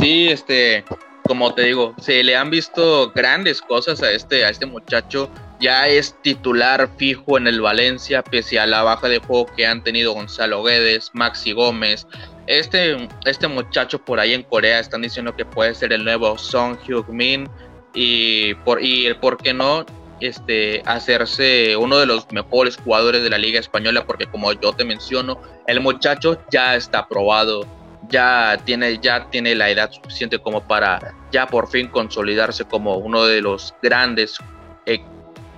Sí, 0.00 0.28
este, 0.30 0.82
como 1.22 1.54
te 1.54 1.62
digo, 1.62 1.94
se 1.98 2.24
le 2.24 2.36
han 2.36 2.48
visto 2.48 3.12
grandes 3.14 3.60
cosas 3.60 4.02
a 4.02 4.10
este, 4.10 4.44
a 4.44 4.48
este 4.48 4.64
muchacho. 4.64 5.30
Ya 5.62 5.86
es 5.86 6.20
titular 6.22 6.90
fijo 6.98 7.38
en 7.38 7.46
el 7.46 7.60
Valencia, 7.60 8.22
pese 8.22 8.58
a 8.58 8.66
la 8.66 8.82
baja 8.82 9.08
de 9.08 9.20
juego 9.20 9.46
que 9.46 9.64
han 9.64 9.84
tenido 9.84 10.12
Gonzalo 10.12 10.64
Guedes, 10.64 11.10
Maxi 11.14 11.52
Gómez, 11.52 12.04
este, 12.48 13.08
este 13.24 13.46
muchacho 13.46 14.04
por 14.04 14.18
ahí 14.18 14.34
en 14.34 14.42
Corea 14.42 14.80
están 14.80 15.02
diciendo 15.02 15.36
que 15.36 15.44
puede 15.44 15.74
ser 15.74 15.92
el 15.92 16.04
nuevo 16.04 16.36
Song 16.36 16.76
Hyuk-min 16.84 17.48
y 17.94 18.54
por, 18.54 18.82
y 18.82 19.14
por 19.14 19.36
qué 19.36 19.54
no 19.54 19.86
este, 20.20 20.82
hacerse 20.84 21.76
uno 21.76 21.98
de 21.98 22.06
los 22.06 22.30
mejores 22.32 22.76
jugadores 22.76 23.22
de 23.22 23.30
la 23.30 23.38
Liga 23.38 23.60
Española 23.60 24.04
porque 24.04 24.26
como 24.26 24.52
yo 24.52 24.72
te 24.72 24.84
menciono, 24.84 25.40
el 25.68 25.80
muchacho 25.80 26.42
ya 26.50 26.74
está 26.74 27.00
aprobado, 27.00 27.64
ya 28.08 28.58
tiene, 28.64 28.98
ya 28.98 29.30
tiene 29.30 29.54
la 29.54 29.70
edad 29.70 29.92
suficiente 29.92 30.40
como 30.40 30.66
para 30.66 31.14
ya 31.30 31.46
por 31.46 31.68
fin 31.68 31.86
consolidarse 31.86 32.64
como 32.64 32.96
uno 32.96 33.24
de 33.24 33.40
los 33.40 33.72
grandes, 33.80 34.38
eh, 34.86 35.00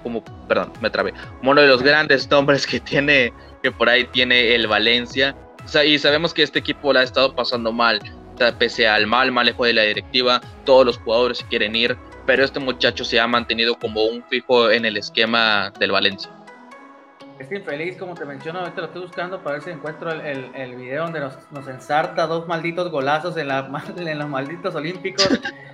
como, 0.05 0.23
perdón, 0.47 0.73
me 0.81 0.91
trabé, 0.91 1.13
uno 1.43 1.61
de 1.61 1.67
los 1.67 1.83
grandes 1.83 2.31
nombres 2.31 2.65
que 2.65 2.79
tiene, 2.79 3.33
que 3.63 3.73
por 3.73 3.89
ahí 3.89 4.05
tiene 4.05 4.55
el 4.55 4.69
Valencia. 4.69 5.35
Y 5.85 5.99
sabemos 5.99 6.33
que 6.33 6.45
este 6.45 6.61
equipo 6.61 6.93
la 6.93 7.01
ha 7.01 7.03
estado 7.03 7.35
pasando 7.35 7.73
mal, 7.73 8.01
pese 8.59 8.87
al 8.87 9.09
mal 9.09 9.33
manejo 9.33 9.65
de 9.65 9.73
la 9.73 9.83
directiva, 9.83 10.41
todos 10.65 10.87
los 10.87 10.99
jugadores 10.99 11.45
quieren 11.51 11.75
ir, 11.75 11.97
pero 12.27 12.45
este 12.45 12.61
muchacho 12.61 13.05
se 13.05 13.19
ha 13.19 13.27
mantenido 13.27 13.75
como 13.77 14.05
un 14.05 14.23
fijo 14.25 14.71
en 14.71 14.85
el 14.85 14.97
esquema 14.97 15.73
del 15.81 15.91
Valencia. 15.91 16.31
Estoy 17.39 17.59
infeliz, 17.59 17.97
como 17.97 18.15
te 18.15 18.25
menciono, 18.25 18.61
ahorita 18.61 18.81
lo 18.81 18.87
estoy 18.87 19.03
buscando 19.03 19.43
para 19.43 19.55
ver 19.55 19.65
si 19.65 19.71
encuentro 19.71 20.13
el, 20.13 20.51
el, 20.55 20.77
video 20.77 21.03
donde 21.03 21.19
nos, 21.19 21.37
nos, 21.51 21.67
ensarta 21.67 22.29
dos 22.29 22.47
malditos 22.47 22.93
golazos 22.93 23.37
en, 23.37 23.49
la, 23.49 23.69
en 23.97 24.19
los 24.19 24.29
malditos 24.29 24.75
olímpicos, 24.77 25.29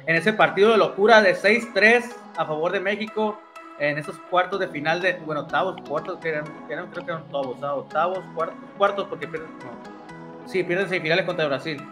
en 0.06 0.16
ese 0.16 0.32
partido 0.32 0.70
de 0.70 0.78
locura 0.78 1.20
de 1.20 1.36
6-3 1.36 2.04
a 2.38 2.46
favor 2.46 2.72
de 2.72 2.80
México, 2.80 3.38
en 3.80 3.98
esos 3.98 4.16
cuartos 4.30 4.60
de 4.60 4.68
final 4.68 5.00
de, 5.00 5.14
bueno, 5.24 5.42
octavos, 5.42 5.76
cuartos, 5.88 6.18
que 6.18 6.28
eran, 6.28 6.44
creo 6.68 6.90
que 6.90 7.00
eran 7.00 7.22
octavos, 7.22 7.62
octavos, 7.62 8.18
cuartos, 8.34 8.56
cuartos, 8.76 9.08
porque 9.08 9.26
pierden, 9.26 9.50
no, 9.58 10.48
sí, 10.48 10.62
pierden 10.62 10.88
semifinales 10.88 11.24
contra 11.24 11.46
Brasil. 11.48 11.82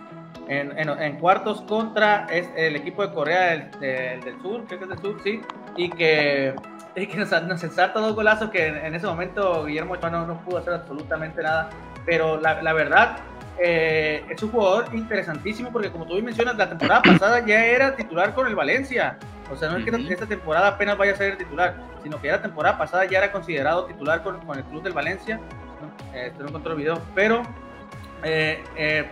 En, 0.48 0.78
en, 0.78 0.88
en, 0.88 1.16
cuartos 1.18 1.62
contra 1.62 2.26
es 2.30 2.48
el 2.56 2.76
equipo 2.76 3.06
de 3.06 3.12
Corea 3.12 3.70
del, 3.80 4.20
del, 4.20 4.40
Sur, 4.40 4.64
creo 4.66 4.78
que 4.78 4.84
es 4.84 4.90
del 4.90 4.98
Sur, 4.98 5.20
sí, 5.22 5.40
y 5.76 5.90
que, 5.90 6.54
y 6.94 7.06
que 7.06 7.16
nos, 7.16 7.30
nos 7.42 7.62
ensarta 7.64 8.00
dos 8.00 8.14
golazos 8.14 8.50
que 8.50 8.66
en, 8.66 8.94
ese 8.94 9.06
momento 9.06 9.64
Guillermo 9.64 9.94
Ochoa 9.94 10.10
no, 10.10 10.26
no, 10.26 10.40
pudo 10.40 10.58
hacer 10.58 10.74
absolutamente 10.74 11.42
nada, 11.42 11.70
pero 12.06 12.40
la, 12.40 12.62
la 12.62 12.72
verdad 12.72 13.18
eh, 13.58 14.24
es 14.30 14.42
un 14.42 14.50
jugador 14.50 14.86
interesantísimo 14.94 15.72
porque 15.72 15.90
como 15.90 16.06
tú 16.06 16.14
bien 16.14 16.24
mencionas, 16.24 16.56
la 16.56 16.68
temporada 16.68 17.02
pasada 17.02 17.44
ya 17.44 17.64
era 17.64 17.96
titular 17.96 18.34
con 18.34 18.46
el 18.46 18.54
Valencia. 18.54 19.18
O 19.50 19.56
sea, 19.56 19.70
no 19.70 19.78
es 19.78 19.84
que 19.84 20.12
esta, 20.12 20.26
temporada 20.26 20.68
apenas 20.68 20.98
vaya 20.98 21.12
a 21.12 21.16
ser 21.16 21.38
titular, 21.38 21.76
sino 22.02 22.20
que 22.20 22.28
ya 22.28 22.36
la 22.36 22.42
temporada 22.42 22.78
pasada 22.78 23.06
ya 23.06 23.18
era 23.18 23.32
considerado 23.32 23.86
titular 23.86 24.22
con, 24.22 24.38
con 24.40 24.58
el 24.58 24.64
club 24.64 24.82
del 24.82 24.92
Valencia. 24.92 25.40
Eh, 26.14 26.32
no 26.38 26.48
encontré 26.48 26.72
el 26.72 26.78
video, 26.78 27.02
pero 27.14 27.42
eh, 28.24 28.62
eh, 28.76 29.06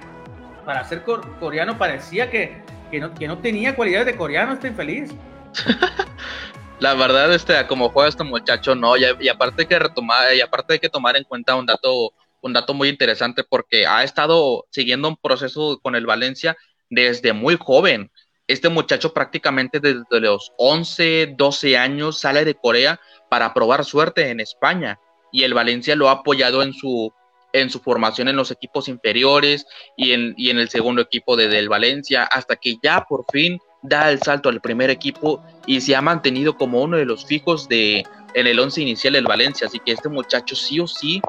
para 0.65 0.85
ser 0.85 1.05
coreano 1.41 1.79
parecía 1.79 2.31
que, 2.31 2.63
que, 2.91 3.01
no, 3.01 3.15
que 3.15 3.29
no 3.29 3.39
tenía 3.39 3.75
cualidades 3.75 4.07
de 4.07 4.17
coreano, 4.17 4.53
está 4.53 4.69
infeliz. 4.69 5.15
La 6.81 6.93
verdad, 6.93 7.33
este, 7.33 7.67
como 7.67 7.89
juega 7.89 8.11
este 8.11 8.25
muchacho, 8.25 8.75
no, 8.75 8.97
y, 8.97 9.05
y 9.21 9.29
aparte 9.29 9.63
hay 9.63 9.69
que 9.69 9.79
retomar, 9.79 10.35
y 10.35 10.43
aparte 10.43 10.75
hay 10.75 10.79
que 10.79 10.91
tomar 10.91 11.17
en 11.17 11.25
cuenta 11.25 11.55
un 11.55 11.65
dato 11.65 12.13
un 12.47 12.53
dato 12.53 12.75
muy 12.75 12.89
interesante 12.89 13.45
porque 13.45 13.87
ha 13.87 14.03
estado 14.05 14.67
siguiendo 14.71 15.09
un 15.09 15.17
proceso 15.17 15.79
con 15.83 15.95
el 15.97 16.07
Valencia 16.07 16.57
desde 16.89 17.33
muy 17.33 17.57
joven. 17.61 18.11
Este 18.49 18.69
muchacho 18.69 19.13
prácticamente 19.13 19.81
desde 19.81 20.21
los 20.21 20.53
11, 20.59 21.35
12 21.37 21.77
años 21.77 22.19
sale 22.19 22.45
de 22.45 22.55
Corea 22.55 23.01
para 23.29 23.53
probar 23.53 23.85
suerte 23.85 24.31
en 24.31 24.41
España. 24.41 25.01
Y 25.33 25.43
el 25.43 25.55
Valencia 25.55 25.97
lo 25.97 26.09
ha 26.09 26.13
apoyado 26.13 26.63
en 26.63 26.73
su, 26.73 27.13
en 27.53 27.71
su 27.71 27.81
formación 27.81 28.29
en 28.29 28.37
los 28.37 28.51
equipos 28.51 28.89
inferiores 28.89 29.67
y 29.97 30.13
en, 30.13 30.35
y 30.37 30.51
en 30.51 30.59
el 30.59 30.69
segundo 30.69 31.03
equipo 31.03 31.37
de, 31.37 31.49
del 31.49 31.69
Valencia 31.69 32.23
hasta 32.25 32.57
que 32.57 32.77
ya 32.83 33.05
por 33.09 33.25
fin 33.33 33.59
da 33.83 34.11
el 34.11 34.21
salto 34.21 34.49
al 34.49 34.61
primer 34.61 34.91
equipo 34.91 35.43
y 35.67 35.81
se 35.81 35.97
ha 35.97 36.03
mantenido 36.03 36.57
como 36.57 36.83
uno 36.83 36.97
de 36.97 37.05
los 37.05 37.27
fijos 37.27 37.69
de 37.69 38.05
en 38.35 38.47
el 38.47 38.59
once 38.59 38.83
inicial 38.83 39.15
del 39.15 39.25
Valencia, 39.25 39.67
así 39.67 39.81
que 39.81 39.93
este 39.93 40.11
muchacho 40.11 40.55
sí 40.55 40.79
o 40.79 40.87
sí 40.87 41.23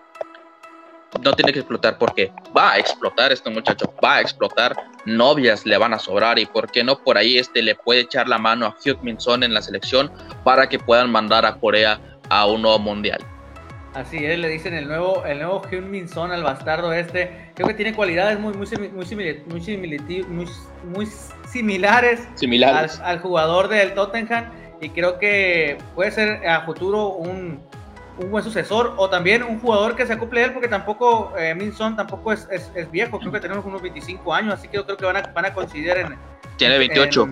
no 1.24 1.34
tiene 1.34 1.54
que 1.54 1.60
explotar 1.60 1.98
porque 1.98 2.32
va 2.56 2.74
a 2.74 2.80
explotar 2.80 3.32
este 3.32 3.50
muchacho, 3.50 3.94
va 4.04 4.16
a 4.16 4.22
explotar, 4.22 4.76
novias 5.06 5.66
le 5.66 5.78
van 5.78 5.94
a 5.94 6.00
sobrar 6.00 6.38
y 6.40 6.46
por 6.46 6.70
qué 6.72 6.84
no 6.84 6.98
por 6.98 7.18
ahí 7.18 7.38
este 7.38 7.62
le 7.62 7.76
puede 7.76 8.02
echar 8.02 8.28
la 8.28 8.38
mano 8.38 8.66
a 8.66 8.76
Hugh 8.86 9.00
Minson 9.02 9.44
en 9.44 9.54
la 9.54 9.62
selección 9.62 10.12
para 10.44 10.68
que 10.68 10.80
puedan 10.80 11.12
mandar 11.12 11.46
a 11.46 11.56
Corea 11.56 12.00
a 12.30 12.46
un 12.46 12.62
nuevo 12.62 12.80
mundial. 12.80 13.20
Así 13.98 14.24
es, 14.24 14.38
le 14.38 14.48
dicen 14.50 14.76
el 14.76 14.88
nuevo, 14.88 15.26
el 15.26 15.40
nuevo 15.40 15.64
Hyun 15.72 16.08
Son 16.08 16.32
al 16.32 16.44
bastardo 16.44 16.94
este. 16.94 17.52
Creo 17.56 17.68
que 17.68 17.74
tiene 17.74 17.96
cualidades 17.96 18.40
muy, 18.40 18.54
muy, 18.54 18.68
muy, 18.68 18.90
muy, 18.90 20.48
muy 20.84 21.08
similares, 21.48 22.28
similares. 22.36 23.00
Al, 23.00 23.20
jugador 23.20 23.70
del 23.70 23.96
Tottenham. 23.96 24.52
Y 24.82 24.90
creo 24.90 25.18
que 25.18 25.80
puede 25.96 26.12
ser 26.12 26.48
a 26.48 26.62
futuro 26.64 27.08
un, 27.08 27.60
un 28.20 28.32
buen 28.32 28.44
sucesor 28.44 28.94
o 28.98 29.10
también 29.10 29.44
un 29.44 29.60
jugador 29.60 29.96
que 29.96 30.06
se 30.06 30.14
acople 30.14 30.42
a 30.42 30.46
él, 30.46 30.54
porque 30.54 30.68
tampoco 30.68 31.34
eh, 31.38 31.54
Minson 31.56 31.96
tampoco 31.96 32.32
es, 32.32 32.48
es, 32.52 32.72
es, 32.76 32.90
viejo, 32.90 33.20
creo 33.20 33.32
que 33.32 33.40
tenemos 33.40 33.66
unos 33.66 33.82
25 33.82 34.34
años, 34.34 34.54
así 34.56 34.68
que 34.68 34.78
yo 34.78 34.86
creo 34.86 34.98
que 34.98 35.06
van 35.06 35.18
a, 35.18 35.22
van 35.22 35.46
a 35.46 35.54
coincidir 35.54 35.98
en. 35.98 36.18
Tiene 36.58 36.78
28. 36.80 37.28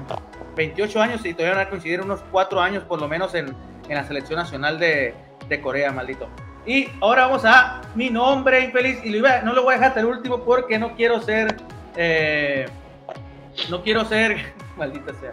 28 0.56 1.02
años 1.02 1.26
y 1.26 1.34
todavía 1.34 1.58
van 1.58 1.68
a 1.68 1.70
coincidir 1.70 2.02
unos 2.02 2.22
4 2.32 2.62
años 2.62 2.84
por 2.84 3.02
lo 3.02 3.08
menos 3.08 3.34
en, 3.34 3.56
en 3.90 3.96
la 3.96 4.04
selección 4.06 4.38
nacional 4.38 4.80
de, 4.80 5.14
de 5.50 5.62
Corea, 5.62 5.92
maldito. 5.92 6.30
Y 6.66 6.88
ahora 7.00 7.28
vamos 7.28 7.46
a 7.46 7.82
mi 7.94 8.10
nombre 8.10 8.62
infeliz. 8.62 9.00
Y 9.04 9.12
lo 9.12 9.28
no 9.44 9.54
lo 9.54 9.64
voy 9.64 9.74
a 9.74 9.78
dejar 9.78 9.90
hasta 9.90 10.00
el 10.00 10.08
último 10.08 10.44
porque 10.44 10.80
no 10.80 10.96
quiero 10.96 11.22
ser. 11.22 11.58
Eh, 11.96 12.66
no 13.70 13.84
quiero 13.84 14.04
ser. 14.06 14.54
Maldita 14.78 15.14
sea. 15.14 15.32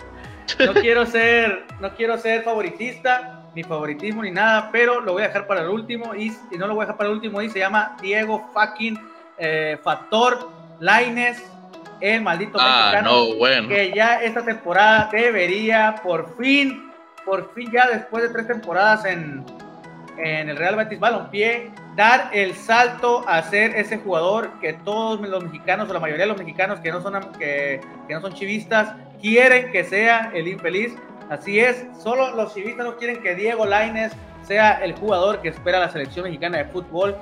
No 0.66 0.74
quiero 0.74 1.06
ser. 1.06 1.64
No 1.80 1.94
quiero 1.94 2.18
ser 2.18 2.42
favoritista, 2.42 3.41
ni 3.54 3.62
favoritismo, 3.62 4.22
ni 4.22 4.30
nada. 4.30 4.70
Pero 4.72 5.00
lo 5.00 5.12
voy 5.12 5.22
a 5.22 5.28
dejar 5.28 5.46
para 5.46 5.62
el 5.62 5.68
último. 5.68 6.14
Y, 6.14 6.32
no 6.58 6.66
lo 6.66 6.74
voy 6.74 6.82
a 6.82 6.86
dejar 6.86 6.96
para 6.96 7.10
el 7.10 7.16
último. 7.16 7.40
Y 7.42 7.50
se 7.50 7.58
llama 7.58 7.96
Diego 8.00 8.50
fucking 8.52 8.98
eh, 9.38 9.78
Factor 9.82 10.50
Laines. 10.80 11.42
El 12.00 12.22
maldito 12.22 12.58
ah, 12.60 12.90
mexicano. 12.92 13.34
bueno. 13.38 13.68
Que 13.68 13.92
ya 13.94 14.22
esta 14.22 14.44
temporada 14.44 15.08
debería 15.12 15.96
por 16.02 16.36
fin. 16.36 16.90
Por 17.24 17.54
fin 17.54 17.70
ya 17.70 17.88
después 17.88 18.24
de 18.24 18.30
tres 18.30 18.48
temporadas 18.48 19.04
en, 19.04 19.44
en 20.18 20.48
el 20.48 20.56
Real 20.56 20.76
Betis 20.76 20.98
Balompié, 20.98 21.70
dar 21.96 22.30
el 22.32 22.54
salto 22.54 23.24
a 23.28 23.42
ser 23.42 23.76
ese 23.76 23.98
jugador 23.98 24.50
que 24.60 24.72
todos 24.72 25.20
los 25.20 25.44
mexicanos 25.44 25.88
o 25.88 25.92
la 25.92 26.00
mayoría 26.00 26.24
de 26.24 26.28
los 26.28 26.38
mexicanos 26.38 26.80
que 26.80 26.90
no 26.90 27.02
son, 27.02 27.20
que, 27.38 27.80
no 28.08 28.20
son 28.20 28.32
chivistas 28.34 28.94
quieren 29.20 29.70
que 29.72 29.84
sea 29.84 30.30
el 30.34 30.48
infeliz. 30.48 30.94
Así 31.32 31.60
es, 31.60 31.86
solo 31.98 32.36
los 32.36 32.52
chivistas 32.52 32.84
no 32.84 32.96
quieren 32.98 33.22
que 33.22 33.34
Diego 33.34 33.64
Laines 33.64 34.12
sea 34.42 34.84
el 34.84 34.92
jugador 34.92 35.40
que 35.40 35.48
espera 35.48 35.80
la 35.80 35.88
selección 35.88 36.26
mexicana 36.26 36.58
de 36.58 36.66
fútbol. 36.66 37.16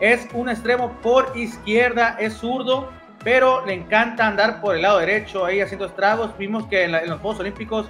Es 0.00 0.28
un 0.34 0.50
extremo 0.50 0.92
por 1.00 1.32
izquierda, 1.34 2.14
es 2.20 2.34
zurdo, 2.34 2.90
pero 3.24 3.64
le 3.64 3.72
encanta 3.72 4.26
andar 4.26 4.60
por 4.60 4.76
el 4.76 4.82
lado 4.82 4.98
derecho 4.98 5.46
ahí 5.46 5.62
haciendo 5.62 5.86
estragos. 5.86 6.36
Vimos 6.36 6.66
que 6.66 6.84
en, 6.84 6.92
los 6.92 7.18
Juegos 7.20 7.40
Olímpicos 7.40 7.86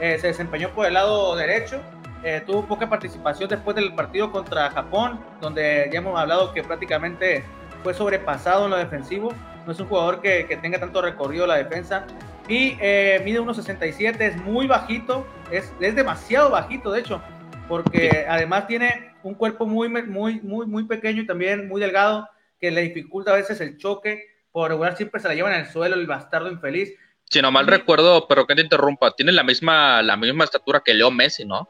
eh, 0.00 0.18
se 0.18 0.26
desempeñó 0.26 0.70
por 0.70 0.86
el 0.86 0.94
lado 0.94 1.36
derecho 1.36 1.80
eh, 2.24 2.42
tuvo 2.44 2.64
poca 2.66 2.88
participación 2.88 3.48
después 3.48 3.76
del 3.76 3.94
partido 3.94 4.32
contra 4.32 4.70
Japón, 4.70 5.20
donde 5.40 5.88
ya 5.92 5.98
hemos 5.98 6.18
hablado 6.18 6.52
que 6.52 6.64
prácticamente 6.64 7.44
fue 7.84 7.94
sobrepasado 7.94 8.64
en 8.64 8.70
lo 8.72 8.76
defensivo. 8.76 9.32
No 9.66 9.72
es 9.72 9.78
un 9.78 9.86
jugador 9.86 10.20
que, 10.20 10.46
que 10.46 10.56
tenga 10.56 10.80
tanto 10.80 11.00
recorrido 11.00 11.46
la 11.46 11.56
defensa. 11.56 12.06
Y 12.48 12.76
eh, 12.80 13.20
mide 13.24 13.40
1,67, 13.40 14.20
es 14.20 14.36
muy 14.36 14.66
bajito, 14.66 15.26
es, 15.50 15.72
es, 15.80 15.94
demasiado 15.94 16.50
bajito 16.50 16.90
de 16.90 17.00
hecho, 17.00 17.22
porque 17.68 18.26
además 18.28 18.66
tiene 18.66 19.12
un 19.22 19.34
cuerpo 19.34 19.66
muy, 19.66 19.88
muy, 19.88 20.40
muy, 20.40 20.66
muy 20.66 20.84
pequeño 20.84 21.22
y 21.22 21.26
también 21.26 21.68
muy 21.68 21.80
delgado, 21.80 22.28
que 22.60 22.70
le 22.70 22.82
dificulta 22.82 23.32
a 23.32 23.36
veces 23.36 23.60
el 23.60 23.78
choque. 23.78 24.26
Por 24.50 24.70
regular 24.70 24.96
siempre 24.96 25.20
se 25.20 25.28
la 25.28 25.34
lleva 25.34 25.54
en 25.54 25.60
el 25.60 25.70
suelo 25.70 25.94
el 25.94 26.06
bastardo 26.06 26.50
infeliz. 26.50 26.92
Si 27.24 27.40
no 27.40 27.50
mal 27.50 27.66
recuerdo, 27.66 28.28
pero 28.28 28.46
que 28.46 28.54
te 28.54 28.62
interrumpa, 28.62 29.12
tiene 29.12 29.32
la 29.32 29.42
misma, 29.42 30.02
la 30.02 30.16
misma 30.16 30.44
estatura 30.44 30.82
que 30.84 30.92
Leo 30.92 31.10
Messi, 31.10 31.46
¿no? 31.46 31.68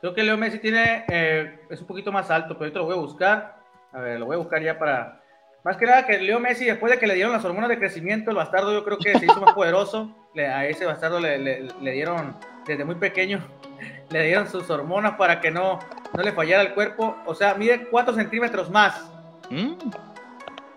Creo 0.00 0.12
que 0.12 0.24
Leo 0.24 0.36
Messi 0.36 0.58
tiene, 0.58 1.04
eh, 1.08 1.60
es 1.70 1.80
un 1.80 1.86
poquito 1.86 2.10
más 2.10 2.28
alto, 2.30 2.58
pero 2.58 2.66
yo 2.66 2.72
te 2.72 2.78
lo 2.80 2.86
voy 2.86 2.96
a 2.96 3.00
buscar. 3.00 3.62
A 3.92 4.00
ver, 4.00 4.18
lo 4.18 4.26
voy 4.26 4.34
a 4.34 4.38
buscar 4.38 4.60
ya 4.60 4.78
para... 4.78 5.21
Más 5.64 5.76
que 5.76 5.86
nada 5.86 6.06
que 6.06 6.18
Leo 6.18 6.40
Messi, 6.40 6.64
después 6.64 6.92
de 6.92 6.98
que 6.98 7.06
le 7.06 7.14
dieron 7.14 7.32
las 7.32 7.44
hormonas 7.44 7.68
de 7.68 7.78
crecimiento, 7.78 8.30
el 8.30 8.36
bastardo 8.36 8.72
yo 8.72 8.84
creo 8.84 8.98
que 8.98 9.16
se 9.18 9.26
hizo 9.26 9.40
más 9.40 9.54
poderoso. 9.54 10.10
a 10.36 10.66
ese 10.66 10.84
bastardo 10.84 11.20
le, 11.20 11.70
dieron, 11.80 12.36
desde 12.66 12.84
muy 12.84 12.96
pequeño, 12.96 13.40
le 14.10 14.26
dieron 14.26 14.48
sus 14.48 14.68
hormonas 14.70 15.12
para 15.16 15.40
que 15.40 15.50
no, 15.50 15.78
no 16.14 16.22
le 16.22 16.32
fallara 16.32 16.62
el 16.62 16.74
cuerpo. 16.74 17.16
O 17.26 17.34
sea, 17.34 17.54
mide 17.54 17.86
4 17.90 18.14
centímetros 18.14 18.70
más. 18.70 19.08
Mm. 19.50 19.74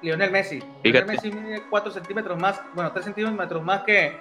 Lionel 0.04 0.30
Messi. 0.30 0.62
Lionel 0.84 1.06
Messi 1.08 1.32
mide 1.32 1.64
4 1.68 1.92
centímetros 1.92 2.40
más, 2.40 2.62
bueno, 2.76 2.92
3 2.92 3.06
centímetros 3.06 3.64
más 3.64 3.82
que, 3.84 4.16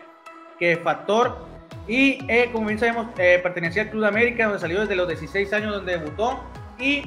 que 0.58 0.78
Factor. 0.78 1.46
Y 1.86 2.24
eh, 2.28 2.48
como 2.50 2.68
bien 2.68 2.78
sabemos, 2.78 3.08
eh, 3.18 3.38
pertenecía 3.42 3.82
al 3.82 3.90
Club 3.90 4.02
de 4.02 4.08
América, 4.08 4.44
donde 4.44 4.60
salió 4.60 4.80
desde 4.80 4.96
los 4.96 5.08
16 5.08 5.52
años, 5.52 5.74
donde 5.74 5.98
debutó. 5.98 6.42
Y 6.78 7.02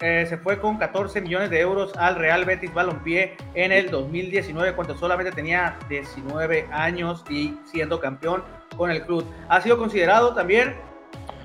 eh, 0.00 0.26
se 0.28 0.36
fue 0.36 0.58
con 0.58 0.78
14 0.78 1.20
millones 1.20 1.48
de 1.48 1.60
euros 1.60 1.96
al 1.96 2.16
Real 2.16 2.44
Betis 2.44 2.74
Balompié 2.74 3.36
en 3.54 3.70
el 3.70 3.88
2019, 3.88 4.74
cuando 4.74 4.96
solamente 4.96 5.30
tenía 5.30 5.78
19 5.88 6.68
años 6.72 7.24
y 7.30 7.56
siendo 7.64 8.00
campeón 8.00 8.42
con 8.76 8.90
el 8.90 9.02
club. 9.02 9.24
Ha 9.48 9.60
sido 9.60 9.78
considerado 9.78 10.34
también 10.34 10.74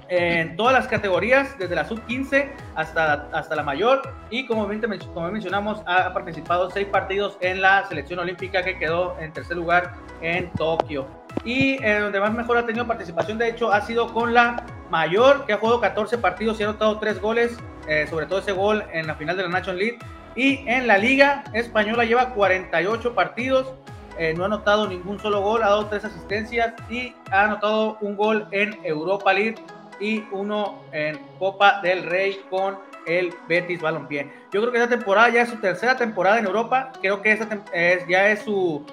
en 0.08 0.56
todas 0.56 0.74
las 0.74 0.88
categorías, 0.88 1.56
desde 1.60 1.76
la 1.76 1.86
sub-15 1.86 2.50
hasta, 2.74 3.30
hasta 3.32 3.56
la 3.56 3.62
mayor. 3.62 4.02
Y 4.32 4.48
como, 4.48 4.68
como 5.14 5.32
mencionamos, 5.32 5.84
ha 5.86 6.12
participado 6.12 6.72
seis 6.72 6.88
partidos 6.88 7.38
en 7.42 7.62
la 7.62 7.88
selección 7.88 8.18
olímpica 8.18 8.64
que 8.64 8.80
quedó 8.80 9.20
en 9.20 9.32
tercer 9.34 9.56
lugar 9.56 9.94
en 10.22 10.50
Tokio. 10.54 11.08
Y 11.46 11.84
eh, 11.84 12.00
donde 12.00 12.20
más 12.20 12.34
mejor 12.34 12.58
ha 12.58 12.66
tenido 12.66 12.86
participación, 12.86 13.38
de 13.38 13.50
hecho, 13.50 13.72
ha 13.72 13.82
sido 13.82 14.14
con 14.14 14.34
la 14.34 14.66
mayor, 14.90 15.46
que 15.46 15.54
ha 15.54 15.58
jugado 15.58 15.80
14 15.80 16.18
partidos 16.18 16.60
y 16.60 16.64
ha 16.64 16.70
anotado 16.70 17.00
3 17.00 17.22
goles, 17.22 17.58
eh, 17.88 18.08
sobre 18.10 18.26
todo 18.26 18.40
ese 18.40 18.52
gol 18.52 18.84
en 18.92 19.08
la 19.08 19.16
final 19.16 19.38
de 19.38 19.44
la 19.44 19.50
National 19.50 19.80
League. 19.80 20.00
Y 20.36 20.68
en 20.68 20.88
la 20.88 20.98
Liga 20.98 21.44
Española 21.54 22.06
lleva 22.06 22.34
48 22.34 23.16
partidos, 23.16 23.74
eh, 24.18 24.34
no 24.36 24.44
ha 24.44 24.48
anotado 24.48 24.88
ningún 24.88 25.20
solo 25.20 25.42
gol, 25.42 25.64
ha 25.64 25.70
dado 25.70 25.86
3 25.88 26.06
asistencias 26.06 26.74
y 26.90 27.14
ha 27.32 27.46
anotado 27.46 27.98
un 28.02 28.16
gol 28.16 28.48
en 28.52 28.78
Europa 28.84 29.34
League 29.34 29.56
y 30.00 30.24
uno 30.32 30.82
en 30.92 31.18
Copa 31.40 31.82
del 31.82 32.04
Rey 32.04 32.40
con 32.50 32.78
el 33.06 33.34
Betis 33.48 33.82
Balompié. 33.82 34.30
Yo 34.52 34.62
creo 34.62 34.72
que 34.72 34.78
esta 34.78 34.90
temporada 34.90 35.30
ya 35.30 35.42
es 35.42 35.50
su 35.50 35.58
tercera 35.58 35.96
temporada 35.98 36.40
en 36.40 36.46
Europa, 36.46 36.92
creo 37.02 37.22
que 37.22 37.32
esta 37.32 37.60
es, 37.74 38.08
ya 38.08 38.30
es 38.30 38.42
su, 38.42 38.86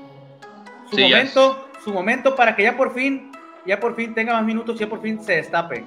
su 0.90 0.98
momento 0.98 1.65
su 1.86 1.92
momento 1.92 2.34
para 2.34 2.56
que 2.56 2.64
ya 2.64 2.76
por 2.76 2.92
fin, 2.92 3.30
ya 3.64 3.78
por 3.78 3.94
fin 3.94 4.12
tenga 4.12 4.32
más 4.32 4.44
minutos 4.44 4.76
ya 4.76 4.88
por 4.88 5.00
fin 5.00 5.22
se 5.22 5.36
destape. 5.36 5.84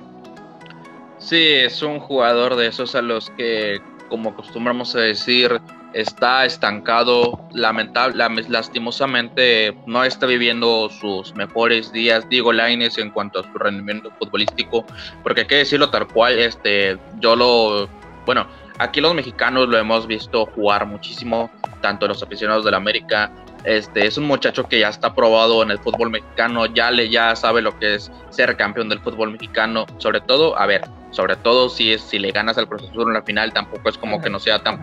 Sí, 1.18 1.46
es 1.46 1.84
un 1.84 2.00
jugador 2.00 2.56
de 2.56 2.68
esos 2.68 2.96
a 2.96 3.02
los 3.02 3.30
que, 3.32 3.82
como 4.08 4.30
acostumbramos 4.30 4.96
a 4.96 5.02
decir, 5.02 5.60
está 5.92 6.46
estancado, 6.46 7.46
lamentable, 7.52 8.24
lastimosamente 8.48 9.76
no 9.88 10.06
está 10.06 10.26
viviendo 10.26 10.90
sus 10.90 11.36
mejores 11.36 11.92
días 11.92 12.30
Diego 12.30 12.54
Laines 12.54 12.98
en 12.98 13.10
cuanto 13.10 13.42
a 13.42 13.44
su 13.44 13.58
rendimiento 13.58 14.10
futbolístico, 14.20 14.86
porque 15.22 15.42
hay 15.42 15.48
que 15.48 15.56
decirlo 15.56 15.90
tal 15.90 16.08
cual, 16.08 16.40
este, 16.40 16.98
yo 17.20 17.36
lo, 17.36 17.90
bueno, 18.26 18.48
aquí 18.78 19.02
los 19.02 19.14
mexicanos 19.14 19.68
lo 19.68 19.78
hemos 19.78 20.08
visto 20.08 20.46
jugar 20.46 20.86
muchísimo, 20.86 21.52
tanto 21.82 22.08
los 22.08 22.22
aficionados 22.24 22.66
del 22.66 22.74
América. 22.74 23.32
Este, 23.64 24.08
es 24.08 24.18
un 24.18 24.26
muchacho 24.26 24.64
que 24.68 24.80
ya 24.80 24.90
está 24.90 25.14
probado 25.14 25.62
en 25.64 25.72
el 25.72 25.80
fútbol 25.80 26.10
mexicano, 26.10 26.66
ya 26.68 26.92
le 26.92 27.10
ya 27.10 27.36
sabe 27.36 27.62
lo 27.62 27.78
que 27.78 27.96
es 27.96 28.12
ser 28.30 28.56
campeón 28.56 28.88
del 28.88 29.00
fútbol 29.00 29.32
mexicano, 29.32 29.86
sobre 29.98 30.22
todo, 30.22 30.58
a 30.58 30.66
ver, 30.66 30.82
sobre 31.12 31.36
todo 31.36 31.68
si 31.68 31.92
es 31.92 32.02
si 32.02 32.20
le 32.20 32.32
ganas 32.32 32.58
al 32.58 32.70
profesor 32.70 33.08
en 33.08 33.14
la 33.14 33.22
final, 33.22 33.52
tampoco 33.52 33.90
es 33.90 33.98
como 33.98 34.22
que 34.22 34.30
no 34.30 34.40
sea 34.40 34.60
tan, 34.60 34.82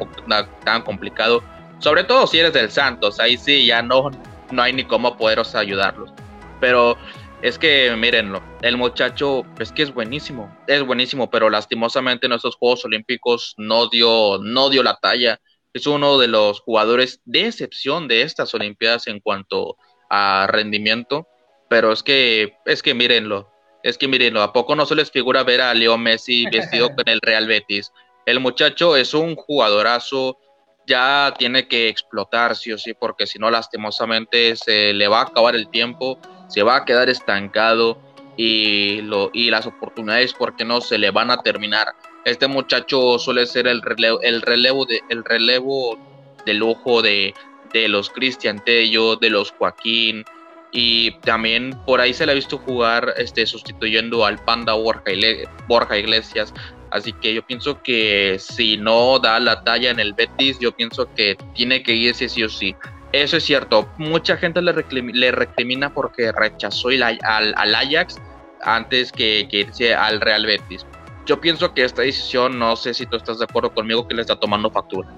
tan 0.65 0.83
complicado, 0.83 1.43
sobre 1.79 2.05
todo 2.05 2.27
si 2.27 2.39
eres 2.39 2.53
del 2.53 2.71
Santos, 2.71 3.19
ahí 3.19 3.39
sí 3.39 3.65
ya 3.65 3.81
no 3.81 4.11
no 4.51 4.63
hay 4.63 4.73
ni 4.73 4.85
cómo 4.85 5.17
poderos 5.17 5.55
ayudarlos. 5.55 6.13
Pero 6.61 6.97
es 7.43 7.59
que 7.59 7.95
mírenlo, 7.97 8.43
el 8.63 8.77
muchacho 8.77 9.45
es 9.59 9.73
que 9.73 9.83
es 9.83 9.93
buenísimo, 9.93 10.55
es 10.67 10.83
buenísimo, 10.85 11.31
pero 11.31 11.51
lastimosamente 11.51 12.27
en 12.27 12.33
estos 12.33 12.57
Juegos 12.57 12.85
Olímpicos 12.85 13.55
no 13.59 13.89
dio 13.89 14.39
no 14.43 14.71
dio 14.71 14.83
la 14.83 14.97
talla 14.97 15.41
es 15.77 15.87
uno 15.87 16.19
de 16.19 16.29
los 16.29 16.61
jugadores 16.61 17.21
de 17.25 17.47
excepción 17.47 18.09
de 18.09 18.23
estas 18.23 18.55
Olimpiadas 18.55 19.07
en 19.07 19.21
cuanto 19.21 19.77
a 20.11 20.47
rendimiento, 20.49 21.27
pero 21.69 21.93
es 21.93 22.03
que, 22.03 22.55
es 22.65 22.83
que 22.83 22.95
mírenlo, 22.95 23.51
es 23.83 23.99
que 23.99 24.09
mírenlo, 24.09 24.43
¿a 24.43 24.53
poco 24.53 24.75
no 24.75 24.87
se 24.87 24.95
les 24.95 25.11
figura 25.11 25.43
ver 25.43 25.61
a 25.61 25.75
Leo 25.75 25.99
Messi 25.99 26.45
vestido 26.53 26.95
con 26.95 27.09
el 27.09 27.21
Real 27.21 27.47
Betis? 27.47 27.93
El 28.25 28.41
muchacho 28.41 28.97
es 28.97 29.15
un 29.15 29.37
jugadorazo, 29.37 30.39
ya 30.87 31.35
tiene 31.39 31.67
que 31.69 31.89
explotar 31.89 32.57
sí 32.57 32.73
o 32.73 32.79
sí, 32.79 32.95
porque 32.95 33.27
si 33.27 33.39
no 33.39 33.51
lastimosamente 33.51 34.57
se 34.57 34.93
le 34.93 35.09
va 35.09 35.21
a 35.21 35.25
acabar 35.25 35.55
el 35.55 35.69
tiempo 35.69 36.21
se 36.49 36.63
va 36.63 36.77
a 36.77 36.85
quedar 36.85 37.09
estancado 37.09 37.99
y, 38.37 39.01
lo, 39.03 39.31
y 39.33 39.51
las 39.51 39.67
oportunidades, 39.67 40.35
porque 40.35 40.65
no, 40.65 40.81
se 40.81 40.99
le 40.99 41.11
van 41.11 41.31
a 41.31 41.43
terminar. 41.43 41.89
Este 42.27 42.49
muchacho 42.49 43.21
suele 43.21 43.47
ser 43.47 43.69
el 43.69 43.83
relevo, 43.83 44.21
el 44.21 44.43
relevo, 44.43 44.85
de, 44.85 45.01
el 45.11 45.25
relevo 45.25 45.97
del 46.45 46.61
ojo 46.61 47.01
de, 47.01 47.33
de 47.73 47.89
los 47.89 48.11
Cristian 48.11 48.59
Tello, 48.65 49.15
de 49.15 49.31
los 49.31 49.53
Joaquín, 49.53 50.25
y 50.73 51.13
también 51.21 51.71
por 51.87 52.01
ahí 52.01 52.13
se 52.13 52.27
le 52.27 52.33
ha 52.33 52.35
visto 52.35 52.59
jugar 52.59 53.15
este, 53.17 53.47
sustituyendo 53.47 54.27
al 54.27 54.39
Panda 54.45 54.75
Borja 54.75 55.97
Iglesias. 55.97 56.53
Así 56.91 57.13
que 57.13 57.33
yo 57.33 57.47
pienso 57.47 57.81
que 57.81 58.39
si 58.41 58.77
no 58.77 59.21
da 59.21 59.39
la 59.39 59.63
talla 59.63 59.91
en 59.91 60.01
el 60.01 60.13
Betis, 60.13 60.59
yo 60.59 60.73
pienso 60.73 61.09
que 61.15 61.37
tiene 61.55 61.85
que 61.85 61.93
irse 61.93 62.29
sí 62.29 62.43
o 62.43 62.49
sí. 62.49 62.75
Eso 63.13 63.37
es 63.37 63.45
cierto. 63.45 63.89
Mucha 63.99 64.37
gente 64.37 64.61
le, 64.63 64.75
le 64.91 65.31
recrimina 65.31 65.95
porque 65.95 66.33
rechazó 66.33 66.89
al, 66.89 67.21
al, 67.23 67.75
Ajax 67.77 68.17
antes 68.63 69.13
que, 69.13 69.47
que, 69.49 69.61
irse 69.61 69.95
al 69.95 70.21
Real 70.21 70.45
Betis. 70.45 70.85
Yo 71.27 71.41
pienso 71.41 71.75
que 71.75 71.85
esta 71.85 72.03
decisión, 72.03 72.57
no 72.57 72.77
sé 72.77 72.95
si 72.95 73.05
tú 73.05 73.17
estás 73.17 73.39
de 73.41 73.45
acuerdo 73.45 73.75
conmigo, 73.75 74.07
que 74.07 74.15
le 74.15 74.23
está 74.23 74.37
tomando 74.37 74.71
factura. 74.71 75.09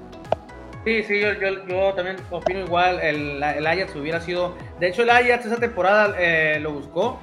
Sí, 0.85 1.03
sí, 1.03 1.21
yo, 1.21 1.35
yo, 1.35 1.93
también 1.93 2.17
opino 2.31 2.61
igual. 2.61 2.99
El, 3.01 3.43
el, 3.43 3.67
Ajax 3.67 3.95
hubiera 3.95 4.19
sido. 4.19 4.57
De 4.81 4.89
hecho, 4.89 5.03
el 5.03 5.11
Ajax 5.11 5.45
esa 5.45 5.57
temporada 5.57 6.15
eh, 6.19 6.59
lo 6.61 6.73
buscó. 6.73 7.21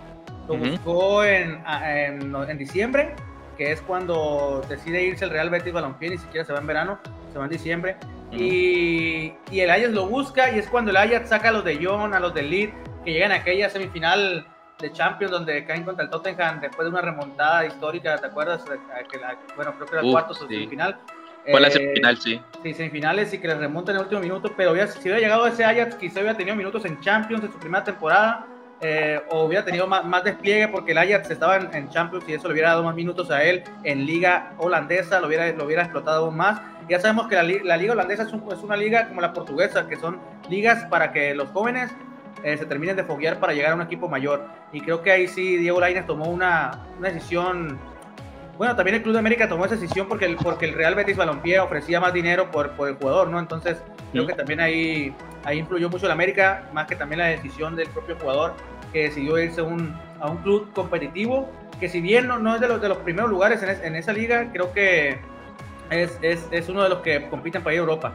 Lo 0.47 0.55
buscó 0.57 1.23
en, 1.23 1.63
en, 1.65 2.35
en, 2.35 2.57
diciembre, 2.59 3.15
que 3.57 3.71
es 3.71 3.81
cuando 3.81 4.63
decide 4.69 5.01
irse 5.01 5.25
el 5.25 5.31
Real 5.31 5.49
Betis 5.49 5.73
Balompié, 5.73 6.11
ni 6.11 6.19
siquiera 6.19 6.45
se 6.45 6.53
va 6.53 6.59
en 6.59 6.67
verano, 6.67 6.99
se 7.33 7.39
va 7.39 7.45
en 7.45 7.49
diciembre. 7.49 7.95
y, 8.31 9.33
y, 9.49 9.59
el 9.61 9.71
Ajax 9.71 9.89
lo 9.93 10.07
busca, 10.07 10.51
y 10.51 10.59
es 10.59 10.67
cuando 10.67 10.91
el 10.91 10.97
Ajax 10.97 11.29
saca 11.29 11.49
a 11.49 11.51
los 11.51 11.65
de 11.65 11.83
John, 11.83 12.13
a 12.13 12.19
los 12.19 12.35
de 12.35 12.43
Leeds, 12.43 12.73
que 13.03 13.13
llegan 13.13 13.31
a 13.31 13.37
aquella 13.37 13.71
semifinal 13.71 14.45
de 14.79 14.91
Champions 14.91 15.31
donde 15.31 15.65
caen 15.65 15.83
contra 15.83 16.03
el 16.03 16.09
Tottenham 16.09 16.59
después 16.59 16.85
de 16.85 16.89
una 16.89 17.01
remontada 17.01 17.65
histórica, 17.65 18.17
¿te 18.17 18.27
acuerdas? 18.27 18.63
Que 19.09 19.17
la, 19.17 19.37
bueno, 19.55 19.73
creo 19.75 19.87
que 19.87 19.95
era 19.95 20.05
el 20.05 20.11
cuarto 20.11 20.33
o 20.33 20.35
semifinal 20.35 20.99
fue 21.49 21.61
la 21.61 21.67
eh, 21.67 21.71
semifinal, 21.71 22.17
sí. 22.17 22.41
Sí, 22.63 22.73
semifinales 22.73 23.33
y 23.33 23.37
que 23.37 23.47
les 23.47 23.57
remontan 23.57 23.95
en 23.95 23.97
el 23.97 24.03
último 24.03 24.21
minuto, 24.21 24.51
pero 24.55 24.75
si 24.87 24.99
hubiera 24.99 25.19
llegado 25.19 25.43
a 25.43 25.49
ese 25.49 25.63
Ajax, 25.63 25.95
quizá 25.95 26.19
hubiera 26.19 26.35
tenido 26.35 26.55
minutos 26.55 26.85
en 26.85 26.99
Champions 27.01 27.43
en 27.43 27.51
su 27.51 27.59
primera 27.59 27.83
temporada, 27.83 28.47
eh, 28.81 29.21
o 29.29 29.45
hubiera 29.45 29.63
tenido 29.63 29.87
más, 29.87 30.03
más, 30.03 30.23
despliegue 30.23 30.67
porque 30.67 30.91
el 30.91 30.97
Ajax 30.97 31.31
estaba 31.31 31.57
en, 31.57 31.89
Champions 31.89 32.25
y 32.27 32.33
eso 32.33 32.47
le 32.47 32.53
hubiera 32.53 32.69
dado 32.69 32.83
más 32.83 32.93
minutos 32.93 33.31
a 33.31 33.43
él 33.43 33.63
en 33.83 34.05
liga 34.05 34.53
holandesa, 34.57 35.19
lo 35.19 35.27
hubiera, 35.27 35.49
lo 35.53 35.65
hubiera 35.65 35.83
explotado 35.83 36.25
aún 36.25 36.37
más. 36.37 36.59
Ya 36.89 36.99
sabemos 36.99 37.27
que 37.27 37.35
la, 37.35 37.77
liga 37.77 37.93
holandesa 37.93 38.23
es, 38.23 38.29
es, 38.29 38.63
una 38.63 38.75
liga 38.75 39.07
como 39.07 39.21
la 39.21 39.33
portuguesa, 39.33 39.87
que 39.87 39.95
son 39.95 40.19
ligas 40.49 40.85
para 40.85 41.13
que 41.13 41.33
los 41.33 41.49
jóvenes 41.49 41.91
eh, 42.43 42.57
se 42.57 42.65
terminen 42.65 42.95
de 42.95 43.03
foguear 43.03 43.39
para 43.39 43.53
llegar 43.53 43.71
a 43.71 43.75
un 43.75 43.81
equipo 43.81 44.07
mayor. 44.07 44.47
Y 44.71 44.81
creo 44.81 45.01
que 45.01 45.11
ahí 45.11 45.27
sí 45.27 45.57
Diego 45.57 45.79
Lainez 45.79 46.05
tomó 46.05 46.25
una, 46.25 46.83
una 46.97 47.09
decisión 47.09 47.79
bueno, 48.57 48.73
también 48.75 48.95
el 48.95 49.03
Club 49.03 49.13
de 49.13 49.19
América 49.19 49.49
tomó 49.49 49.65
esa 49.65 49.75
decisión 49.75 50.07
porque 50.07 50.25
el, 50.25 50.37
porque 50.37 50.65
el 50.65 50.73
Real 50.73 50.95
Betis 50.95 51.17
Balompié 51.17 51.59
ofrecía 51.59 51.99
más 51.99 52.13
dinero 52.13 52.51
por, 52.51 52.71
por 52.71 52.87
el 52.87 52.95
jugador, 52.95 53.29
¿no? 53.29 53.39
Entonces, 53.39 53.77
creo 54.13 54.25
que 54.25 54.33
también 54.33 54.61
ahí, 54.61 55.13
ahí 55.43 55.59
influyó 55.59 55.89
mucho 55.89 56.05
el 56.05 56.13
América, 56.13 56.69
más 56.71 56.87
que 56.87 56.95
también 56.95 57.19
la 57.19 57.25
decisión 57.25 57.75
del 57.75 57.89
propio 57.89 58.17
jugador 58.17 58.53
que 58.93 59.03
decidió 59.03 59.37
irse 59.39 59.61
un, 59.61 59.93
a 60.21 60.29
un 60.29 60.37
club 60.37 60.71
competitivo, 60.73 61.51
que 61.81 61.89
si 61.89 61.99
bien 61.99 62.27
no, 62.27 62.39
no 62.39 62.55
es 62.55 62.61
de 62.61 62.69
los, 62.69 62.81
de 62.81 62.87
los 62.87 62.99
primeros 62.99 63.29
lugares 63.29 63.61
en, 63.61 63.69
en 63.69 63.95
esa 63.95 64.13
liga, 64.13 64.49
creo 64.53 64.71
que 64.71 65.19
es, 65.89 66.17
es, 66.21 66.47
es, 66.51 66.69
uno 66.69 66.81
de 66.83 66.89
los 66.89 66.99
que 66.99 67.27
compiten 67.27 67.61
para 67.61 67.73
ir 67.73 67.79
a 67.79 67.83
Europa. 67.83 68.13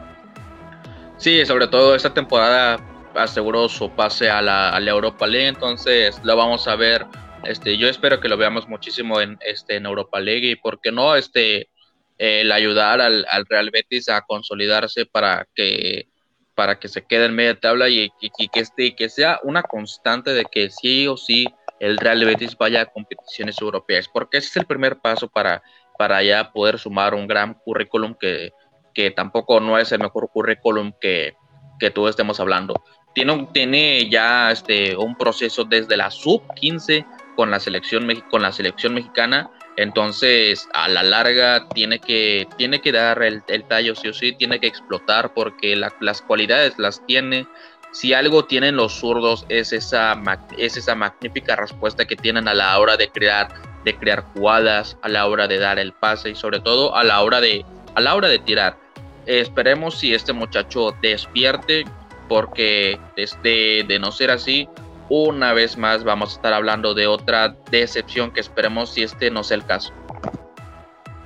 Sí, 1.17 1.45
sobre 1.45 1.67
todo 1.67 1.95
esta 1.95 2.11
temporada 2.11 2.79
aseguró 3.15 3.69
su 3.69 3.89
pase 3.91 4.29
a 4.29 4.41
la, 4.41 4.69
a 4.69 4.79
la 4.79 4.91
Europa 4.91 5.27
League, 5.27 5.47
entonces 5.47 6.19
lo 6.23 6.35
vamos 6.35 6.67
a 6.67 6.75
ver 6.75 7.05
este, 7.43 7.77
yo 7.77 7.87
espero 7.87 8.19
que 8.19 8.29
lo 8.29 8.37
veamos 8.37 8.67
muchísimo 8.67 9.19
en, 9.19 9.37
este, 9.41 9.75
en 9.75 9.85
Europa 9.85 10.19
League 10.19 10.51
y, 10.51 10.55
¿por 10.55 10.79
qué 10.79 10.91
no? 10.91 11.15
Este, 11.15 11.69
el 12.17 12.51
ayudar 12.51 13.01
al, 13.01 13.25
al, 13.29 13.45
Real 13.47 13.71
Betis 13.71 14.09
a 14.09 14.21
consolidarse 14.21 15.05
para 15.05 15.47
que, 15.55 16.07
para 16.53 16.79
que 16.79 16.87
se 16.87 17.03
quede 17.03 17.25
en 17.25 17.35
media 17.35 17.59
tabla 17.59 17.89
y, 17.89 18.11
que, 18.19 18.59
este, 18.59 18.95
que 18.95 19.09
sea 19.09 19.39
una 19.43 19.63
constante 19.63 20.31
de 20.31 20.45
que 20.45 20.69
sí 20.69 21.07
o 21.07 21.17
sí 21.17 21.47
el 21.79 21.97
Real 21.97 22.23
Betis 22.23 22.55
vaya 22.55 22.81
a 22.81 22.85
competiciones 22.85 23.59
europeas, 23.59 24.07
porque 24.07 24.37
ese 24.37 24.49
es 24.49 24.57
el 24.57 24.65
primer 24.67 24.99
paso 24.99 25.27
para, 25.27 25.63
para 25.97 26.21
ya 26.21 26.51
poder 26.51 26.77
sumar 26.77 27.15
un 27.15 27.25
gran 27.27 27.55
currículum 27.55 28.13
que, 28.13 28.53
que 28.93 29.09
tampoco 29.09 29.59
no 29.59 29.79
es 29.79 29.91
el 29.91 29.99
mejor 29.99 30.29
currículum 30.31 30.93
que, 31.01 31.33
que 31.79 31.89
todos 31.89 32.11
estemos 32.11 32.39
hablando. 32.39 32.83
Tiene, 33.13 33.47
tiene 33.53 34.09
ya 34.09 34.51
este, 34.51 34.95
un 34.95 35.15
proceso 35.15 35.63
desde 35.65 35.97
la 35.97 36.11
sub 36.11 36.41
15 36.55 37.05
con 37.35 37.51
la 37.51 37.59
selección, 37.59 38.07
con 38.29 38.41
la 38.41 38.51
selección 38.51 38.93
mexicana. 38.93 39.49
Entonces, 39.77 40.67
a 40.73 40.87
la 40.87 41.03
larga, 41.03 41.67
tiene 41.69 41.99
que, 41.99 42.47
tiene 42.57 42.81
que 42.81 42.91
dar 42.91 43.23
el, 43.23 43.43
tallo 43.67 43.95
sí 43.95 44.09
o 44.09 44.13
sí, 44.13 44.33
tiene 44.33 44.59
que 44.59 44.67
explotar 44.67 45.33
porque 45.33 45.75
las 45.75 46.21
cualidades 46.21 46.77
las 46.77 47.05
tiene. 47.05 47.47
Si 47.91 48.13
algo 48.13 48.45
tienen 48.45 48.75
los 48.75 48.93
zurdos 48.93 49.45
es 49.49 49.73
esa, 49.73 50.21
es 50.57 50.77
esa 50.77 50.95
magnífica 50.95 51.55
respuesta 51.55 52.05
que 52.05 52.15
tienen 52.15 52.47
a 52.47 52.53
la 52.53 52.77
hora 52.79 52.95
de 52.95 53.09
crear, 53.09 53.49
de 53.83 53.95
crear 53.97 54.23
jugadas, 54.33 54.97
a 55.01 55.09
la 55.09 55.27
hora 55.27 55.47
de 55.47 55.57
dar 55.57 55.79
el 55.79 55.91
pase 55.93 56.29
y 56.29 56.35
sobre 56.35 56.59
todo 56.59 56.95
a 56.95 57.03
la 57.03 57.21
hora 57.21 57.41
de, 57.41 57.65
a 57.95 58.01
la 58.01 58.15
hora 58.15 58.27
de 58.27 58.39
tirar. 58.39 58.77
esperemos 59.25 59.99
si 59.99 60.13
este 60.13 60.31
muchacho 60.31 60.95
despierte 61.01 61.85
porque 62.31 62.97
desde 63.17 63.83
de 63.83 63.99
no 63.99 64.09
ser 64.13 64.31
así, 64.31 64.69
una 65.09 65.51
vez 65.51 65.77
más 65.77 66.05
vamos 66.05 66.31
a 66.31 66.35
estar 66.37 66.53
hablando 66.53 66.93
de 66.93 67.05
otra 67.05 67.57
decepción 67.69 68.31
que 68.31 68.39
esperemos 68.39 68.93
si 68.93 69.03
este 69.03 69.29
no 69.29 69.43
sea 69.43 69.57
el 69.57 69.65
caso. 69.65 69.91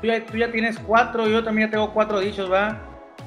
Tú 0.01 0.07
ya, 0.07 0.51
tienes 0.51 0.79
cuatro, 0.79 1.27
yo 1.27 1.43
también 1.43 1.67
ya 1.67 1.73
tengo 1.73 1.93
cuatro 1.93 2.19
dichos, 2.21 2.51
¿va? 2.51 2.81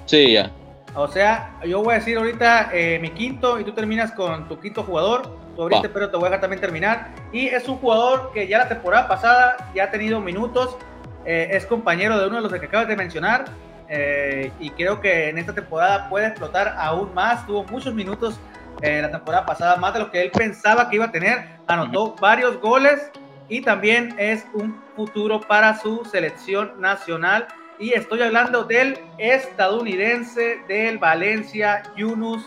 Sí, 0.06 0.32
ya. 0.32 0.50
O 0.96 1.06
sea, 1.06 1.54
yo 1.64 1.80
voy 1.80 1.94
a 1.94 1.98
decir 2.00 2.18
ahorita 2.18 2.70
eh, 2.72 2.98
mi 2.98 3.10
quinto 3.10 3.60
y 3.60 3.64
tú 3.64 3.70
terminas 3.70 4.10
con 4.10 4.48
tu 4.48 4.58
quinto 4.58 4.82
jugador. 4.82 5.38
Ahorita, 5.56 5.88
pero 5.92 6.10
te 6.10 6.16
voy 6.16 6.26
a 6.26 6.30
dejar 6.30 6.40
también 6.40 6.60
terminar. 6.60 7.14
Y 7.32 7.46
es 7.46 7.68
un 7.68 7.76
jugador 7.76 8.32
que 8.34 8.48
ya 8.48 8.58
la 8.58 8.68
temporada 8.68 9.06
pasada 9.06 9.70
ya 9.72 9.84
ha 9.84 9.90
tenido 9.92 10.20
minutos. 10.20 10.76
Eh, 11.24 11.50
es 11.52 11.64
compañero 11.64 12.18
de 12.18 12.26
uno 12.26 12.36
de 12.36 12.42
los 12.42 12.52
que 12.52 12.66
acabas 12.66 12.88
de 12.88 12.96
mencionar. 12.96 13.44
Eh, 13.88 14.52
y 14.60 14.70
creo 14.70 15.00
que 15.00 15.28
en 15.28 15.38
esta 15.38 15.54
temporada 15.54 16.08
puede 16.08 16.28
explotar 16.28 16.74
aún 16.78 17.12
más. 17.14 17.46
Tuvo 17.46 17.64
muchos 17.64 17.94
minutos 17.94 18.38
eh, 18.82 19.00
la 19.02 19.10
temporada 19.10 19.46
pasada, 19.46 19.76
más 19.76 19.92
de 19.94 20.00
lo 20.00 20.10
que 20.10 20.22
él 20.22 20.30
pensaba 20.30 20.88
que 20.88 20.96
iba 20.96 21.06
a 21.06 21.12
tener. 21.12 21.58
Anotó 21.66 22.14
varios 22.20 22.60
goles 22.60 23.10
y 23.48 23.62
también 23.62 24.14
es 24.18 24.46
un 24.52 24.80
futuro 24.94 25.40
para 25.40 25.78
su 25.78 26.04
selección 26.04 26.80
nacional. 26.80 27.46
Y 27.78 27.92
estoy 27.92 28.22
hablando 28.22 28.64
del 28.64 28.98
estadounidense 29.18 30.60
del 30.68 30.98
Valencia, 30.98 31.82
Yunus 31.96 32.44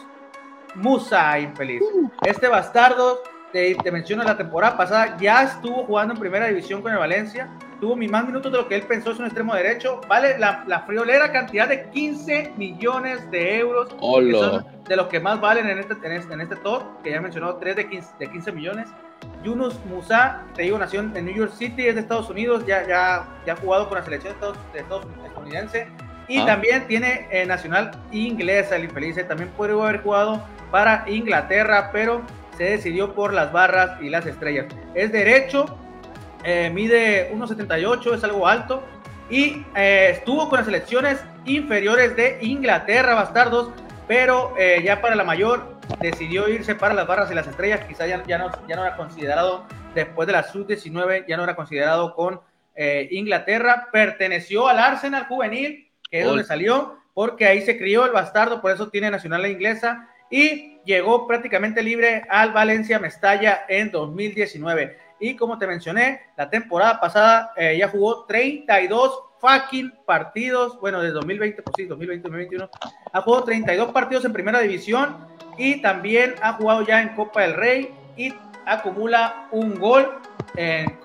Musa, 0.76 1.40
infeliz. 1.40 1.82
Uh. 1.82 2.10
Este 2.26 2.48
bastardo, 2.48 3.22
te, 3.52 3.76
te 3.76 3.92
menciono, 3.92 4.24
la 4.24 4.38
temporada 4.38 4.78
pasada 4.78 5.18
ya 5.18 5.44
estuvo 5.44 5.86
jugando 5.86 6.14
en 6.14 6.20
primera 6.20 6.48
división 6.48 6.82
con 6.82 6.92
el 6.92 6.98
Valencia 6.98 7.50
tuvo 7.82 7.96
más 7.96 8.26
minutos 8.26 8.52
de 8.52 8.60
lo 8.60 8.68
que 8.68 8.76
él 8.76 8.84
pensó, 8.84 9.12
es 9.12 9.20
un 9.20 9.26
extremo 9.26 9.56
derecho, 9.56 10.00
vale 10.08 10.38
la, 10.38 10.64
la 10.68 10.82
friolera 10.82 11.32
cantidad 11.32 11.68
de 11.68 11.90
15 11.90 12.54
millones 12.56 13.30
de 13.32 13.58
euros, 13.58 13.90
de 14.88 14.96
los 14.96 15.08
que 15.08 15.20
más 15.20 15.42
valen 15.42 15.68
en 15.68 15.80
este, 15.80 15.96
en 16.04 16.12
este, 16.12 16.34
en 16.34 16.42
este 16.42 16.56
top, 16.58 16.84
que 17.04 17.10
ya 17.12 17.20
mencionó, 17.20 17.56
3 17.56 17.76
de 17.76 17.90
15, 17.90 18.12
de 18.20 18.30
15 18.30 18.52
millones. 18.52 18.90
Yunus 19.44 19.76
Musa, 19.86 20.44
te 20.56 20.64
digo, 20.64 20.78
nació 20.78 21.00
en 21.02 21.14
New 21.14 21.36
York 21.36 21.54
City, 21.54 21.88
es 21.88 21.96
de 21.96 22.02
Estados 22.02 22.30
Unidos, 22.30 22.64
ya, 22.68 22.88
ya, 22.88 23.28
ya 23.46 23.54
ha 23.54 23.56
jugado 23.56 23.90
con 23.90 23.98
la 23.98 24.04
selección 24.04 24.36
de 24.74 24.80
Estados, 24.80 25.08
estadounidense 25.26 25.88
y 26.28 26.38
ah. 26.38 26.46
también 26.46 26.88
tiene 26.88 27.28
eh, 27.32 27.46
nacional 27.46 27.92
inglesa, 28.12 28.76
el 28.76 28.86
infeliz, 28.86 29.16
también 29.28 29.50
puede 29.58 29.74
haber 29.74 30.02
jugado 30.02 30.42
para 30.70 31.04
Inglaterra, 31.08 31.90
pero 31.92 32.22
se 32.58 32.64
decidió 32.64 33.14
por 33.14 33.34
las 33.34 33.52
barras 33.52 34.00
y 34.02 34.10
las 34.10 34.26
estrellas. 34.26 34.68
Es 34.94 35.12
derecho, 35.12 35.78
eh, 36.44 36.70
mide 36.74 37.32
1,78, 37.34 38.16
es 38.16 38.24
algo 38.24 38.48
alto, 38.48 38.84
y 39.30 39.66
eh, 39.76 40.10
estuvo 40.12 40.50
con 40.50 40.58
las 40.58 40.66
selecciones 40.66 41.20
inferiores 41.46 42.16
de 42.16 42.40
Inglaterra, 42.42 43.14
bastardos, 43.16 43.70
pero 44.08 44.54
eh, 44.58 44.82
ya 44.84 45.02
para 45.02 45.16
la 45.16 45.24
mayor 45.24 45.78
decidió 46.00 46.50
irse 46.50 46.76
para 46.76 46.94
las 46.94 47.08
barras 47.08 47.32
y 47.32 47.36
las 47.36 47.48
estrellas, 47.48 47.82
quizá 47.88 48.08
ya, 48.08 48.24
ya, 48.26 48.38
no, 48.38 48.52
ya 48.68 48.76
no 48.76 48.86
era 48.86 48.98
considerado 48.98 49.66
después 49.96 50.28
de 50.28 50.34
la 50.34 50.44
sub-19, 50.44 51.26
ya 51.28 51.38
no 51.38 51.44
era 51.44 51.56
considerado 51.56 52.16
con 52.16 52.42
Inglaterra, 53.12 53.90
perteneció 53.92 54.68
al 54.68 54.80
Arsenal 54.80 55.28
juvenil, 55.28 55.92
que 56.10 56.22
es 56.22 56.26
donde 56.26 56.44
salió, 56.44 56.98
porque 57.14 57.46
ahí 57.46 57.62
se 57.62 57.78
crió 57.78 58.06
el 58.06 58.12
bastardo, 58.12 58.60
por 58.60 58.72
eso 58.72 58.90
tiene 58.90 59.12
nacional 59.12 59.46
inglesa, 59.46 60.10
y 60.32 60.80
llegó 60.86 61.28
prácticamente 61.28 61.84
libre 61.84 62.24
al 62.30 62.54
Valencia 62.54 62.98
Mestalla 62.98 63.66
en 63.68 63.92
2019. 63.92 64.98
Y 65.22 65.36
como 65.36 65.58
te 65.58 65.68
mencioné, 65.68 66.22
la 66.36 66.50
temporada 66.50 67.00
pasada 67.00 67.54
eh, 67.56 67.78
ya 67.80 67.88
jugó 67.88 68.26
32 68.26 69.20
fucking 69.40 69.94
partidos. 70.06 70.80
Bueno, 70.82 71.02
de 71.02 71.12
2020, 71.12 71.62
pues 71.62 71.74
sí, 71.78 71.86
2020, 71.86 72.24
2021. 72.28 72.70
Ha 73.14 73.22
jugado 73.22 73.44
32 73.44 73.92
partidos 73.92 74.26
en 74.26 74.34
primera 74.34 74.60
división 74.60 75.16
y 75.60 75.80
también 75.82 76.34
ha 76.42 76.54
jugado 76.54 76.86
ya 76.86 77.04
en 77.04 77.10
Copa 77.10 77.42
del 77.42 77.54
Rey 77.54 77.94
y 78.18 78.34
acumula 78.66 79.48
un 79.52 79.80
gol 79.80 80.10
en, 80.56 80.98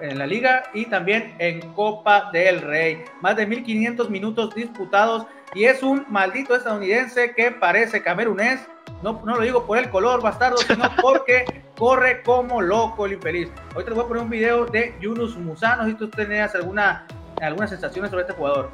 la 0.00 0.26
liga 0.26 0.64
y 0.72 0.86
también 0.86 1.34
en 1.38 1.60
Copa 1.72 2.30
del 2.32 2.62
Rey. 2.62 3.04
Más 3.20 3.36
de 3.36 3.46
1500 3.46 4.08
minutos 4.08 4.54
disputados 4.54 5.26
y 5.54 5.64
es 5.64 5.82
un 5.82 6.06
maldito 6.08 6.56
estadounidense 6.56 7.34
que 7.34 7.50
parece 7.50 8.02
camerunés. 8.02 8.60
No, 9.02 9.22
no 9.24 9.36
lo 9.36 9.42
digo 9.42 9.66
por 9.66 9.78
el 9.78 9.90
color 9.90 10.22
bastardo, 10.22 10.56
sino 10.58 10.90
porque 11.00 11.44
corre 11.76 12.22
como 12.22 12.60
loco 12.60 13.06
el 13.06 13.12
infeliz. 13.12 13.48
Hoy 13.74 13.84
te 13.84 13.90
voy 13.92 14.04
a 14.04 14.08
poner 14.08 14.22
un 14.22 14.30
video 14.30 14.66
de 14.66 14.94
Yunus 15.00 15.36
Musano 15.36 15.86
si 15.86 15.94
tú 15.94 16.08
tenías 16.08 16.54
alguna, 16.54 17.06
algunas 17.40 17.70
sensaciones 17.70 18.10
sobre 18.10 18.22
este 18.22 18.34
jugador. 18.34 18.70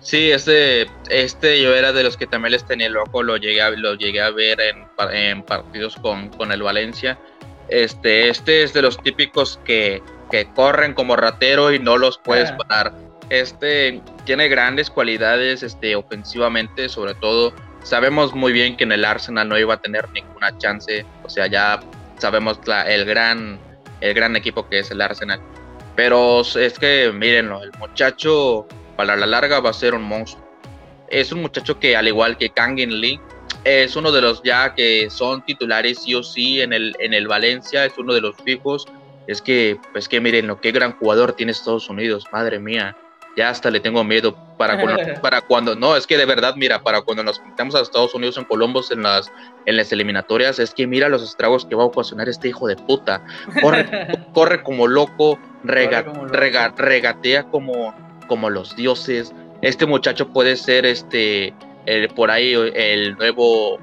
Sí, 0.00 0.32
este, 0.32 0.90
este 1.10 1.62
yo 1.62 1.74
era 1.76 1.92
de 1.92 2.02
los 2.02 2.16
que 2.16 2.26
también 2.26 2.52
les 2.52 2.64
tenía 2.64 2.88
loco, 2.88 3.22
lo 3.22 3.36
llegué 3.36 3.62
a, 3.62 3.70
lo 3.70 3.94
llegué 3.94 4.20
a 4.20 4.30
ver 4.30 4.60
en, 4.60 4.88
en 5.12 5.42
partidos 5.44 5.96
con, 5.96 6.28
con, 6.30 6.50
el 6.50 6.60
Valencia. 6.60 7.16
Este, 7.68 8.28
este 8.28 8.64
es 8.64 8.72
de 8.72 8.82
los 8.82 9.00
típicos 9.00 9.60
que, 9.64 10.02
que 10.32 10.52
corren 10.52 10.94
como 10.94 11.14
ratero 11.14 11.72
y 11.72 11.78
no 11.78 11.98
los 11.98 12.18
puedes 12.18 12.50
ah. 12.50 12.56
parar. 12.56 12.94
Este 13.30 14.02
tiene 14.24 14.48
grandes 14.48 14.90
cualidades 14.90 15.62
este, 15.62 15.94
ofensivamente, 15.94 16.88
sobre 16.88 17.14
todo. 17.14 17.54
Sabemos 17.82 18.34
muy 18.34 18.52
bien 18.52 18.76
que 18.76 18.84
en 18.84 18.92
el 18.92 19.04
Arsenal 19.04 19.48
no 19.48 19.58
iba 19.58 19.74
a 19.74 19.80
tener 19.80 20.08
ninguna 20.10 20.56
chance. 20.58 21.04
O 21.24 21.28
sea, 21.28 21.46
ya 21.46 21.80
sabemos 22.18 22.58
la, 22.66 22.82
el, 22.82 23.04
gran, 23.04 23.58
el 24.00 24.14
gran 24.14 24.36
equipo 24.36 24.68
que 24.68 24.80
es 24.80 24.90
el 24.90 25.00
Arsenal. 25.00 25.40
Pero 25.96 26.40
es 26.40 26.78
que, 26.78 27.12
mírenlo, 27.12 27.62
el 27.62 27.72
muchacho 27.78 28.66
para 28.96 29.16
la 29.16 29.26
larga 29.26 29.60
va 29.60 29.70
a 29.70 29.74
ser 29.74 29.94
un 29.94 30.02
monstruo. 30.02 30.42
Es 31.08 31.32
un 31.32 31.42
muchacho 31.42 31.78
que, 31.78 31.96
al 31.96 32.08
igual 32.08 32.38
que 32.38 32.50
Kangin 32.50 33.00
Lee, 33.00 33.20
es 33.64 33.96
uno 33.96 34.10
de 34.10 34.22
los 34.22 34.42
ya 34.42 34.74
que 34.74 35.10
son 35.10 35.44
titulares 35.44 36.02
sí 36.02 36.14
o 36.14 36.22
sí 36.22 36.62
en 36.62 36.72
el, 36.72 36.96
en 36.98 37.12
el 37.12 37.28
Valencia, 37.28 37.84
es 37.84 37.98
uno 37.98 38.14
de 38.14 38.20
los 38.20 38.36
fijos. 38.36 38.86
Es 39.26 39.42
que, 39.42 39.78
pues 39.92 40.08
que 40.08 40.20
miren 40.20 40.46
lo 40.46 40.60
que 40.60 40.72
gran 40.72 40.92
jugador 40.92 41.34
tiene 41.34 41.52
Estados 41.52 41.88
Unidos, 41.88 42.24
madre 42.32 42.58
mía. 42.58 42.96
Ya 43.36 43.48
hasta 43.48 43.70
le 43.70 43.80
tengo 43.80 44.04
miedo 44.04 44.36
para 44.58 44.80
cuando, 44.80 45.02
para 45.22 45.40
cuando, 45.40 45.74
no, 45.74 45.96
es 45.96 46.06
que 46.06 46.16
de 46.16 46.26
verdad, 46.26 46.54
mira, 46.56 46.82
para 46.82 47.00
cuando 47.02 47.22
nos 47.22 47.40
metamos 47.42 47.74
a 47.74 47.80
Estados 47.80 48.14
Unidos 48.14 48.36
en 48.36 48.44
Colombos 48.44 48.90
en 48.90 49.02
las, 49.02 49.32
en 49.66 49.76
las 49.76 49.90
eliminatorias, 49.92 50.58
es 50.58 50.74
que 50.74 50.86
mira 50.86 51.08
los 51.08 51.22
estragos 51.22 51.64
que 51.64 51.74
va 51.74 51.82
a 51.82 51.86
ocasionar 51.86 52.28
este 52.28 52.48
hijo 52.48 52.66
de 52.68 52.76
puta. 52.76 53.24
Corre, 53.60 53.86
corre 54.34 54.62
como 54.62 54.86
loco, 54.86 55.38
regatea 55.64 57.44
como, 57.44 57.94
como 58.26 58.50
los 58.50 58.76
dioses. 58.76 59.32
Este 59.62 59.86
muchacho 59.86 60.28
puede 60.28 60.56
ser 60.56 60.84
este 60.86 61.54
por 62.14 62.30
ahí 62.30 62.52
el 62.52 63.16
nuevo 63.16 63.80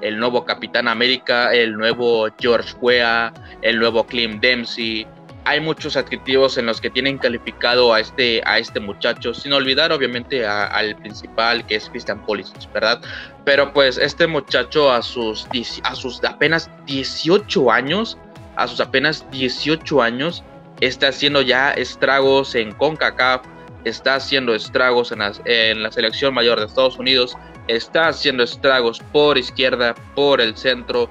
el 0.00 0.18
nuevo 0.18 0.44
Capitán 0.44 0.88
América, 0.88 1.52
el 1.52 1.76
nuevo 1.76 2.28
George 2.38 2.74
Weah, 2.80 3.32
el 3.62 3.78
nuevo 3.78 4.06
Clint 4.06 4.40
Dempsey. 4.40 5.06
Hay 5.48 5.60
muchos 5.60 5.96
adjetivos 5.96 6.58
en 6.58 6.66
los 6.66 6.78
que 6.78 6.90
tienen 6.90 7.16
calificado 7.16 7.94
a 7.94 8.00
este, 8.00 8.42
a 8.44 8.58
este 8.58 8.80
muchacho, 8.80 9.32
sin 9.32 9.54
olvidar 9.54 9.92
obviamente 9.92 10.46
al 10.46 10.94
principal 10.96 11.64
que 11.66 11.76
es 11.76 11.88
Christian 11.88 12.22
Pulisic, 12.26 12.70
¿verdad? 12.74 13.00
Pero 13.46 13.72
pues 13.72 13.96
este 13.96 14.26
muchacho 14.26 14.92
a 14.92 15.00
sus, 15.00 15.48
a 15.84 15.94
sus 15.94 16.22
apenas 16.22 16.70
18 16.84 17.70
años, 17.70 18.18
a 18.56 18.68
sus 18.68 18.78
apenas 18.78 19.24
18 19.30 20.02
años, 20.02 20.44
está 20.82 21.08
haciendo 21.08 21.40
ya 21.40 21.70
estragos 21.70 22.54
en 22.54 22.72
CONCACAF, 22.72 23.40
está 23.84 24.16
haciendo 24.16 24.54
estragos 24.54 25.12
en, 25.12 25.22
en 25.46 25.82
la 25.82 25.90
selección 25.90 26.34
mayor 26.34 26.60
de 26.60 26.66
Estados 26.66 26.98
Unidos, 26.98 27.38
está 27.68 28.08
haciendo 28.08 28.42
estragos 28.42 29.00
por 29.12 29.38
izquierda, 29.38 29.94
por 30.14 30.42
el 30.42 30.54
centro 30.58 31.08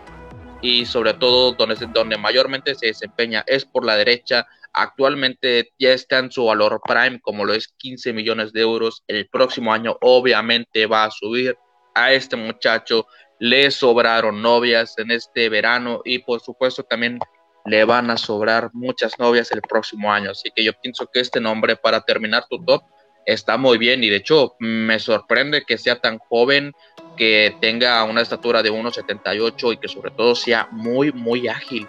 y 0.61 0.85
sobre 0.85 1.13
todo 1.13 1.53
donde, 1.53 1.75
donde 1.93 2.17
mayormente 2.17 2.75
se 2.75 2.87
desempeña 2.87 3.43
es 3.47 3.65
por 3.65 3.85
la 3.85 3.95
derecha. 3.95 4.45
Actualmente 4.73 5.71
ya 5.79 5.91
está 5.91 6.19
en 6.19 6.31
su 6.31 6.45
valor 6.45 6.81
prime, 6.85 7.19
como 7.21 7.45
lo 7.45 7.53
es 7.53 7.67
15 7.77 8.13
millones 8.13 8.53
de 8.53 8.61
euros. 8.61 9.03
El 9.07 9.27
próximo 9.27 9.73
año 9.73 9.97
obviamente 10.01 10.85
va 10.85 11.05
a 11.05 11.11
subir. 11.11 11.57
A 11.95 12.11
este 12.13 12.35
muchacho 12.35 13.07
le 13.39 13.71
sobraron 13.71 14.41
novias 14.41 14.95
en 14.97 15.11
este 15.11 15.49
verano 15.49 16.01
y 16.05 16.19
por 16.19 16.41
supuesto 16.41 16.83
también 16.83 17.19
le 17.65 17.83
van 17.83 18.09
a 18.09 18.17
sobrar 18.17 18.69
muchas 18.73 19.17
novias 19.19 19.51
el 19.51 19.61
próximo 19.61 20.11
año. 20.11 20.31
Así 20.31 20.51
que 20.55 20.63
yo 20.63 20.73
pienso 20.81 21.07
que 21.11 21.19
este 21.19 21.41
nombre 21.41 21.75
para 21.75 22.01
terminar 22.01 22.45
tu 22.49 22.63
top 22.63 22.83
está 23.25 23.57
muy 23.57 23.77
bien 23.77 24.03
y 24.03 24.09
de 24.09 24.15
hecho 24.15 24.55
me 24.59 24.99
sorprende 24.99 25.63
que 25.67 25.77
sea 25.77 25.99
tan 25.99 26.17
joven, 26.17 26.71
que 27.17 27.57
tenga 27.59 28.03
una 28.03 28.21
estatura 28.21 28.63
de 28.63 28.71
1,78 28.71 29.73
y 29.73 29.77
que 29.77 29.87
sobre 29.87 30.11
todo 30.11 30.35
sea 30.35 30.67
muy, 30.71 31.11
muy 31.11 31.47
ágil. 31.47 31.87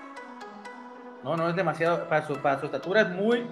No, 1.23 1.37
no 1.37 1.51
es 1.51 1.57
demasiado, 1.57 2.09
para 2.09 2.27
su, 2.27 2.37
para 2.37 2.59
su 2.59 2.67
estatura 2.67 3.03
es 3.03 3.09
muy, 3.11 3.47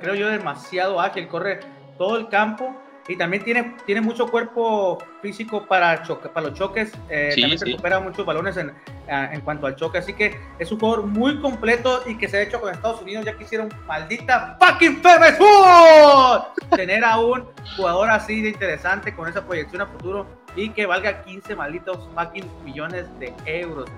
creo 0.00 0.14
yo, 0.14 0.28
demasiado 0.28 1.00
ágil, 1.00 1.26
corre 1.28 1.60
todo 1.98 2.18
el 2.18 2.28
campo 2.28 2.76
y 3.08 3.16
también 3.16 3.44
tiene, 3.44 3.74
tiene 3.84 4.00
mucho 4.00 4.26
cuerpo 4.28 4.98
físico 5.22 5.64
para, 5.66 6.02
para 6.34 6.48
los 6.48 6.58
choques. 6.58 6.92
Eh, 7.08 7.34
también 7.38 7.58
se 7.58 7.64
recupera 7.66 8.00
muchos 8.00 8.26
balones 8.26 8.56
en, 8.56 8.72
en, 9.08 9.40
cuanto 9.42 9.66
al 9.66 9.76
choque. 9.76 9.98
Así 9.98 10.12
que 10.12 10.38
es 10.58 10.72
un 10.72 10.80
jugador 10.80 11.06
muy 11.06 11.40
completo 11.40 12.02
y 12.06 12.18
que 12.18 12.28
se 12.28 12.38
ha 12.38 12.42
hecho 12.42 12.60
con 12.60 12.72
Estados 12.72 13.02
Unidos. 13.02 13.24
Ya 13.24 13.36
quisieron 13.36 13.68
maldita 13.86 14.56
fucking 14.60 15.02
Febes 15.02 15.38
tener 16.74 17.04
a 17.04 17.18
un 17.18 17.44
jugador 17.76 18.10
así 18.10 18.42
de 18.42 18.48
interesante 18.48 19.14
con 19.14 19.28
esa 19.28 19.44
proyección 19.44 19.82
a 19.82 19.86
futuro 19.86 20.26
y 20.56 20.70
que 20.70 20.86
valga 20.86 21.22
15 21.22 21.54
malditos 21.54 22.08
fucking 22.14 22.50
millones 22.64 23.06
de 23.20 23.32
euros. 23.44 23.88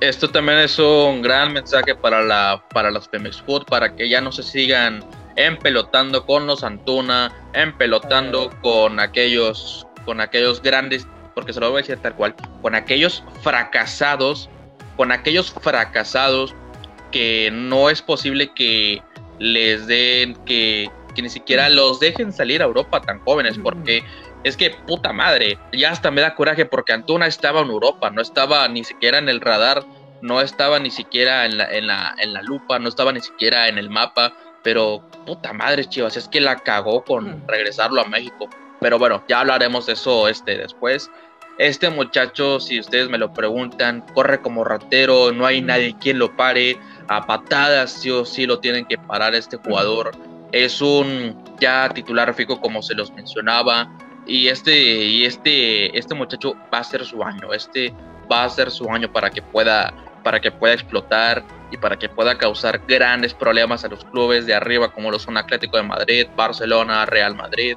Esto 0.00 0.28
también 0.28 0.58
es 0.58 0.78
un 0.78 1.22
gran 1.22 1.54
mensaje 1.54 1.94
para, 1.94 2.20
la, 2.20 2.62
para 2.74 2.90
los 2.90 3.08
Pemex 3.08 3.40
Food, 3.40 3.64
para 3.64 3.94
que 3.94 4.08
ya 4.08 4.20
no 4.20 4.30
se 4.30 4.42
sigan 4.42 5.02
empelotando 5.36 6.26
con 6.26 6.46
los 6.46 6.64
Antuna, 6.64 7.32
empelotando 7.52 8.50
con 8.62 8.98
aquellos, 8.98 9.86
con 10.04 10.20
aquellos 10.20 10.62
grandes, 10.62 11.06
porque 11.34 11.52
se 11.52 11.60
lo 11.60 11.70
voy 11.70 11.80
a 11.80 11.82
decir 11.82 11.98
tal 11.98 12.14
cual, 12.14 12.34
con 12.62 12.74
aquellos 12.74 13.22
fracasados, 13.42 14.48
con 14.96 15.12
aquellos 15.12 15.52
fracasados 15.52 16.54
que 17.12 17.50
no 17.52 17.90
es 17.90 18.02
posible 18.02 18.52
que 18.54 19.02
les 19.38 19.86
den, 19.86 20.34
que, 20.46 20.90
que 21.14 21.22
ni 21.22 21.28
siquiera 21.28 21.68
los 21.68 22.00
dejen 22.00 22.32
salir 22.32 22.62
a 22.62 22.64
Europa 22.64 23.02
tan 23.02 23.20
jóvenes, 23.20 23.58
porque 23.62 24.02
es 24.44 24.56
que 24.56 24.70
puta 24.70 25.12
madre, 25.12 25.58
ya 25.72 25.90
hasta 25.90 26.10
me 26.10 26.22
da 26.22 26.34
coraje 26.34 26.64
porque 26.64 26.92
Antuna 26.92 27.26
estaba 27.26 27.60
en 27.60 27.68
Europa, 27.68 28.10
no 28.10 28.22
estaba 28.22 28.66
ni 28.68 28.84
siquiera 28.84 29.18
en 29.18 29.28
el 29.28 29.40
radar, 29.40 29.84
no 30.22 30.40
estaba 30.40 30.78
ni 30.78 30.90
siquiera 30.90 31.44
en 31.44 31.58
la, 31.58 31.70
en 31.70 31.86
la, 31.86 32.14
en 32.18 32.32
la 32.32 32.42
lupa, 32.42 32.78
no 32.78 32.88
estaba 32.88 33.12
ni 33.12 33.20
siquiera 33.20 33.68
en 33.68 33.76
el 33.76 33.90
mapa 33.90 34.32
pero 34.66 35.00
puta 35.24 35.52
madre, 35.52 35.84
Chivas, 35.84 36.16
es 36.16 36.26
que 36.26 36.40
la 36.40 36.56
cagó 36.56 37.04
con 37.04 37.46
regresarlo 37.46 38.00
a 38.00 38.08
México. 38.08 38.48
Pero 38.80 38.98
bueno, 38.98 39.22
ya 39.28 39.38
hablaremos 39.38 39.86
de 39.86 39.92
eso 39.92 40.26
este 40.26 40.58
después. 40.58 41.08
Este 41.56 41.88
muchacho, 41.88 42.58
si 42.58 42.80
ustedes 42.80 43.08
me 43.08 43.16
lo 43.16 43.32
preguntan, 43.32 44.04
corre 44.12 44.42
como 44.42 44.64
ratero, 44.64 45.30
no 45.30 45.46
hay 45.46 45.62
nadie 45.62 45.94
quien 46.00 46.18
lo 46.18 46.36
pare. 46.36 46.76
A 47.06 47.24
patadas 47.28 47.92
sí 47.92 48.10
o 48.10 48.24
sí 48.24 48.44
lo 48.44 48.58
tienen 48.58 48.86
que 48.86 48.98
parar 48.98 49.36
este 49.36 49.56
jugador. 49.56 50.10
Es 50.50 50.82
un 50.82 51.40
ya 51.60 51.88
titular 51.90 52.34
fijo 52.34 52.60
como 52.60 52.82
se 52.82 52.96
los 52.96 53.12
mencionaba. 53.12 53.96
Y 54.26 54.48
este, 54.48 54.76
y 54.76 55.26
este, 55.26 55.96
este 55.96 56.12
muchacho 56.16 56.56
va 56.74 56.78
a 56.78 56.84
ser 56.84 57.04
su 57.04 57.22
año. 57.22 57.52
Este 57.52 57.94
va 58.28 58.42
a 58.42 58.50
ser 58.50 58.72
su 58.72 58.90
año 58.90 59.12
para 59.12 59.30
que 59.30 59.42
pueda, 59.42 59.94
para 60.26 60.40
que 60.40 60.50
pueda 60.50 60.74
explotar 60.74 61.44
y 61.70 61.76
para 61.76 61.96
que 61.96 62.08
pueda 62.08 62.36
causar 62.36 62.80
grandes 62.88 63.32
problemas 63.32 63.84
a 63.84 63.88
los 63.88 64.04
clubes 64.06 64.44
de 64.44 64.54
arriba 64.56 64.90
como 64.90 65.12
lo 65.12 65.20
son 65.20 65.36
Atlético 65.36 65.76
de 65.76 65.84
Madrid, 65.84 66.26
Barcelona, 66.34 67.06
Real 67.06 67.36
Madrid. 67.36 67.76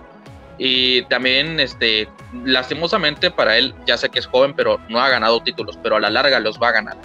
Y 0.58 1.04
también, 1.04 1.60
este, 1.60 2.10
lastimosamente 2.44 3.30
para 3.30 3.56
él, 3.56 3.76
ya 3.86 3.98
sé 3.98 4.10
que 4.10 4.18
es 4.18 4.26
joven, 4.26 4.56
pero 4.56 4.80
no 4.90 5.00
ha 5.00 5.10
ganado 5.10 5.44
títulos, 5.44 5.78
pero 5.84 5.98
a 5.98 6.00
la 6.00 6.10
larga 6.10 6.40
los 6.40 6.60
va 6.60 6.70
a 6.70 6.72
ganar. 6.72 6.98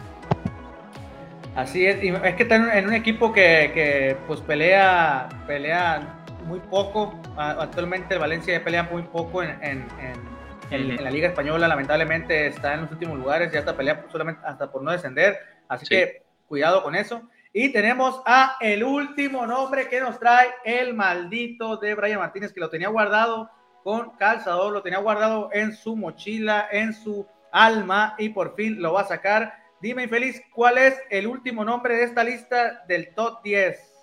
Así 1.55 1.85
es, 1.85 2.03
y 2.03 2.09
es 2.09 2.35
que 2.37 2.45
está 2.45 2.79
en 2.79 2.87
un 2.87 2.95
equipo 2.95 3.31
que, 3.31 3.71
que 3.75 4.17
pues 4.27 4.41
pelea, 4.41 5.29
pelea 5.47 6.23
muy 6.47 6.61
poco. 6.71 7.21
Actualmente 7.37 8.15
el 8.15 8.21
Valencia 8.21 8.65
pelea 8.65 8.85
muy 8.85 9.03
poco 9.03 9.43
en, 9.43 9.85
la 10.71 11.11
Liga 11.11 11.29
Española, 11.29 11.69
lamentablemente 11.69 12.47
está 12.47 12.75
en 12.75 12.83
los 12.83 12.91
últimos 12.91 13.19
lugares, 13.19 13.53
ya 13.53 13.61
está 13.61 13.77
pelea 13.77 14.07
solamente 14.11 14.41
hasta 14.45 14.71
por 14.71 14.83
no 14.83 14.91
descender. 14.91 15.39
Así 15.69 15.87
que 15.87 16.25
Cuidado 16.47 16.83
con 16.83 16.95
eso. 16.95 17.23
Y 17.53 17.73
tenemos 17.73 18.21
a 18.27 18.57
el 18.61 18.85
último 18.85 19.47
nombre 19.47 19.89
que 19.89 20.01
nos 20.01 20.19
trae 20.19 20.49
el 20.65 20.95
maldito 20.95 21.77
de 21.77 21.95
Brian 21.95 22.19
Martínez, 22.19 22.53
que 22.53 22.61
lo 22.61 22.69
tenía 22.69 22.89
guardado 22.89 23.51
con 23.83 24.11
calzador, 24.17 24.73
lo 24.73 24.83
tenía 24.83 24.99
guardado 24.99 25.51
en 25.53 25.73
su 25.75 25.97
mochila, 25.97 26.69
en 26.71 26.93
su 26.93 27.27
alma, 27.53 28.15
y 28.19 28.31
por 28.31 28.55
fin 28.57 28.83
lo 28.83 28.93
va 28.93 29.03
a 29.03 29.07
sacar. 29.07 29.55
Dime, 29.81 30.05
infeliz, 30.05 30.43
¿cuál 30.53 30.79
es 30.79 31.01
el 31.11 31.27
último 31.27 31.65
nombre 31.65 31.97
de 31.97 32.05
esta 32.05 32.25
lista 32.25 32.85
del 32.89 33.15
top 33.15 33.43
10? 33.43 33.94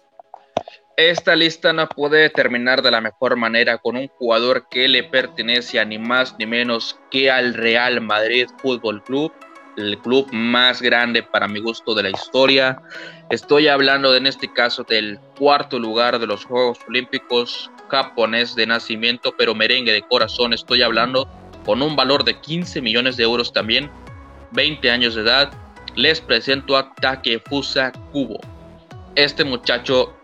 Esta 1.09 1.35
lista 1.35 1.73
no 1.73 1.89
puede 1.89 2.29
terminar 2.29 2.83
de 2.83 2.91
la 2.91 3.01
mejor 3.01 3.35
manera 3.35 3.79
con 3.79 3.97
un 3.97 4.07
jugador 4.07 4.67
que 4.69 4.87
le 4.87 5.03
pertenece 5.03 5.79
a 5.79 5.85
ni 5.85 5.97
más 5.97 6.35
ni 6.37 6.45
menos 6.45 6.99
que 7.09 7.31
al 7.31 7.55
Real 7.55 8.01
Madrid 8.01 8.47
Fútbol 8.59 9.03
Club 9.03 9.33
el 9.77 9.97
club 9.97 10.31
más 10.31 10.79
grande 10.79 11.23
para 11.23 11.47
mi 11.47 11.59
gusto 11.59 11.95
de 11.95 12.03
la 12.03 12.11
historia. 12.11 12.83
Estoy 13.31 13.67
hablando 13.67 14.15
en 14.15 14.27
este 14.27 14.53
caso 14.53 14.83
del 14.83 15.19
cuarto 15.39 15.79
lugar 15.79 16.19
de 16.19 16.27
los 16.27 16.45
Juegos 16.45 16.77
Olímpicos 16.87 17.71
japonés 17.89 18.53
de 18.53 18.67
nacimiento, 18.67 19.33
pero 19.35 19.55
merengue 19.55 19.93
de 19.93 20.03
corazón. 20.03 20.53
Estoy 20.53 20.83
hablando 20.83 21.27
con 21.65 21.81
un 21.81 21.95
valor 21.95 22.23
de 22.25 22.39
15 22.39 22.79
millones 22.79 23.17
de 23.17 23.23
euros 23.23 23.51
también, 23.51 23.89
20 24.51 24.91
años 24.91 25.15
de 25.15 25.23
edad. 25.23 25.51
Les 25.95 26.21
presento 26.21 26.77
a 26.77 26.93
Takefusa 26.93 27.91
Kubo. 28.11 28.39
Este 29.15 29.43
muchacho, 29.43 30.15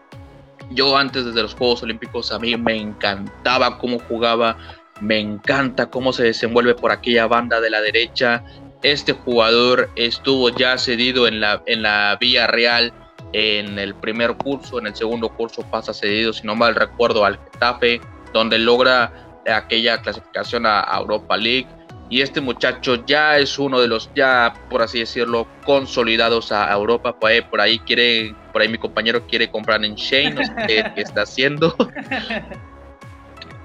yo 0.72 0.98
antes 0.98 1.26
desde 1.26 1.42
los 1.42 1.54
Juegos 1.54 1.84
Olímpicos 1.84 2.32
a 2.32 2.40
mí 2.40 2.56
me 2.58 2.76
encantaba 2.76 3.78
cómo 3.78 4.00
jugaba, 4.00 4.58
me 5.02 5.20
encanta 5.20 5.90
cómo 5.90 6.14
se 6.14 6.24
desenvuelve 6.24 6.76
por 6.76 6.92
aquella 6.92 7.28
banda 7.28 7.62
de 7.62 7.70
la 7.70 7.82
derecha. 7.82 8.44
Este 8.84 9.14
jugador 9.14 9.90
estuvo 9.96 10.50
ya 10.50 10.78
cedido 10.78 11.28
en 11.28 11.40
la, 11.40 11.64
en 11.66 11.82
la 11.82 12.18
Vía 12.20 12.48
Real 12.48 12.94
en 13.34 13.78
el 13.78 13.94
primer 13.96 14.36
curso, 14.36 14.80
en 14.80 14.88
el 14.88 14.96
segundo 14.96 15.30
curso 15.30 15.64
pasa 15.70 15.94
cedido, 15.94 16.34
si 16.34 16.46
no 16.46 16.56
mal 16.56 16.76
recuerdo, 16.76 17.26
al 17.26 17.38
Getafe, 17.38 18.02
donde 18.34 18.58
logra 18.58 19.12
aquella 19.46 20.02
clasificación 20.02 20.66
a, 20.66 20.86
Europa 20.98 21.38
League. 21.38 21.68
Y 22.10 22.22
este 22.22 22.40
muchacho 22.40 23.06
ya 23.06 23.38
es 23.38 23.60
uno 23.60 23.82
de 23.82 23.88
los, 23.88 24.10
ya 24.16 24.54
por 24.70 24.82
así 24.82 25.00
decirlo, 25.00 25.48
consolidados 25.66 26.52
a 26.52 26.72
Europa. 26.72 27.20
Por 27.20 27.32
ahí, 27.32 27.42
por 27.42 27.60
ahí 27.60 27.80
quiere, 27.80 28.34
por 28.54 28.62
ahí 28.62 28.70
mi 28.70 28.78
compañero 28.78 29.28
quiere 29.28 29.52
comprar 29.52 29.84
en 29.84 29.96
Shane, 29.96 30.32
no 30.32 30.44
sé 30.44 30.54
qué, 30.68 30.92
está 31.02 31.24
haciendo. 31.24 31.76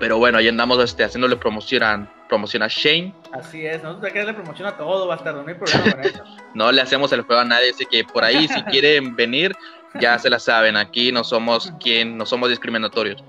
Pero 0.01 0.19
bueno, 0.19 0.39
ahí 0.39 0.49
andamos 0.49 0.83
este, 0.83 1.05
haciéndole 1.05 1.37
promoción 1.37 1.85
a, 1.85 2.13
promoción 2.29 2.65
a 2.65 2.69
Shane. 2.69 3.15
Así 3.33 3.65
es, 3.65 3.83
nosotros 3.83 4.07
hay 4.07 4.13
que 4.13 4.19
darle 4.19 4.35
promoción 4.35 4.67
a 4.67 4.77
todo, 4.77 5.07
bastardo, 5.07 5.43
no 5.43 5.49
hay 5.49 5.55
problema 5.55 5.93
con 5.93 6.05
eso. 6.05 6.25
no 6.55 6.73
le 6.73 6.81
hacemos 6.81 7.13
el 7.13 7.23
juego 7.23 7.43
a 7.43 7.45
nadie, 7.45 7.71
así 7.71 7.87
que 7.87 8.03
por 8.03 8.25
ahí 8.25 8.49
si 8.49 8.61
quieren 8.65 9.15
venir, 9.15 9.53
ya 10.01 10.19
se 10.19 10.31
la 10.31 10.39
saben, 10.39 10.77
aquí 10.77 11.13
no 11.13 11.23
somos 11.23 11.73
quien, 11.79 12.17
no 12.17 12.27
somos 12.27 12.49
discriminatorios. 12.49 13.23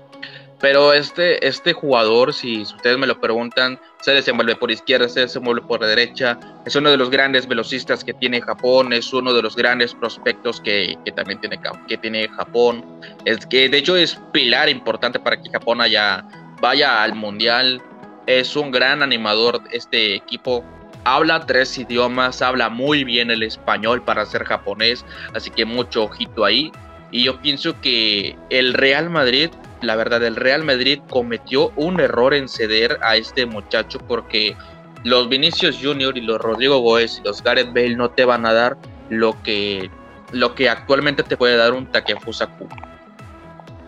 Pero 0.64 0.94
este, 0.94 1.46
este 1.46 1.74
jugador, 1.74 2.32
si 2.32 2.62
ustedes 2.62 2.96
me 2.96 3.06
lo 3.06 3.20
preguntan, 3.20 3.78
se 4.00 4.12
desenvuelve 4.12 4.56
por 4.56 4.70
izquierda, 4.70 5.10
se 5.10 5.20
desenvuelve 5.20 5.60
por 5.60 5.84
derecha. 5.84 6.38
Es 6.64 6.74
uno 6.74 6.90
de 6.90 6.96
los 6.96 7.10
grandes 7.10 7.46
velocistas 7.46 8.02
que 8.02 8.14
tiene 8.14 8.40
Japón, 8.40 8.94
es 8.94 9.12
uno 9.12 9.34
de 9.34 9.42
los 9.42 9.56
grandes 9.56 9.92
prospectos 9.92 10.62
que, 10.62 10.96
que 11.04 11.12
también 11.12 11.38
tiene, 11.38 11.60
que 11.86 11.98
tiene 11.98 12.28
Japón. 12.28 12.82
Es 13.26 13.44
que 13.44 13.68
de 13.68 13.76
hecho 13.76 13.94
es 13.94 14.18
pilar 14.32 14.70
importante 14.70 15.20
para 15.20 15.36
que 15.36 15.50
Japón 15.50 15.82
haya, 15.82 16.24
vaya 16.62 17.02
al 17.02 17.14
mundial. 17.14 17.82
Es 18.26 18.56
un 18.56 18.70
gran 18.70 19.02
animador 19.02 19.60
este 19.70 20.14
equipo. 20.14 20.64
Habla 21.04 21.44
tres 21.44 21.76
idiomas, 21.76 22.40
habla 22.40 22.70
muy 22.70 23.04
bien 23.04 23.30
el 23.30 23.42
español 23.42 24.00
para 24.02 24.24
ser 24.24 24.44
japonés, 24.44 25.04
así 25.34 25.50
que 25.50 25.66
mucho 25.66 26.04
ojito 26.04 26.42
ahí. 26.42 26.72
Y 27.10 27.24
yo 27.24 27.38
pienso 27.42 27.78
que 27.82 28.34
el 28.48 28.72
Real 28.72 29.10
Madrid 29.10 29.50
la 29.80 29.96
verdad, 29.96 30.22
el 30.24 30.36
Real 30.36 30.64
Madrid 30.64 31.00
cometió 31.08 31.70
un 31.76 32.00
error 32.00 32.34
en 32.34 32.48
ceder 32.48 32.98
a 33.02 33.16
este 33.16 33.46
muchacho 33.46 33.98
porque 33.98 34.56
los 35.04 35.28
Vinicius 35.28 35.78
Junior 35.80 36.16
y 36.16 36.22
los 36.22 36.40
Rodrigo 36.40 36.78
Goes 36.78 37.18
y 37.18 37.22
los 37.24 37.42
Gareth 37.42 37.68
Bale 37.68 37.96
no 37.96 38.10
te 38.10 38.24
van 38.24 38.46
a 38.46 38.52
dar 38.52 38.76
lo 39.10 39.40
que, 39.42 39.90
lo 40.32 40.54
que 40.54 40.68
actualmente 40.68 41.22
te 41.22 41.36
puede 41.36 41.56
dar 41.56 41.72
un 41.74 41.86
Takefusa. 41.86 42.48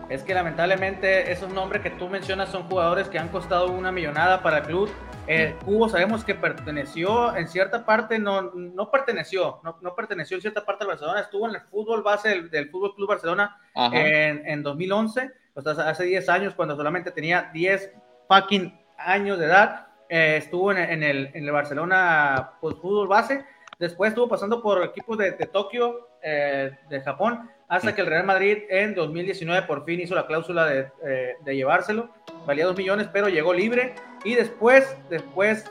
Es 0.09 0.23
que 0.23 0.33
lamentablemente 0.33 1.31
esos 1.31 1.51
nombres 1.51 1.81
que 1.81 1.89
tú 1.89 2.07
mencionas 2.07 2.49
son 2.49 2.63
jugadores 2.63 3.09
que 3.09 3.19
han 3.19 3.27
costado 3.27 3.71
una 3.71 3.91
millonada 3.91 4.41
para 4.41 4.59
el 4.59 4.63
club. 4.63 4.89
Eh, 5.27 5.57
Cubo 5.65 5.89
sabemos 5.89 6.23
que 6.23 6.35
perteneció 6.35 7.35
en 7.35 7.49
cierta 7.49 7.85
parte, 7.85 8.17
no, 8.17 8.53
no 8.53 8.89
perteneció, 8.89 9.59
no, 9.63 9.77
no, 9.81 9.93
perteneció 9.93 10.37
en 10.37 10.41
cierta 10.41 10.63
parte 10.63 10.85
al 10.85 10.91
Barcelona, 10.91 11.19
estuvo 11.19 11.49
en 11.49 11.55
el 11.55 11.61
fútbol 11.61 12.01
base 12.01 12.29
del, 12.29 12.49
del 12.49 12.69
Fútbol 12.69 12.95
Club 12.95 13.09
Barcelona 13.09 13.59
en, 13.75 14.47
en 14.47 14.63
2011 14.63 15.33
hace 15.65 16.03
10 16.03 16.29
años, 16.29 16.53
cuando 16.53 16.75
solamente 16.75 17.11
tenía 17.11 17.49
10 17.53 17.91
fucking 18.27 18.77
años 18.97 19.39
de 19.39 19.45
edad, 19.45 19.87
eh, 20.09 20.37
estuvo 20.37 20.71
en, 20.71 21.03
el, 21.03 21.31
en 21.33 21.43
el 21.43 21.51
Barcelona 21.51 22.51
pues, 22.61 22.75
fútbol 22.75 23.07
base. 23.07 23.45
Después 23.79 24.09
estuvo 24.09 24.27
pasando 24.27 24.61
por 24.61 24.83
equipos 24.83 25.17
de, 25.17 25.31
Tokio, 25.31 26.09
eh, 26.21 26.71
de 26.89 27.01
Japón, 27.01 27.49
hasta 27.67 27.93
que 27.93 28.01
el 28.01 28.07
Real 28.07 28.25
Madrid 28.25 28.63
en 28.69 28.95
2019 28.95 29.67
por 29.67 29.85
fin 29.85 29.99
hizo 29.99 30.15
la 30.15 30.25
cláusula 30.25 30.65
de, 30.65 30.89
eh, 31.05 31.35
de 31.41 31.55
llevárselo. 31.55 32.09
Valía 32.47 32.65
2 32.65 32.75
millones, 32.75 33.07
pero 33.11 33.29
llegó 33.29 33.53
libre. 33.53 33.93
Y 34.23 34.33
después, 34.33 34.97
después 35.09 35.65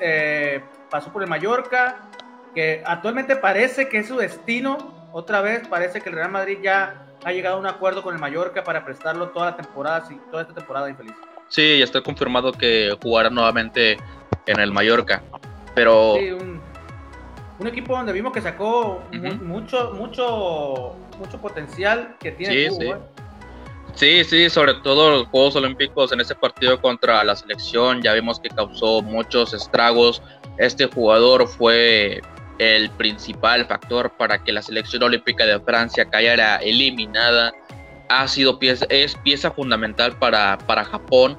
pasó 0.89 1.13
por 1.13 1.23
el 1.23 1.29
Mallorca, 1.29 2.09
que 2.55 2.83
actualmente 2.87 3.35
parece 3.35 3.89
que 3.89 3.99
es 3.99 4.07
su 4.07 4.17
destino. 4.17 5.09
Otra 5.13 5.41
vez 5.41 5.67
parece 5.67 6.01
que 6.01 6.11
el 6.11 6.15
Real 6.15 6.31
Madrid 6.31 6.59
ya 6.63 7.06
ha 7.27 7.33
llegado 7.33 7.57
a 7.57 7.59
un 7.59 7.67
acuerdo 7.67 8.05
con 8.05 8.15
el 8.15 8.21
Mallorca 8.21 8.63
para 8.63 8.85
prestarlo 8.85 9.31
toda 9.31 9.47
la 9.47 9.57
temporada, 9.57 10.09
toda 10.31 10.43
esta 10.43 10.55
temporada 10.55 10.89
infeliz. 10.89 11.13
Sí, 11.49 11.79
ya 11.79 11.85
está 11.85 12.01
confirmado 12.01 12.53
que 12.53 12.97
jugará 13.03 13.31
nuevamente 13.31 13.97
en 14.47 14.61
el 14.61 14.71
Mallorca, 14.71 15.25
pero... 15.75 16.15
Sí, 16.17 16.31
un, 16.31 17.67
equipo 17.67 17.97
donde 17.97 18.13
vimos 18.13 18.33
que 18.33 18.41
sacó 18.41 19.03
mucho, 19.43 19.93
mucho, 19.95 20.95
mucho 21.19 21.41
potencial 21.41 22.15
que 22.21 22.31
tiene 22.31 22.71
sí, 22.71 22.77
sí. 22.79 22.87
¿eh? 22.87 22.97
Sí, 23.95 24.25
sí, 24.25 24.49
sobre 24.49 24.75
todo 24.75 25.11
los 25.11 25.27
Juegos 25.27 25.57
Olímpicos 25.57 26.13
en 26.13 26.21
ese 26.21 26.37
partido 26.37 26.81
contra 26.81 27.25
la 27.25 27.35
selección, 27.35 28.03
ya 28.03 28.13
vimos 28.13 28.39
que 28.39 28.51
causó 28.51 29.03
muchos 29.03 29.53
estragos. 29.53 30.23
Este 30.59 30.87
jugador 30.87 31.49
fue 31.49 32.23
el 32.59 32.91
principal 32.91 33.67
factor 33.67 34.11
para 34.17 34.43
que 34.43 34.53
la 34.53 34.63
selección 34.63 35.03
olímpica 35.03 35.45
de 35.45 35.61
Francia 35.61 36.09
cayera 36.09 36.57
eliminada. 36.57 37.53
Ha 38.09 38.29
sido 38.29 38.59
pieza, 38.59 38.87
es 38.89 39.15
pieza 39.17 39.51
fundamental 39.51 40.17
para, 40.19 40.59
para 40.59 40.85
Japón. 40.85 41.39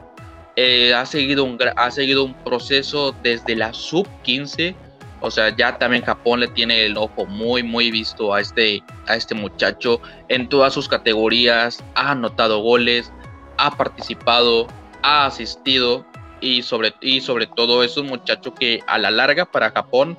Eh, 0.55 0.93
ha, 0.93 1.05
seguido 1.05 1.43
un, 1.43 1.57
ha 1.76 1.91
seguido 1.91 2.24
un 2.24 2.34
proceso 2.34 3.15
desde 3.24 3.55
la 3.55 3.74
sub-15. 3.74 4.76
O 5.22 5.32
sea, 5.32 5.55
ya 5.55 5.78
también 5.78 6.03
Japón 6.03 6.41
le 6.41 6.47
tiene 6.47 6.86
el 6.86 6.97
ojo 6.97 7.26
muy, 7.26 7.63
muy 7.63 7.89
visto 7.89 8.34
a 8.34 8.41
este, 8.41 8.84
a 9.07 9.15
este 9.15 9.34
muchacho 9.34 9.99
en 10.28 10.47
todas 10.47 10.74
sus 10.74 10.88
categorías. 10.88 11.84
Ha 11.95 12.11
anotado 12.11 12.59
goles, 12.59 13.11
ha 13.57 13.76
participado, 13.76 14.68
ha 15.01 15.26
asistido 15.26 16.05
y 16.39 16.61
sobre, 16.61 16.93
y 17.01 17.22
sobre 17.22 17.47
todo 17.47 17.84
es 17.84 17.97
un 17.97 18.07
muchacho 18.07 18.53
que 18.53 18.82
a 18.86 18.99
la 18.99 19.09
larga 19.09 19.45
para 19.45 19.72
Japón 19.72 20.18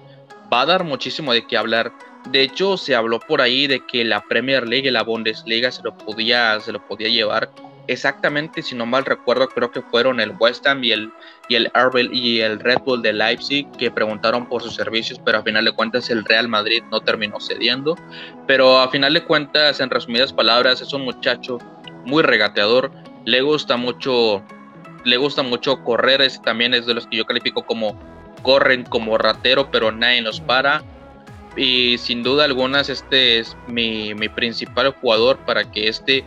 va 0.52 0.62
a 0.62 0.66
dar 0.66 0.84
muchísimo 0.84 1.32
de 1.32 1.46
qué 1.46 1.56
hablar. 1.56 1.92
De 2.30 2.42
hecho, 2.42 2.76
se 2.76 2.94
habló 2.94 3.20
por 3.20 3.40
ahí 3.40 3.66
de 3.66 3.84
que 3.86 4.04
la 4.04 4.20
Premier 4.22 4.66
League 4.66 4.88
y 4.88 4.90
la 4.90 5.02
Bundesliga 5.02 5.70
se 5.70 5.82
lo 5.82 5.96
podía, 5.96 6.58
se 6.60 6.72
lo 6.72 6.86
podía 6.86 7.08
llevar. 7.08 7.50
Exactamente, 7.86 8.60
si 8.60 8.74
no 8.74 8.84
mal 8.84 9.06
recuerdo, 9.06 9.48
creo 9.48 9.70
que 9.70 9.80
fueron 9.80 10.20
el 10.20 10.34
West 10.38 10.66
Ham 10.66 10.84
y 10.84 10.92
el, 10.92 11.10
y 11.48 11.54
el, 11.54 11.70
y 12.12 12.40
el 12.40 12.60
Red 12.60 12.80
Bull 12.84 13.00
de 13.00 13.14
Leipzig 13.14 13.66
que 13.78 13.90
preguntaron 13.90 14.46
por 14.46 14.62
sus 14.62 14.74
servicios, 14.74 15.18
pero 15.24 15.38
a 15.38 15.42
final 15.42 15.64
de 15.64 15.72
cuentas 15.72 16.10
el 16.10 16.22
Real 16.26 16.48
Madrid 16.48 16.82
no 16.90 17.00
terminó 17.00 17.40
cediendo. 17.40 17.96
Pero 18.46 18.78
a 18.78 18.90
final 18.90 19.14
de 19.14 19.24
cuentas, 19.24 19.80
en 19.80 19.88
resumidas 19.88 20.34
palabras, 20.34 20.82
es 20.82 20.92
un 20.92 21.02
muchacho 21.02 21.56
muy 22.04 22.22
regateador, 22.22 22.90
le 23.24 23.40
gusta 23.40 23.78
mucho, 23.78 24.42
le 25.04 25.16
gusta 25.16 25.42
mucho 25.42 25.82
correr, 25.82 26.20
ese 26.20 26.40
también 26.40 26.74
es 26.74 26.84
de 26.84 26.92
los 26.92 27.06
que 27.06 27.16
yo 27.16 27.24
califico 27.24 27.64
como 27.64 27.98
corren 28.42 28.84
como 28.84 29.18
ratero, 29.18 29.70
pero 29.70 29.92
nadie 29.92 30.22
los 30.22 30.40
para. 30.40 30.82
Y 31.56 31.98
sin 31.98 32.22
duda 32.22 32.44
alguna, 32.44 32.80
este 32.80 33.38
es 33.38 33.56
mi, 33.66 34.14
mi 34.14 34.28
principal 34.28 34.94
jugador 35.00 35.38
para 35.38 35.70
que 35.70 35.88
este 35.88 36.24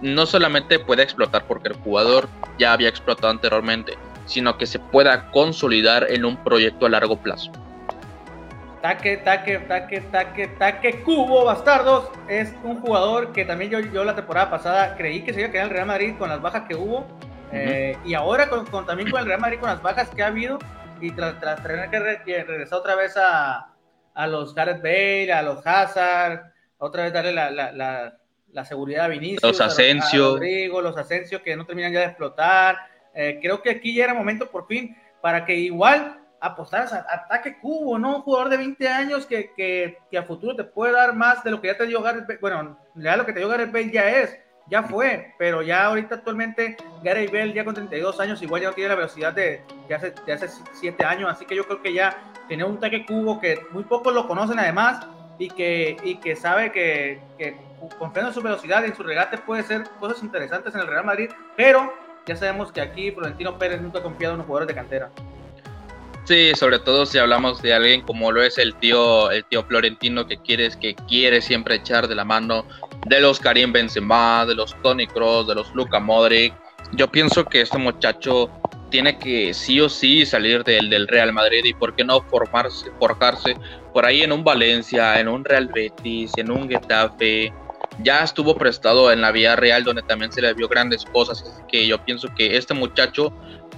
no 0.00 0.26
solamente 0.26 0.78
pueda 0.78 1.02
explotar 1.02 1.44
porque 1.46 1.68
el 1.68 1.74
jugador 1.74 2.28
ya 2.58 2.72
había 2.72 2.88
explotado 2.88 3.30
anteriormente, 3.30 3.94
sino 4.26 4.56
que 4.56 4.66
se 4.66 4.78
pueda 4.78 5.30
consolidar 5.30 6.06
en 6.10 6.24
un 6.24 6.36
proyecto 6.36 6.86
a 6.86 6.90
largo 6.90 7.16
plazo. 7.16 7.50
Taque, 8.82 9.16
taque, 9.16 9.58
taque, 9.58 10.00
taque, 10.02 10.46
taque, 10.46 11.02
Cubo 11.02 11.44
Bastardos 11.44 12.10
es 12.28 12.54
un 12.62 12.80
jugador 12.80 13.32
que 13.32 13.44
también 13.44 13.72
yo, 13.72 13.80
yo 13.80 14.04
la 14.04 14.14
temporada 14.14 14.50
pasada 14.50 14.94
creí 14.96 15.22
que 15.22 15.34
se 15.34 15.40
iba 15.40 15.48
a 15.48 15.52
quedar 15.52 15.64
en 15.64 15.70
el 15.70 15.74
Real 15.74 15.86
Madrid 15.88 16.14
con 16.16 16.28
las 16.28 16.40
bajas 16.40 16.62
que 16.68 16.76
hubo. 16.76 17.04
Eh, 17.50 17.96
y 18.04 18.14
ahora 18.14 18.48
con, 18.48 18.86
también 18.86 19.10
con 19.10 19.20
el 19.20 19.26
Real 19.26 19.40
Madrid 19.40 19.58
con 19.58 19.70
las 19.70 19.82
bajas 19.82 20.10
que 20.10 20.22
ha 20.22 20.26
habido, 20.26 20.58
y 21.00 21.12
tras, 21.12 21.62
tener 21.62 21.90
que, 22.24 22.44
regresar 22.44 22.78
otra 22.78 22.94
vez 22.94 23.16
a, 23.16 23.74
a, 24.14 24.26
los 24.26 24.54
Gareth 24.54 24.82
Bale, 24.82 25.32
a 25.32 25.42
los 25.42 25.66
Hazard, 25.66 26.52
otra 26.78 27.04
vez 27.04 27.12
darle 27.12 27.32
la, 27.32 27.50
la, 27.50 28.18
la, 28.52 28.64
seguridad 28.64 29.06
a 29.06 29.08
Vinicius, 29.08 29.42
los 29.42 29.60
Asensio, 29.60 30.32
Rodrigo, 30.32 30.80
los 30.80 30.96
Asensio 30.96 31.42
que 31.42 31.56
no 31.56 31.66
terminan 31.66 31.92
ya 31.92 32.00
de 32.00 32.06
explotar. 32.06 32.78
Eh, 33.14 33.38
creo 33.40 33.62
que 33.62 33.70
aquí 33.70 33.94
ya 33.94 34.04
era 34.04 34.14
momento 34.14 34.50
por 34.50 34.66
fin 34.66 34.96
para 35.20 35.44
que 35.44 35.54
igual 35.54 36.20
apostaras 36.40 36.92
a 36.92 37.06
ataque 37.10 37.58
cubo, 37.58 37.98
¿no? 37.98 38.16
Un 38.16 38.22
jugador 38.22 38.48
de 38.48 38.56
20 38.58 38.88
años 38.88 39.26
que, 39.26 39.52
que, 39.54 39.98
que, 40.10 40.18
a 40.18 40.22
futuro 40.22 40.54
te 40.54 40.64
puede 40.64 40.92
dar 40.92 41.14
más 41.14 41.42
de 41.42 41.50
lo 41.50 41.60
que 41.60 41.68
ya 41.68 41.76
te 41.76 41.86
dio 41.86 42.00
Gareth 42.00 42.26
Bale. 42.26 42.38
Bueno, 42.40 42.78
ya 42.94 43.16
lo 43.16 43.26
que 43.26 43.32
te 43.32 43.40
dio 43.40 43.48
Gareth 43.48 43.72
Bale 43.72 43.90
ya 43.90 44.08
es 44.08 44.38
ya 44.70 44.82
fue, 44.82 45.34
pero 45.38 45.62
ya 45.62 45.86
ahorita 45.86 46.16
actualmente 46.16 46.76
Gary 47.02 47.26
Bell 47.26 47.54
ya 47.54 47.64
con 47.64 47.74
32 47.74 48.20
años 48.20 48.42
igual 48.42 48.62
ya 48.62 48.68
no 48.68 48.74
tiene 48.74 48.90
la 48.90 48.96
velocidad 48.96 49.32
de, 49.32 49.62
hace, 49.94 50.12
de 50.26 50.32
hace 50.32 50.48
7 50.72 51.04
años, 51.04 51.30
así 51.30 51.46
que 51.46 51.56
yo 51.56 51.64
creo 51.64 51.80
que 51.80 51.92
ya 51.92 52.32
tiene 52.48 52.64
un 52.64 52.78
taque 52.78 53.06
cubo 53.06 53.40
que 53.40 53.60
muy 53.70 53.84
pocos 53.84 54.12
lo 54.12 54.28
conocen 54.28 54.58
además 54.58 55.06
y 55.38 55.48
que, 55.48 55.96
y 56.02 56.16
que 56.16 56.36
sabe 56.36 56.72
que, 56.72 57.20
que 57.38 57.56
confiando 57.98 58.30
en 58.30 58.34
su 58.34 58.42
velocidad 58.42 58.82
y 58.82 58.86
en 58.86 58.96
su 58.96 59.02
regate 59.02 59.38
puede 59.38 59.62
ser 59.62 59.84
cosas 60.00 60.22
interesantes 60.22 60.74
en 60.74 60.80
el 60.80 60.86
Real 60.86 61.04
Madrid, 61.04 61.30
pero 61.56 61.92
ya 62.26 62.36
sabemos 62.36 62.70
que 62.72 62.80
aquí 62.80 63.10
Florentino 63.10 63.58
Pérez 63.58 63.80
nunca 63.80 64.00
ha 64.00 64.02
confiado 64.02 64.34
en 64.34 64.38
los 64.38 64.46
jugadores 64.46 64.68
de 64.68 64.74
cantera. 64.74 65.10
Sobre 66.28 66.78
todo 66.78 67.06
si 67.06 67.16
hablamos 67.16 67.62
de 67.62 67.72
alguien 67.72 68.02
como 68.02 68.30
lo 68.30 68.42
es 68.42 68.58
el 68.58 68.74
tío, 68.74 69.30
el 69.30 69.46
tío 69.46 69.64
Florentino 69.64 70.26
que 70.26 70.36
quiere, 70.36 70.68
que 70.78 70.94
quiere 70.94 71.40
siempre 71.40 71.76
echar 71.76 72.06
de 72.06 72.14
la 72.14 72.24
mano 72.26 72.66
de 73.06 73.18
los 73.20 73.40
Karim 73.40 73.72
Benzema, 73.72 74.44
de 74.44 74.54
los 74.54 74.76
Tony 74.82 75.06
Kroos, 75.06 75.46
de 75.46 75.54
los 75.54 75.74
Luka 75.74 76.00
Modric. 76.00 76.52
Yo 76.92 77.08
pienso 77.10 77.46
que 77.46 77.62
este 77.62 77.78
muchacho 77.78 78.50
tiene 78.90 79.18
que 79.18 79.54
sí 79.54 79.80
o 79.80 79.88
sí 79.88 80.26
salir 80.26 80.64
del, 80.64 80.90
del 80.90 81.08
Real 81.08 81.32
Madrid 81.32 81.64
y 81.64 81.72
por 81.72 81.96
qué 81.96 82.04
no 82.04 82.20
formarse, 82.20 82.90
forjarse 82.98 83.56
por 83.94 84.04
ahí 84.04 84.20
en 84.20 84.32
un 84.32 84.44
Valencia, 84.44 85.18
en 85.18 85.28
un 85.28 85.46
Real 85.46 85.68
Betis, 85.68 86.32
en 86.36 86.50
un 86.50 86.68
Getafe. 86.68 87.54
Ya 88.02 88.22
estuvo 88.22 88.54
prestado 88.54 89.10
en 89.10 89.22
la 89.22 89.32
Vía 89.32 89.56
Real 89.56 89.82
donde 89.82 90.02
también 90.02 90.30
se 90.30 90.42
le 90.42 90.52
vio 90.52 90.68
grandes 90.68 91.06
cosas, 91.06 91.40
así 91.40 91.62
que 91.68 91.86
yo 91.86 92.04
pienso 92.04 92.28
que 92.36 92.58
este 92.58 92.74
muchacho 92.74 93.32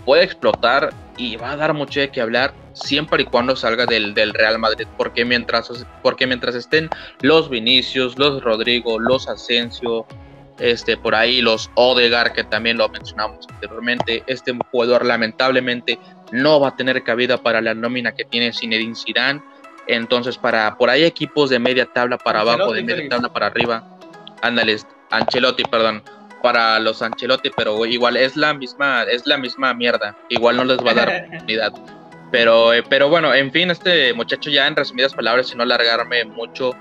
puede 0.04 0.24
explotar 0.24 0.90
y 1.16 1.36
va 1.36 1.52
a 1.52 1.56
dar 1.56 1.74
mucho 1.74 2.00
de 2.00 2.10
qué 2.10 2.20
hablar 2.20 2.52
siempre 2.72 3.22
y 3.22 3.26
cuando 3.26 3.56
salga 3.56 3.86
del, 3.86 4.14
del, 4.14 4.32
Real 4.32 4.58
Madrid, 4.58 4.86
porque 4.96 5.24
mientras, 5.24 5.86
porque 6.02 6.26
mientras 6.26 6.54
estén 6.54 6.88
los 7.20 7.50
Vinicius, 7.50 8.18
los 8.18 8.42
Rodrigo, 8.42 8.98
los 8.98 9.28
Asensio, 9.28 10.06
este, 10.58 10.96
por 10.96 11.14
ahí 11.14 11.40
los 11.40 11.70
Odegar, 11.74 12.32
que 12.32 12.44
también 12.44 12.78
lo 12.78 12.88
mencionamos 12.88 13.46
anteriormente, 13.50 14.22
este 14.26 14.56
jugador 14.70 15.04
lamentablemente 15.04 15.98
no 16.32 16.60
va 16.60 16.68
a 16.68 16.76
tener 16.76 17.02
cabida 17.02 17.38
para 17.38 17.60
la 17.60 17.74
nómina 17.74 18.12
que 18.12 18.24
tiene 18.24 18.52
Zinedine 18.52 18.94
Zidane, 18.94 19.42
entonces 19.86 20.38
para 20.38 20.76
por 20.76 20.90
ahí 20.90 21.04
equipos 21.04 21.50
de 21.50 21.58
media 21.58 21.86
tabla 21.86 22.18
para 22.18 22.40
abajo, 22.40 22.72
de 22.72 22.82
media 22.82 23.08
tabla 23.08 23.32
para 23.32 23.46
arriba, 23.46 23.84
ándales, 24.42 24.86
Ancelotti, 25.10 25.64
perdón, 25.64 26.02
para 26.42 26.78
los 26.78 27.02
Ancelotti, 27.02 27.50
pero 27.56 27.84
igual 27.86 28.16
es 28.16 28.36
la 28.36 28.54
misma, 28.54 29.02
es 29.04 29.26
la 29.26 29.36
misma 29.36 29.74
mierda. 29.74 30.16
Igual 30.28 30.56
no 30.56 30.64
les 30.64 30.78
va 30.78 30.92
a 30.92 30.94
dar 30.94 31.24
oportunidad. 31.26 31.72
Pero, 32.30 32.72
eh, 32.72 32.82
pero 32.88 33.08
bueno, 33.08 33.34
en 33.34 33.50
fin, 33.50 33.70
este 33.70 34.12
muchacho 34.14 34.50
ya 34.50 34.66
en 34.66 34.76
resumidas 34.76 35.14
palabras, 35.14 35.48
sin 35.48 35.58
no 35.58 35.64
alargarme 35.64 36.24
mucho, 36.24 36.72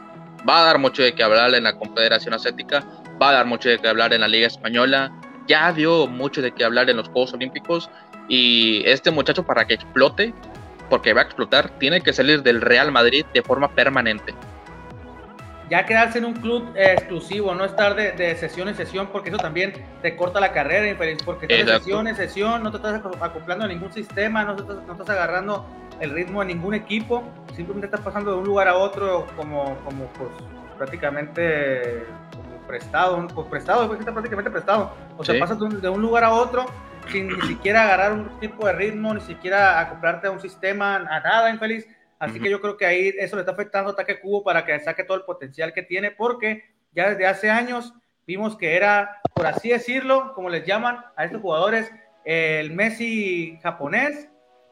va 0.48 0.62
a 0.62 0.66
dar 0.66 0.78
mucho 0.78 1.02
de 1.02 1.14
qué 1.14 1.24
hablar 1.24 1.54
en 1.56 1.64
la 1.64 1.76
Confederación 1.76 2.34
Asiática, 2.34 2.84
va 3.22 3.30
a 3.30 3.34
dar 3.34 3.46
mucho 3.46 3.70
de 3.70 3.80
qué 3.80 3.88
hablar 3.88 4.14
en 4.14 4.22
la 4.22 4.28
Liga 4.28 4.48
Española, 4.48 5.12
ya 5.48 5.72
dio 5.74 6.06
mucho 6.08 6.42
de 6.42 6.52
qué 6.52 6.64
hablar 6.64 6.90
en 6.90 6.98
los 6.98 7.08
Juegos 7.08 7.34
Olímpicos 7.34 7.90
y 8.28 8.84
este 8.86 9.10
muchacho 9.10 9.44
para 9.44 9.66
que 9.66 9.74
explote, 9.74 10.34
porque 10.90 11.14
va 11.14 11.22
a 11.22 11.24
explotar, 11.24 11.70
tiene 11.80 12.02
que 12.02 12.14
salir 12.14 12.44
del 12.44 12.62
Real 12.62 12.92
Madrid 12.92 13.26
de 13.34 13.42
forma 13.42 13.70
permanente 13.70 14.36
ya 15.70 15.86
quedarse 15.86 16.18
en 16.18 16.26
un 16.26 16.34
club 16.34 16.72
eh, 16.76 16.94
exclusivo, 16.94 17.54
no 17.54 17.64
estar 17.64 17.96
de, 17.96 18.36
sesión 18.36 18.68
en 18.68 18.76
sesión, 18.76 19.08
porque 19.12 19.30
eso 19.30 19.38
también 19.38 19.74
te 20.02 20.16
corta 20.16 20.40
la 20.40 20.52
carrera, 20.52 20.98
porque 21.26 21.46
estás 21.46 21.66
de 21.66 21.80
sesión 21.80 22.08
en 22.08 22.16
sesión, 22.16 22.64
no 22.64 22.72
te 22.72 22.78
estás 22.78 23.02
acoplando 23.22 23.66
a 23.66 23.68
ningún 23.68 23.92
sistema, 23.92 24.44
no 24.44 24.56
estás, 24.56 24.78
no 24.88 24.94
estás 24.94 25.10
agarrando 25.10 25.66
el 26.00 26.12
ritmo 26.12 26.42
de 26.42 26.48
ningún 26.48 26.74
equipo, 26.74 27.24
simplemente 27.56 27.86
estás 27.86 28.02
pasando 28.02 28.32
de 28.32 28.38
un 28.38 28.46
lugar 28.46 28.68
a 28.68 28.76
otro 28.76 29.28
como, 29.36 29.78
como 29.86 30.06
pues 30.18 30.30
prácticamente 30.78 32.06
como 32.36 32.68
prestado, 32.68 33.28
pues 33.28 33.48
prestado, 33.48 33.88
porque 33.88 34.02
está 34.02 34.14
prácticamente 34.14 34.50
prestado, 34.50 34.94
o 35.18 35.24
sea, 35.24 35.40
pasas 35.40 35.60
de 35.60 35.66
un, 35.66 35.82
de 35.82 35.90
un 35.90 36.02
lugar 36.02 36.24
a 36.24 36.32
otro 36.32 36.66
sin 37.12 37.28
ni 37.28 37.42
siquiera 37.48 37.84
agarrar 37.84 38.14
un 38.14 38.40
tipo 38.40 38.66
de 38.68 38.74
ritmo, 38.74 39.14
ni 39.14 39.22
siquiera 39.22 39.80
acoplarte 39.80 40.28
a 40.28 40.32
un 40.32 40.40
sistema, 40.40 40.96
a 40.96 41.20
nada, 41.20 41.50
infeliz 41.50 41.88
Así 42.20 42.40
que 42.42 42.50
yo 42.50 42.60
creo 42.60 42.76
que 42.76 42.86
ahí 42.86 43.14
eso 43.18 43.38
le 43.38 43.44
está 43.44 43.54
afectando 43.54 43.90
a 43.90 43.94
Ataque 43.94 44.20
Cubo 44.20 44.44
para 44.44 44.66
que 44.66 44.78
saque 44.82 45.06
todo 45.06 45.18
el 45.18 45.24
potencial 45.24 45.74
que 45.74 45.84
tiene, 45.84 46.12
porque 46.12 46.66
ya 46.92 47.10
desde 47.10 47.26
hace 47.26 47.50
años 47.50 47.94
vimos 48.28 48.58
que 48.58 48.76
era, 48.76 49.22
por 49.34 49.48
así 49.48 49.70
decirlo, 49.70 50.34
como 50.34 50.50
les 50.50 50.66
llaman 50.66 51.00
a 51.16 51.24
estos 51.24 51.42
jugadores, 51.42 51.90
el 52.26 52.72
Messi 52.74 53.58
japonés 53.64 54.28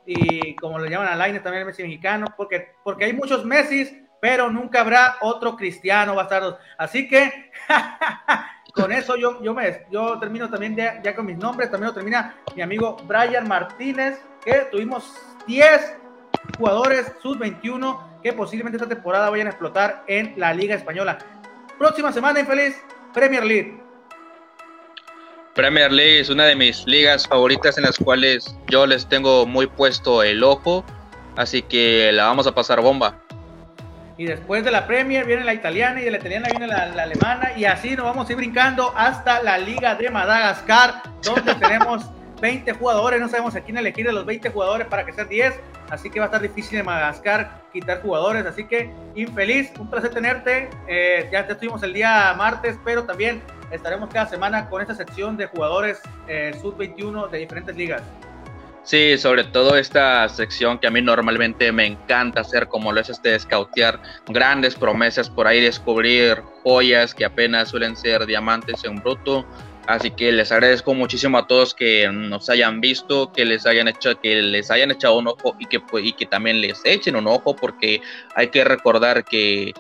y 0.06 0.56
como 0.58 0.78
le 0.78 0.89
llaman 0.89 1.08
a 1.08 1.16
Laine 1.16 1.39
también 1.39 1.62
el 1.62 1.68
Messi 1.68 1.84
mexicano, 1.84 2.28
porque, 2.36 2.74
porque 2.84 3.06
hay 3.06 3.14
muchos 3.14 3.45
Messi, 3.45 4.06
pero 4.22 4.52
nunca 4.52 4.82
habrá 4.82 5.16
otro 5.22 5.56
cristiano 5.56 6.16
bastardos. 6.16 6.58
Así 6.78 7.08
que 7.08 7.50
con 8.74 8.91
eso 8.91 9.16
yo, 9.16 9.41
yo, 9.41 9.54
me, 9.54 9.86
yo 9.89 10.20
termino 10.20 10.50
también 10.50 10.76
ya, 10.76 11.02
ya 11.02 11.16
con 11.16 11.26
mis 11.26 11.38
nombres, 11.38 11.72
también 11.72 11.88
lo 11.88 11.93
termina 11.93 12.36
mi 12.56 12.62
amigo 12.62 12.98
Brian 13.06 13.48
Martínez, 13.48 14.22
que 14.43 14.68
tuvimos 14.70 15.16
10 15.48 16.07
jugadores 16.57 17.11
sub-21 17.21 18.21
que 18.23 18.33
posiblemente 18.33 18.77
esta 18.77 18.89
temporada 18.89 19.29
vayan 19.29 19.47
a 19.47 19.51
explotar 19.51 20.03
en 20.07 20.33
la 20.38 20.53
Liga 20.53 20.75
Española. 20.75 21.17
Próxima 21.77 22.11
semana, 22.11 22.39
infeliz, 22.39 22.75
Premier 23.13 23.43
League. 23.43 23.79
Premier 25.53 25.91
League 25.91 26.19
es 26.19 26.29
una 26.29 26.45
de 26.45 26.55
mis 26.55 26.85
ligas 26.85 27.27
favoritas 27.27 27.77
en 27.77 27.83
las 27.83 27.97
cuales 27.97 28.55
yo 28.67 28.85
les 28.85 29.07
tengo 29.07 29.45
muy 29.45 29.67
puesto 29.67 30.21
el 30.23 30.43
ojo, 30.43 30.85
así 31.35 31.61
que 31.63 32.11
la 32.11 32.25
vamos 32.25 32.45
a 32.47 32.53
pasar 32.53 32.81
bomba. 32.81 33.15
Y 34.17 34.25
después 34.25 34.63
de 34.63 34.71
la 34.71 34.88
Premier 34.88 35.25
viene 35.25 35.43
la 35.43 35.53
italiana 35.53 36.01
y 36.01 36.05
de 36.05 36.11
la 36.11 36.17
italiana 36.17 36.47
viene 36.49 36.67
la, 36.67 36.88
la 36.88 37.03
alemana 37.03 37.51
y 37.55 37.65
así 37.65 37.95
nos 37.95 38.05
vamos 38.05 38.27
a 38.27 38.31
ir 38.31 38.38
brincando 38.38 38.93
hasta 38.95 39.41
la 39.43 39.57
Liga 39.59 39.95
de 39.95 40.09
Madagascar, 40.09 41.03
donde 41.23 41.53
tenemos 41.59 42.05
20 42.39 42.71
jugadores, 42.73 43.19
no 43.19 43.27
sabemos 43.27 43.55
a 43.55 43.61
quién 43.61 43.77
elegir 43.77 44.05
de 44.05 44.13
los 44.13 44.25
20 44.25 44.49
jugadores 44.49 44.88
para 44.88 45.05
que 45.05 45.13
sean 45.13 45.27
10, 45.27 45.59
así 45.89 46.09
que 46.09 46.19
va 46.19 46.25
a 46.25 46.27
estar 46.27 46.41
difícil 46.41 46.79
en 46.79 46.85
Madagascar 46.85 47.61
quitar 47.73 48.01
jugadores, 48.01 48.45
así 48.45 48.65
que 48.65 48.91
infeliz, 49.15 49.71
un 49.79 49.89
placer 49.89 50.11
tenerte, 50.11 50.69
eh, 50.88 51.27
ya 51.31 51.45
te 51.45 51.53
estuvimos 51.53 51.81
el 51.83 51.93
día 51.93 52.33
martes, 52.38 52.77
pero 52.83 53.03
también 53.03 53.41
estaremos 53.71 54.09
cada 54.09 54.27
semana 54.27 54.69
con 54.69 54.81
esta 54.81 54.95
sección 54.95 55.38
de 55.38 55.47
jugadores 55.47 56.01
eh, 56.27 56.57
sub-21 56.61 57.29
de 57.29 57.38
diferentes 57.39 57.75
ligas. 57.75 58.01
Sí, 58.88 59.17
sobre 59.17 59.43
todo 59.43 59.75
esta 59.75 60.29
sección 60.29 60.79
que 60.79 60.88
a 60.88 60.89
mí 60.89 61.01
normalmente 61.01 61.73
me 61.73 61.85
encanta 61.85 62.39
hacer, 62.39 62.69
como 62.69 62.93
lo 62.93 63.01
es 63.01 63.09
este 63.09 63.38
scoutear 63.38 63.99
grandes 64.27 64.75
promesas 64.75 65.29
por 65.29 65.45
ahí, 65.45 65.59
descubrir 65.59 66.41
joyas 66.63 67.13
que 67.13 67.25
apenas 67.25 67.67
suelen 67.67 67.97
ser 67.97 68.25
diamantes 68.25 68.85
en 68.85 68.95
bruto, 68.95 69.45
Así 69.88 70.11
que 70.11 70.33
les 70.33 70.51
agradezco 70.51 70.93
muchísimo 70.93 71.38
a 71.38 71.47
todos 71.47 71.73
que 71.73 72.09
nos 72.11 72.49
hayan 72.49 72.81
visto, 72.81 73.31
que 73.31 73.45
les 73.45 73.65
hayan 73.65 73.88
hecho, 73.88 74.19
que 74.19 74.41
les 74.41 74.69
hayan 74.69 74.91
echado 74.91 75.17
un 75.17 75.29
ojo 75.29 75.55
y 75.59 75.65
que, 75.65 75.81
y 76.03 76.11
que 76.11 76.25
también 76.25 76.59
les 76.59 76.81
echen 76.83 77.15
un 77.15 77.25
ojo, 77.25 77.55
porque 77.55 78.01
hay 78.35 78.49
que 78.49 78.65
recordar 78.65 79.23
que, 79.23 79.73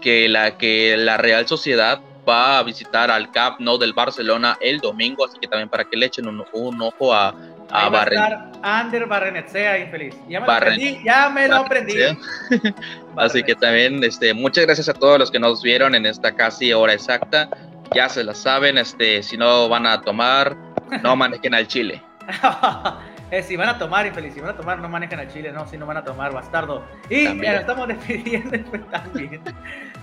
que, 0.00 0.28
la, 0.28 0.56
que 0.56 0.96
la 0.96 1.16
Real 1.16 1.48
Sociedad 1.48 2.00
va 2.26 2.60
a 2.60 2.62
visitar 2.62 3.10
al 3.10 3.32
Camp 3.32 3.58
Nou 3.58 3.78
del 3.78 3.94
Barcelona 3.94 4.56
el 4.60 4.78
domingo, 4.78 5.24
así 5.24 5.38
que 5.40 5.48
también 5.48 5.68
para 5.68 5.82
que 5.82 5.96
le 5.96 6.06
echen 6.06 6.28
un, 6.28 6.80
ojo 6.80 7.12
a, 7.12 7.34
a 7.70 8.40
Ander 8.62 9.06
Barrenetsea, 9.06 9.78
infeliz. 9.78 10.14
Ya 10.28 10.38
me 10.38 10.46
lo 10.46 10.52
aprendí, 10.52 11.00
ya 11.04 11.30
me 11.30 11.48
lo 11.48 11.56
aprendí. 11.56 11.94
así 13.16 13.42
que 13.42 13.56
también 13.56 14.04
este, 14.04 14.34
muchas 14.34 14.66
gracias 14.66 14.88
a 14.88 14.94
todos 14.94 15.18
los 15.18 15.32
que 15.32 15.40
nos 15.40 15.62
vieron 15.62 15.96
en 15.96 16.06
esta 16.06 16.36
casi 16.36 16.72
hora 16.72 16.92
exacta 16.92 17.48
ya 17.94 18.08
se 18.08 18.24
la 18.24 18.34
saben, 18.34 18.78
este, 18.78 19.22
si 19.22 19.36
no 19.36 19.68
van 19.68 19.86
a 19.86 20.00
tomar, 20.02 20.56
no 21.02 21.16
manejen 21.16 21.54
al 21.54 21.66
chile. 21.66 22.02
eh, 23.30 23.42
si 23.42 23.56
van 23.56 23.68
a 23.68 23.78
tomar, 23.78 24.06
infeliz, 24.06 24.34
si 24.34 24.40
van 24.40 24.50
a 24.50 24.56
tomar, 24.56 24.78
no 24.78 24.88
manejen 24.88 25.18
al 25.18 25.28
chile, 25.28 25.52
no, 25.52 25.66
si 25.68 25.76
no 25.76 25.86
van 25.86 25.98
a 25.98 26.04
tomar, 26.04 26.32
bastardo. 26.32 26.84
Y 27.10 27.24
nos 27.28 27.46
estamos 27.46 27.88
despidiendo 27.88 28.58
también. 28.90 29.40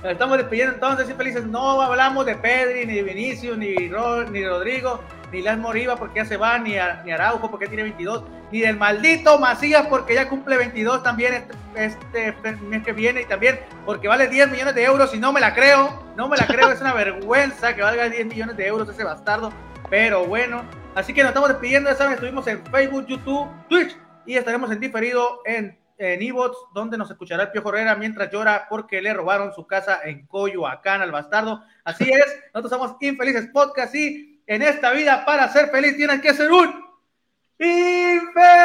Nos 0.04 0.12
estamos 0.12 0.38
despidiendo 0.38 0.76
entonces, 0.76 1.10
infelices. 1.10 1.46
No 1.46 1.82
hablamos 1.82 2.26
de 2.26 2.36
Pedri, 2.36 2.86
ni 2.86 2.96
de 2.96 3.04
Vinicius, 3.04 3.58
ni, 3.58 3.76
ni 3.76 4.46
Rodrigo, 4.46 5.02
ni 5.32 5.42
Las 5.42 5.58
Moriva 5.58 5.96
porque 5.96 6.20
ya 6.20 6.26
se 6.26 6.38
va, 6.38 6.58
ni, 6.60 6.76
ni 7.04 7.12
Araujo 7.12 7.50
porque 7.50 7.68
tiene 7.68 7.84
22, 7.84 8.24
ni 8.52 8.62
del 8.62 8.78
maldito 8.78 9.40
Macías 9.40 9.88
porque 9.88 10.16
ya 10.16 10.30
cumple 10.30 10.58
22 10.58 11.04
también 11.04 11.46
este, 11.76 12.30
este, 12.30 12.52
mes 12.58 12.84
que 12.84 12.94
viene 12.94 13.22
y 13.22 13.26
también 13.26 13.60
porque 13.86 14.08
vale 14.08 14.28
10 14.28 14.52
millones 14.52 14.76
de 14.76 14.84
euros 14.84 15.14
y 15.14 15.20
no 15.20 15.34
me 15.34 15.42
la 15.42 15.54
creo, 15.54 16.04
no 16.16 16.28
me 16.28 16.38
la 16.38 16.48
creo, 16.48 16.72
es 16.72 16.82
una 16.82 16.94
vergüenza 16.94 17.76
que 17.76 17.82
valga 17.82 18.08
10 18.08 18.28
millones 18.28 18.58
de 18.58 18.68
euros 18.68 18.88
ese 18.88 19.04
bastardo, 19.04 19.52
pero 19.90 20.26
bueno, 20.26 20.64
así 20.96 21.14
que 21.14 21.22
nos 21.22 21.30
estamos 21.30 21.50
despidiendo, 21.50 21.90
ya 21.90 21.96
saben, 21.96 22.14
estuvimos 22.14 22.48
en 22.48 22.66
Facebook, 22.66 23.06
YouTube, 23.08 23.48
Twitch 23.70 23.96
y 24.26 24.36
estaremos 24.36 24.72
en 24.72 24.80
diferido 24.80 25.42
en 25.46 25.78
en 25.98 26.22
Evox, 26.22 26.58
donde 26.74 26.98
nos 26.98 27.10
escuchará 27.10 27.44
el 27.44 27.52
Piojo 27.52 27.70
Herrera 27.70 27.96
mientras 27.96 28.30
llora 28.32 28.68
porque 28.70 29.02
le 29.02 29.14
robaron 29.14 29.54
su 29.54 29.66
casa 29.66 30.02
en 30.04 30.26
Coyoacán 30.28 31.02
al 31.02 31.12
bastardo. 31.12 31.64
Así 31.84 32.04
es, 32.12 32.26
nosotros 32.54 32.72
somos 32.72 32.98
Infelices 33.02 33.48
Podcast 33.48 33.96
y 33.96 34.42
en 34.48 34.62
esta 34.62 34.92
vida 34.92 35.26
para 35.26 35.50
ser 35.50 35.70
feliz 35.70 35.96
tienes 35.96 36.22
que 36.22 36.34
ser 36.34 36.52
un 36.52 36.86
infeliz. 37.60 38.56